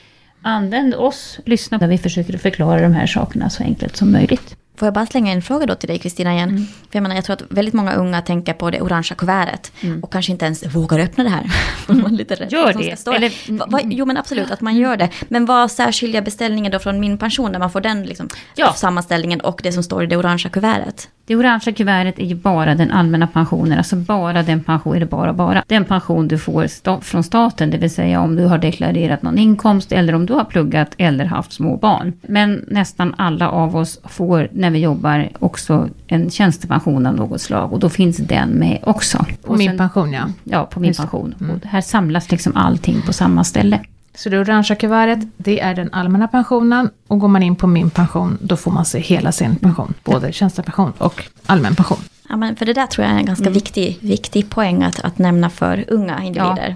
Använd 0.41 0.95
oss, 0.95 1.39
lyssna 1.45 1.77
när 1.77 1.87
vi 1.87 1.97
försöker 1.97 2.37
förklara 2.37 2.81
de 2.81 2.93
här 2.93 3.07
sakerna 3.07 3.49
så 3.49 3.63
enkelt 3.63 3.95
som 3.95 4.11
möjligt. 4.11 4.55
Får 4.75 4.85
jag 4.85 4.93
bara 4.93 5.05
slänga 5.05 5.31
en 5.31 5.41
fråga 5.41 5.65
då 5.65 5.75
till 5.75 5.89
dig 5.89 5.99
Kristina 5.99 6.33
igen? 6.33 6.49
Mm. 6.49 6.65
För 6.65 6.89
jag 6.91 7.01
menar, 7.01 7.15
jag 7.15 7.25
tror 7.25 7.33
att 7.33 7.43
väldigt 7.49 7.73
många 7.73 7.93
unga 7.93 8.21
tänker 8.21 8.53
på 8.53 8.71
det 8.71 8.81
orangea 8.81 9.15
kuvertet 9.15 9.71
mm. 9.81 10.03
och 10.03 10.11
kanske 10.11 10.31
inte 10.31 10.45
ens 10.45 10.75
vågar 10.75 10.99
öppna 10.99 11.23
det 11.23 11.29
här. 11.29 11.51
Mm. 11.89 12.15
lite 12.15 12.35
rädd 12.35 12.51
gör 12.51 12.73
det? 12.73 13.15
Eller, 13.15 13.57
va, 13.57 13.65
va, 13.69 13.79
jo 13.83 14.05
men 14.05 14.17
absolut 14.17 14.51
att 14.51 14.61
man 14.61 14.75
gör 14.75 14.97
det. 14.97 15.09
Men 15.27 15.45
vad 15.45 15.71
särskiljer 15.71 16.21
beställningen 16.21 16.71
då 16.71 16.79
från 16.79 16.99
min 16.99 17.17
pension 17.17 17.51
när 17.51 17.59
man 17.59 17.71
får 17.71 17.81
den 17.81 18.03
liksom, 18.03 18.29
ja. 18.55 18.73
sammanställningen 18.73 19.39
och 19.39 19.59
det 19.63 19.71
som 19.71 19.83
står 19.83 20.03
i 20.03 20.07
det 20.07 20.17
orangea 20.17 20.49
kuvertet? 20.49 21.09
Det 21.27 21.35
orangea 21.35 21.73
kuvertet 21.73 22.19
är 22.19 22.25
ju 22.25 22.35
bara 22.35 22.75
den 22.75 22.91
allmänna 22.91 23.27
pensionen, 23.27 23.77
alltså 23.77 23.95
bara 23.95 24.43
den 24.43 24.63
pension, 24.63 24.99
det 24.99 25.05
bara 25.05 25.33
bara, 25.33 25.63
den 25.67 25.85
pension 25.85 26.27
du 26.27 26.37
får 26.37 26.67
sta 26.67 27.01
från 27.01 27.23
staten, 27.23 27.69
det 27.71 27.77
vill 27.77 27.89
säga 27.89 28.21
om 28.21 28.35
du 28.35 28.45
har 28.45 28.57
deklarerat 28.57 29.21
någon 29.21 29.37
inkomst 29.37 29.91
eller 29.91 30.15
om 30.15 30.25
du 30.25 30.33
har 30.33 30.45
pluggat 30.45 30.95
eller 30.97 31.25
haft 31.25 31.53
små 31.53 31.77
barn. 31.77 32.13
Men 32.21 32.65
nästan 32.67 33.15
alla 33.17 33.49
av 33.49 33.75
oss 33.75 33.99
får 34.03 34.49
när 34.65 34.71
vi 34.71 34.79
jobbar 34.79 35.29
också 35.39 35.89
en 36.07 36.29
tjänstepension 36.29 37.05
av 37.05 37.15
något 37.15 37.41
slag 37.41 37.73
och 37.73 37.79
då 37.79 37.89
finns 37.89 38.17
den 38.17 38.49
med 38.49 38.79
också. 38.83 39.25
På 39.43 39.55
min 39.55 39.69
sen, 39.69 39.77
pension 39.77 40.13
ja. 40.13 40.23
Ja, 40.43 40.65
på 40.65 40.79
min 40.79 40.87
Just 40.87 40.99
pension. 40.99 41.35
Mm. 41.39 41.55
Och 41.55 41.65
här 41.65 41.81
samlas 41.81 42.31
liksom 42.31 42.55
allting 42.55 43.01
på 43.01 43.13
samma 43.13 43.43
ställe. 43.43 43.79
Så 44.15 44.29
det 44.29 44.39
orangea 44.39 44.75
kuvertet, 44.75 45.29
det 45.37 45.59
är 45.59 45.75
den 45.75 45.93
allmänna 45.93 46.27
pensionen. 46.27 46.89
Och 47.07 47.19
går 47.19 47.27
man 47.27 47.43
in 47.43 47.55
på 47.55 47.67
min 47.67 47.89
pension, 47.89 48.37
då 48.41 48.57
får 48.57 48.71
man 48.71 48.85
se 48.85 48.99
hela 48.99 49.31
sin 49.31 49.55
pension. 49.55 49.93
Både 50.03 50.31
tjänstepension 50.31 50.93
och 50.97 51.23
allmän 51.45 51.75
pension. 51.75 51.99
Ja, 52.29 52.37
men 52.37 52.55
för 52.55 52.65
det 52.65 52.73
där 52.73 52.87
tror 52.87 53.05
jag 53.05 53.15
är 53.15 53.19
en 53.19 53.25
ganska 53.25 53.43
mm. 53.43 53.53
viktig, 53.53 53.97
viktig 54.01 54.49
poäng 54.49 54.83
att, 54.83 54.99
att 54.99 55.17
nämna 55.17 55.49
för 55.49 55.85
unga 55.87 56.23
individer. 56.23 56.75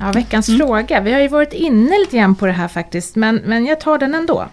Ja. 0.00 0.12
Veckans 0.12 0.48
mm. 0.48 0.58
fråga. 0.60 1.00
Vi 1.00 1.12
har 1.12 1.20
ju 1.20 1.28
varit 1.28 1.52
inne 1.52 1.98
lite 1.98 2.16
grann 2.16 2.34
på 2.34 2.46
det 2.46 2.52
här 2.52 2.68
faktiskt, 2.68 3.16
men, 3.16 3.36
men 3.36 3.66
jag 3.66 3.80
tar 3.80 3.98
den 3.98 4.14
ändå. 4.14 4.46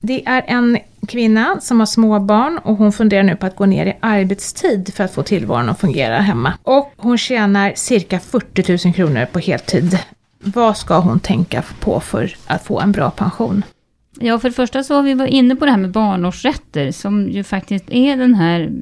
Det 0.00 0.26
är 0.26 0.44
en 0.46 0.78
kvinna 1.08 1.60
som 1.60 1.78
har 1.78 1.86
små 1.86 2.20
barn 2.20 2.58
och 2.58 2.76
hon 2.76 2.92
funderar 2.92 3.22
nu 3.22 3.36
på 3.36 3.46
att 3.46 3.56
gå 3.56 3.66
ner 3.66 3.86
i 3.86 3.96
arbetstid 4.00 4.94
för 4.94 5.04
att 5.04 5.14
få 5.14 5.22
tillvaron 5.22 5.68
att 5.68 5.80
fungera 5.80 6.18
hemma. 6.18 6.52
Och 6.62 6.92
hon 6.96 7.18
tjänar 7.18 7.72
cirka 7.76 8.20
40 8.20 8.86
000 8.86 8.94
kronor 8.94 9.26
på 9.32 9.38
heltid. 9.38 9.98
Vad 10.38 10.76
ska 10.76 10.98
hon 10.98 11.20
tänka 11.20 11.62
på 11.80 12.00
för 12.00 12.36
att 12.46 12.64
få 12.64 12.80
en 12.80 12.92
bra 12.92 13.10
pension? 13.10 13.62
Ja, 14.20 14.38
för 14.38 14.48
det 14.48 14.54
första 14.54 14.82
så 14.82 14.94
har 14.94 15.02
vi 15.02 15.14
varit 15.14 15.30
inne 15.30 15.56
på 15.56 15.64
det 15.64 15.70
här 15.70 15.78
med 15.78 15.90
barnårsrätter, 15.90 16.90
som 16.90 17.30
ju 17.30 17.44
faktiskt 17.44 17.84
är 17.90 18.16
den 18.16 18.34
här 18.34 18.72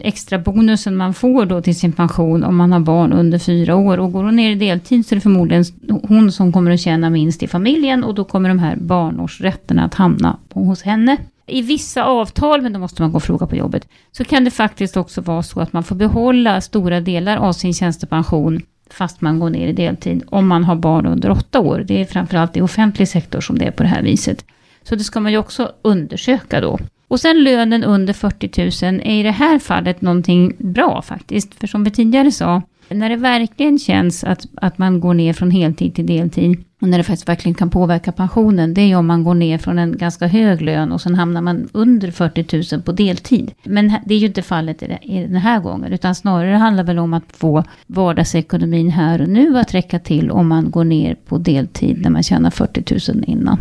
extra 0.00 0.38
bonusen 0.38 0.96
man 0.96 1.14
får 1.14 1.46
då 1.46 1.62
till 1.62 1.76
sin 1.76 1.92
pension 1.92 2.44
om 2.44 2.56
man 2.56 2.72
har 2.72 2.80
barn 2.80 3.12
under 3.12 3.38
fyra 3.38 3.76
år. 3.76 3.98
Och 3.98 4.12
går 4.12 4.24
hon 4.24 4.36
ner 4.36 4.50
i 4.50 4.54
deltid 4.54 5.06
så 5.06 5.14
är 5.14 5.16
det 5.16 5.20
förmodligen 5.20 5.64
hon 6.08 6.32
som 6.32 6.52
kommer 6.52 6.70
att 6.70 6.80
tjäna 6.80 7.10
minst 7.10 7.42
i 7.42 7.48
familjen 7.48 8.04
och 8.04 8.14
då 8.14 8.24
kommer 8.24 8.48
de 8.48 8.58
här 8.58 8.76
barnårsrätterna 8.76 9.84
att 9.84 9.94
hamna 9.94 10.38
hos 10.52 10.82
henne. 10.82 11.16
I 11.46 11.62
vissa 11.62 12.04
avtal, 12.04 12.62
men 12.62 12.72
då 12.72 12.78
måste 12.78 13.02
man 13.02 13.12
gå 13.12 13.16
och 13.16 13.22
fråga 13.22 13.46
på 13.46 13.56
jobbet, 13.56 13.88
så 14.12 14.24
kan 14.24 14.44
det 14.44 14.50
faktiskt 14.50 14.96
också 14.96 15.20
vara 15.20 15.42
så 15.42 15.60
att 15.60 15.72
man 15.72 15.84
får 15.84 15.96
behålla 15.96 16.60
stora 16.60 17.00
delar 17.00 17.36
av 17.36 17.52
sin 17.52 17.74
tjänstepension 17.74 18.60
fast 18.90 19.20
man 19.20 19.38
går 19.38 19.50
ner 19.50 19.66
i 19.66 19.72
deltid, 19.72 20.22
om 20.26 20.48
man 20.48 20.64
har 20.64 20.76
barn 20.76 21.06
under 21.06 21.30
åtta 21.30 21.60
år. 21.60 21.84
Det 21.86 22.00
är 22.00 22.04
framförallt 22.04 22.56
i 22.56 22.60
offentlig 22.60 23.08
sektor 23.08 23.40
som 23.40 23.58
det 23.58 23.64
är 23.64 23.70
på 23.70 23.82
det 23.82 23.88
här 23.88 24.02
viset. 24.02 24.44
Så 24.82 24.94
det 24.94 25.04
ska 25.04 25.20
man 25.20 25.32
ju 25.32 25.38
också 25.38 25.72
undersöka 25.82 26.60
då. 26.60 26.78
Och 27.08 27.20
sen 27.20 27.44
lönen 27.44 27.84
under 27.84 28.12
40 28.12 28.86
000 28.86 29.00
är 29.04 29.20
i 29.20 29.22
det 29.22 29.30
här 29.30 29.58
fallet 29.58 30.00
någonting 30.00 30.56
bra 30.58 31.02
faktiskt. 31.02 31.54
För 31.54 31.66
som 31.66 31.84
vi 31.84 31.90
tidigare 31.90 32.30
sa, 32.32 32.62
när 32.88 33.08
det 33.08 33.16
verkligen 33.16 33.78
känns 33.78 34.24
att, 34.24 34.46
att 34.54 34.78
man 34.78 35.00
går 35.00 35.14
ner 35.14 35.32
från 35.32 35.50
heltid 35.50 35.94
till 35.94 36.06
deltid 36.06 36.64
och 36.80 36.88
när 36.88 36.98
det 36.98 37.04
faktiskt 37.04 37.28
verkligen 37.28 37.54
kan 37.54 37.70
påverka 37.70 38.12
pensionen, 38.12 38.74
det 38.74 38.80
är 38.80 38.96
om 38.96 39.06
man 39.06 39.24
går 39.24 39.34
ner 39.34 39.58
från 39.58 39.78
en 39.78 39.96
ganska 39.96 40.26
hög 40.26 40.62
lön 40.62 40.92
och 40.92 41.00
sen 41.00 41.14
hamnar 41.14 41.40
man 41.40 41.68
under 41.72 42.10
40 42.10 42.74
000 42.76 42.82
på 42.82 42.92
deltid. 42.92 43.52
Men 43.62 43.92
det 44.06 44.14
är 44.14 44.18
ju 44.18 44.26
inte 44.26 44.42
fallet 44.42 44.82
i 44.82 45.18
den 45.18 45.36
här 45.36 45.60
gången, 45.60 45.92
utan 45.92 46.14
snarare 46.14 46.56
handlar 46.56 46.84
det 46.84 46.86
väl 46.86 46.98
om 46.98 47.14
att 47.14 47.32
få 47.32 47.64
vardagsekonomin 47.86 48.90
här 48.90 49.22
och 49.22 49.28
nu 49.28 49.58
att 49.58 49.74
räcka 49.74 49.98
till 49.98 50.30
om 50.30 50.48
man 50.48 50.70
går 50.70 50.84
ner 50.84 51.14
på 51.14 51.38
deltid 51.38 52.02
när 52.02 52.10
man 52.10 52.22
tjänar 52.22 52.50
40 52.50 53.12
000 53.12 53.24
innan. 53.26 53.58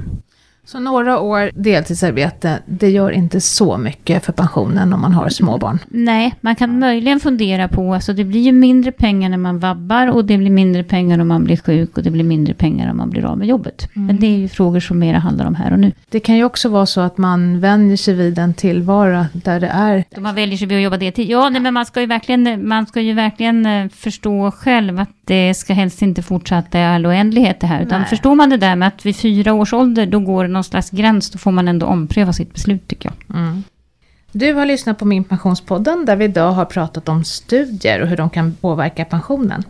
Så 0.65 0.79
några 0.79 1.19
år 1.19 1.51
deltidsarbete, 1.53 2.59
det 2.65 2.89
gör 2.89 3.11
inte 3.11 3.41
så 3.41 3.77
mycket 3.77 4.25
för 4.25 4.33
pensionen 4.33 4.93
om 4.93 5.01
man 5.01 5.13
har 5.13 5.29
småbarn? 5.29 5.79
Nej, 5.87 6.35
man 6.41 6.55
kan 6.55 6.79
möjligen 6.79 7.19
fundera 7.19 7.67
på, 7.67 7.93
alltså 7.93 8.13
det 8.13 8.23
blir 8.23 8.41
ju 8.41 8.51
mindre 8.51 8.91
pengar 8.91 9.29
när 9.29 9.37
man 9.37 9.59
vabbar 9.59 10.07
och 10.07 10.25
det 10.25 10.37
blir 10.37 10.49
mindre 10.49 10.83
pengar 10.83 11.19
om 11.19 11.27
man 11.27 11.43
blir 11.43 11.57
sjuk 11.57 11.97
och 11.97 12.03
det 12.03 12.11
blir 12.11 12.23
mindre 12.23 12.53
pengar 12.53 12.91
om 12.91 12.97
man 12.97 13.09
blir 13.09 13.25
av 13.25 13.37
med 13.37 13.47
jobbet. 13.47 13.87
Mm. 13.95 14.07
Men 14.07 14.19
det 14.19 14.27
är 14.27 14.37
ju 14.37 14.47
frågor 14.47 14.79
som 14.79 14.99
mera 14.99 15.19
handlar 15.19 15.45
om 15.45 15.55
här 15.55 15.73
och 15.73 15.79
nu. 15.79 15.91
Det 16.09 16.19
kan 16.19 16.35
ju 16.35 16.43
också 16.43 16.69
vara 16.69 16.85
så 16.85 17.01
att 17.01 17.17
man 17.17 17.59
vänjer 17.59 17.97
sig 17.97 18.13
vid 18.13 18.39
en 18.39 18.53
tillvaro 18.53 19.25
där 19.33 19.59
det 19.59 19.67
är... 19.67 20.03
Då 20.15 20.21
man 20.21 20.35
väljer 20.35 20.57
sig 20.57 20.67
vid 20.67 20.77
att 20.77 20.83
jobba 20.83 20.97
deltid. 20.97 21.29
Ja, 21.29 21.49
nej, 21.49 21.61
men 21.61 21.73
man 21.73 21.85
ska 21.85 22.01
ju 22.01 22.07
verkligen, 22.07 22.67
man 22.67 22.85
ska 22.85 23.01
ju 23.01 23.13
verkligen 23.13 23.65
eh, 23.65 23.89
förstå 23.89 24.51
själv 24.51 24.99
att 24.99 25.20
det 25.25 25.53
ska 25.53 25.73
helst 25.73 26.01
inte 26.01 26.21
fortsätta 26.21 26.79
i 26.79 26.83
all 26.83 27.05
oändlighet 27.05 27.59
det 27.59 27.67
här. 27.67 27.81
Utan 27.81 27.99
nej. 27.99 28.09
förstår 28.09 28.35
man 28.35 28.49
det 28.49 28.57
där 28.57 28.75
med 28.75 28.87
att 28.87 29.05
vid 29.05 29.15
fyra 29.15 29.53
års 29.53 29.73
ålder, 29.73 30.05
då 30.05 30.19
går 30.19 30.43
det 30.43 30.49
någon 30.49 30.63
slags 30.63 30.89
gräns, 30.89 31.29
då 31.29 31.37
får 31.37 31.51
man 31.51 31.67
ändå 31.67 31.85
ompröva 31.85 32.33
sitt 32.33 32.53
beslut 32.53 32.87
tycker 32.87 33.09
jag. 33.09 33.37
Mm. 33.37 33.63
Du 34.31 34.53
har 34.53 34.65
lyssnat 34.65 34.99
på 34.99 35.05
Min 35.05 35.23
Pensionspodden 35.23 36.05
där 36.05 36.15
vi 36.15 36.25
idag 36.25 36.51
har 36.51 36.65
pratat 36.65 37.09
om 37.09 37.23
studier 37.23 38.01
och 38.01 38.07
hur 38.07 38.17
de 38.17 38.29
kan 38.29 38.55
påverka 38.55 39.05
pensionen. 39.05 39.63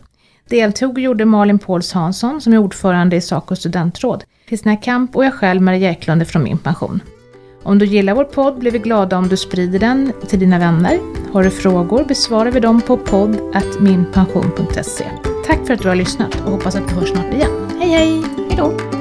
Deltog 0.50 1.00
gjorde 1.00 1.26
Malin 1.26 1.60
Pauls 1.60 1.94
Hansson 1.94 2.42
som 2.42 2.54
är 2.54 2.58
ordförande 2.58 3.16
i 3.16 3.22
Saco 3.22 3.56
studentråd, 3.56 4.24
Kristina 4.46 4.78
Kamp 4.78 5.16
och 5.16 5.26
jag 5.26 5.34
själv 5.34 5.62
Maria 5.62 5.90
Eklund 5.90 6.28
från 6.28 6.44
Min 6.44 6.58
Pension. 6.58 7.00
Om 7.64 7.78
du 7.78 7.86
gillar 7.86 8.16
vår 8.16 8.24
podd 8.24 8.60
blir 8.60 8.72
vi 8.72 8.80
glada 8.80 9.18
om 9.18 9.28
du 9.28 9.38
sprider 9.38 9.80
den 9.80 10.14
till 10.28 10.40
dina 10.40 10.60
vänner. 10.60 11.00
Har 11.34 11.44
du 11.44 11.50
frågor 11.50 12.04
besvarar 12.04 12.52
vi 12.52 12.60
dem 12.60 12.82
på 12.82 12.98
podd.minpension.se. 12.98 15.06
Tack 15.48 15.68
för 15.68 15.74
att 15.74 15.82
du 15.82 15.88
har 15.88 15.96
lyssnat 15.96 16.36
och 16.46 16.52
hoppas 16.52 16.76
att 16.76 16.92
vi 16.92 16.96
hörs 16.96 17.10
snart 17.10 17.34
igen. 17.34 17.52
Hej 17.80 17.90
hej! 17.90 18.24
Hejdå! 18.50 19.01